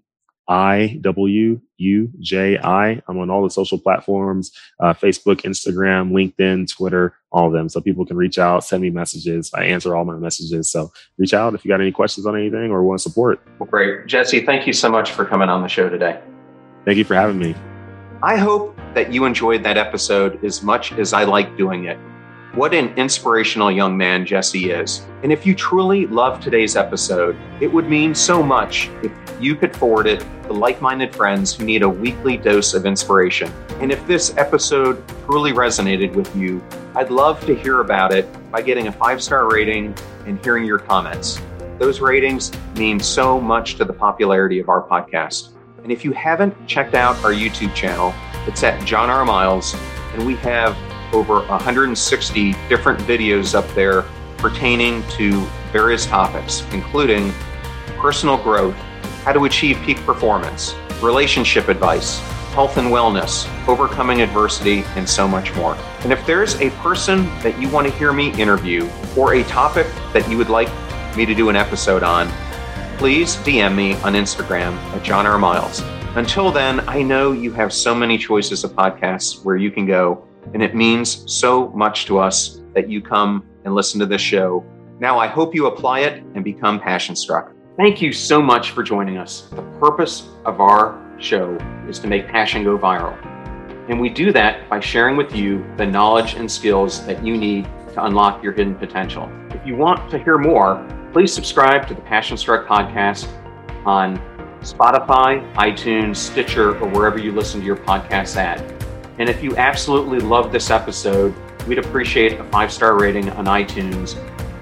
I 0.46 0.98
W 1.00 1.58
U 1.78 2.12
J 2.20 2.58
I. 2.58 3.00
I'm 3.08 3.18
on 3.18 3.30
all 3.30 3.42
the 3.42 3.48
social 3.48 3.78
platforms 3.78 4.52
uh, 4.78 4.92
Facebook, 4.92 5.36
Instagram, 5.40 6.10
LinkedIn, 6.12 6.70
Twitter, 6.70 7.14
all 7.32 7.46
of 7.46 7.54
them. 7.54 7.70
So 7.70 7.80
people 7.80 8.04
can 8.04 8.18
reach 8.18 8.38
out, 8.38 8.62
send 8.62 8.82
me 8.82 8.90
messages. 8.90 9.50
I 9.54 9.64
answer 9.64 9.96
all 9.96 10.04
my 10.04 10.16
messages. 10.16 10.70
So 10.70 10.92
reach 11.16 11.32
out 11.32 11.54
if 11.54 11.64
you 11.64 11.70
got 11.70 11.80
any 11.80 11.92
questions 11.92 12.26
on 12.26 12.36
anything 12.36 12.70
or 12.70 12.82
want 12.82 13.00
support. 13.00 13.40
Well, 13.58 13.70
great. 13.70 14.06
Jesse, 14.06 14.44
thank 14.44 14.66
you 14.66 14.74
so 14.74 14.90
much 14.90 15.12
for 15.12 15.24
coming 15.24 15.48
on 15.48 15.62
the 15.62 15.68
show 15.68 15.88
today. 15.88 16.20
Thank 16.84 16.98
you 16.98 17.04
for 17.04 17.14
having 17.14 17.38
me. 17.38 17.54
I 18.22 18.36
hope 18.36 18.75
that 18.96 19.12
you 19.12 19.26
enjoyed 19.26 19.62
that 19.62 19.76
episode 19.76 20.42
as 20.42 20.62
much 20.62 20.92
as 20.92 21.12
I 21.12 21.24
like 21.24 21.54
doing 21.58 21.84
it. 21.84 21.98
What 22.54 22.72
an 22.72 22.94
inspirational 22.96 23.70
young 23.70 23.94
man 23.94 24.24
Jesse 24.24 24.70
is. 24.70 25.06
And 25.22 25.30
if 25.30 25.44
you 25.44 25.54
truly 25.54 26.06
love 26.06 26.40
today's 26.40 26.76
episode, 26.76 27.36
it 27.60 27.70
would 27.70 27.90
mean 27.90 28.14
so 28.14 28.42
much 28.42 28.88
if 29.02 29.12
you 29.38 29.54
could 29.54 29.76
forward 29.76 30.06
it 30.06 30.24
to 30.44 30.54
like 30.54 30.80
minded 30.80 31.14
friends 31.14 31.54
who 31.54 31.66
need 31.66 31.82
a 31.82 31.88
weekly 31.88 32.38
dose 32.38 32.72
of 32.72 32.86
inspiration. 32.86 33.52
And 33.82 33.92
if 33.92 34.04
this 34.06 34.34
episode 34.38 35.06
truly 35.26 35.52
resonated 35.52 36.14
with 36.14 36.34
you, 36.34 36.64
I'd 36.94 37.10
love 37.10 37.44
to 37.44 37.54
hear 37.54 37.82
about 37.82 38.14
it 38.14 38.26
by 38.50 38.62
getting 38.62 38.86
a 38.86 38.92
five 38.92 39.22
star 39.22 39.52
rating 39.52 39.94
and 40.24 40.42
hearing 40.42 40.64
your 40.64 40.78
comments. 40.78 41.38
Those 41.78 42.00
ratings 42.00 42.50
mean 42.76 42.98
so 42.98 43.38
much 43.38 43.74
to 43.74 43.84
the 43.84 43.92
popularity 43.92 44.58
of 44.58 44.70
our 44.70 44.82
podcast. 44.82 45.50
And 45.82 45.92
if 45.92 46.04
you 46.04 46.12
haven't 46.12 46.66
checked 46.66 46.94
out 46.94 47.14
our 47.22 47.32
YouTube 47.32 47.74
channel, 47.74 48.14
it's 48.46 48.62
at 48.62 48.84
John 48.84 49.10
R. 49.10 49.24
Miles, 49.24 49.74
and 50.12 50.26
we 50.26 50.36
have 50.36 50.76
over 51.12 51.40
160 51.46 52.52
different 52.68 53.00
videos 53.00 53.54
up 53.54 53.66
there 53.74 54.04
pertaining 54.36 55.02
to 55.10 55.40
various 55.72 56.06
topics, 56.06 56.62
including 56.72 57.32
personal 57.98 58.36
growth, 58.36 58.74
how 59.24 59.32
to 59.32 59.44
achieve 59.44 59.78
peak 59.82 59.96
performance, 59.98 60.74
relationship 61.00 61.68
advice, 61.68 62.18
health 62.52 62.76
and 62.78 62.88
wellness, 62.88 63.46
overcoming 63.68 64.22
adversity, 64.22 64.82
and 64.96 65.08
so 65.08 65.28
much 65.28 65.54
more. 65.56 65.74
And 66.00 66.12
if 66.12 66.24
there's 66.26 66.54
a 66.60 66.70
person 66.82 67.26
that 67.40 67.60
you 67.60 67.68
want 67.68 67.86
to 67.86 67.92
hear 67.98 68.12
me 68.12 68.32
interview 68.40 68.88
or 69.16 69.34
a 69.34 69.44
topic 69.44 69.86
that 70.12 70.28
you 70.30 70.38
would 70.38 70.48
like 70.48 70.68
me 71.16 71.26
to 71.26 71.34
do 71.34 71.48
an 71.48 71.56
episode 71.56 72.02
on, 72.02 72.30
please 72.96 73.36
DM 73.36 73.74
me 73.74 73.94
on 73.96 74.14
Instagram 74.14 74.72
at 74.94 75.02
John 75.02 75.26
R. 75.26 75.38
Miles. 75.38 75.82
Until 76.16 76.50
then, 76.50 76.80
I 76.88 77.02
know 77.02 77.32
you 77.32 77.52
have 77.52 77.74
so 77.74 77.94
many 77.94 78.16
choices 78.16 78.64
of 78.64 78.72
podcasts 78.72 79.44
where 79.44 79.56
you 79.56 79.70
can 79.70 79.84
go 79.84 80.26
and 80.54 80.62
it 80.62 80.74
means 80.74 81.30
so 81.30 81.68
much 81.72 82.06
to 82.06 82.16
us 82.18 82.62
that 82.72 82.88
you 82.88 83.02
come 83.02 83.44
and 83.66 83.74
listen 83.74 84.00
to 84.00 84.06
this 84.06 84.22
show. 84.22 84.64
Now, 84.98 85.18
I 85.18 85.26
hope 85.26 85.54
you 85.54 85.66
apply 85.66 86.00
it 86.00 86.24
and 86.34 86.42
become 86.42 86.80
passion 86.80 87.14
struck. 87.14 87.52
Thank 87.76 88.00
you 88.00 88.14
so 88.14 88.40
much 88.40 88.70
for 88.70 88.82
joining 88.82 89.18
us. 89.18 89.50
The 89.50 89.60
purpose 89.78 90.30
of 90.46 90.58
our 90.58 90.98
show 91.18 91.54
is 91.86 91.98
to 91.98 92.06
make 92.06 92.28
passion 92.28 92.64
go 92.64 92.78
viral. 92.78 93.14
And 93.90 94.00
we 94.00 94.08
do 94.08 94.32
that 94.32 94.70
by 94.70 94.80
sharing 94.80 95.18
with 95.18 95.34
you 95.34 95.70
the 95.76 95.84
knowledge 95.84 96.32
and 96.32 96.50
skills 96.50 97.04
that 97.04 97.22
you 97.22 97.36
need 97.36 97.64
to 97.92 98.02
unlock 98.06 98.42
your 98.42 98.54
hidden 98.54 98.74
potential. 98.74 99.30
If 99.50 99.66
you 99.66 99.76
want 99.76 100.10
to 100.12 100.18
hear 100.18 100.38
more, 100.38 100.82
please 101.12 101.30
subscribe 101.30 101.86
to 101.88 101.94
the 101.94 102.00
Passion 102.00 102.38
Struck 102.38 102.66
podcast 102.66 103.28
on 103.84 104.18
Spotify, 104.66 105.54
iTunes, 105.54 106.16
Stitcher, 106.16 106.76
or 106.80 106.88
wherever 106.88 107.18
you 107.18 107.30
listen 107.30 107.60
to 107.60 107.66
your 107.66 107.76
podcasts 107.76 108.36
at. 108.36 108.60
And 109.18 109.28
if 109.28 109.42
you 109.42 109.56
absolutely 109.56 110.18
love 110.18 110.50
this 110.50 110.70
episode, 110.70 111.34
we'd 111.66 111.78
appreciate 111.78 112.32
a 112.40 112.44
five 112.44 112.72
star 112.72 112.98
rating 112.98 113.30
on 113.30 113.44
iTunes 113.44 114.16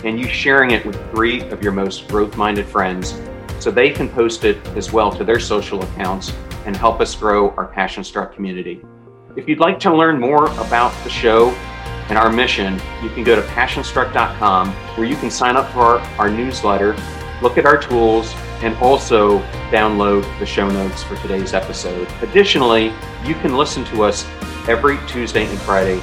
and 0.05 0.20
you 0.20 0.28
sharing 0.28 0.72
it 0.72 0.84
with 0.84 0.94
three 1.11 1.40
of 1.48 1.62
your 1.62 1.72
most 1.72 2.07
growth 2.09 2.36
minded 2.36 2.66
friends 2.66 3.18
so 3.59 3.70
they 3.70 3.88
can 3.88 4.09
post 4.09 4.44
it 4.44 4.59
as 4.76 4.92
well 4.92 5.11
to 5.11 5.24
their 5.24 5.40
social 5.40 5.82
accounts 5.82 6.34
and 6.66 6.76
help 6.76 7.00
us 7.00 7.14
grow 7.14 7.50
our 7.52 7.66
Passion 7.66 8.05
Struck 8.05 8.34
community. 8.34 8.84
If 9.36 9.48
you'd 9.48 9.59
like 9.59 9.80
to 9.80 9.94
learn 9.94 10.20
more 10.20 10.46
about 10.61 10.92
the 11.02 11.11
show 11.11 11.50
and 12.11 12.18
our 12.18 12.30
mission, 12.30 12.74
you 13.02 13.09
can 13.09 13.24
go 13.24 13.34
to 13.34 13.42
passionstruck.com 13.48 14.70
where 14.70 15.07
you 15.07 15.16
can 15.16 15.30
sign 15.30 15.57
up 15.57 15.70
for 15.72 15.80
our, 15.80 15.98
our 16.18 16.28
newsletter, 16.28 16.94
look 17.40 17.57
at 17.57 17.64
our 17.64 17.78
tools, 17.78 18.34
and 18.62 18.76
also 18.76 19.40
download 19.70 20.22
the 20.38 20.46
show 20.46 20.68
notes 20.68 21.02
for 21.02 21.16
today's 21.16 21.55
episode. 21.55 22.09
Additionally, 22.22 22.92
you 23.24 23.34
can 23.36 23.57
listen 23.57 23.84
to 23.86 24.05
us 24.05 24.26
every 24.68 24.98
Tuesday 25.07 25.46
and 25.46 25.59
Friday 25.61 26.00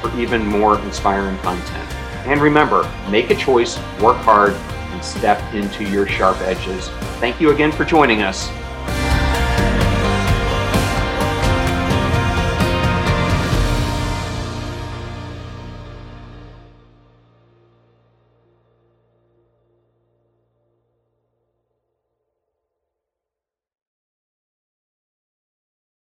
for 0.00 0.16
even 0.18 0.46
more 0.46 0.78
inspiring 0.80 1.38
content. 1.38 1.90
And 2.26 2.40
remember, 2.40 2.90
make 3.10 3.30
a 3.30 3.34
choice, 3.34 3.78
work 4.00 4.16
hard, 4.18 4.52
and 4.54 5.04
step 5.04 5.40
into 5.54 5.84
your 5.84 6.06
sharp 6.06 6.40
edges. 6.40 6.88
Thank 7.20 7.40
you 7.40 7.50
again 7.50 7.70
for 7.70 7.84
joining 7.84 8.22
us. 8.22 8.48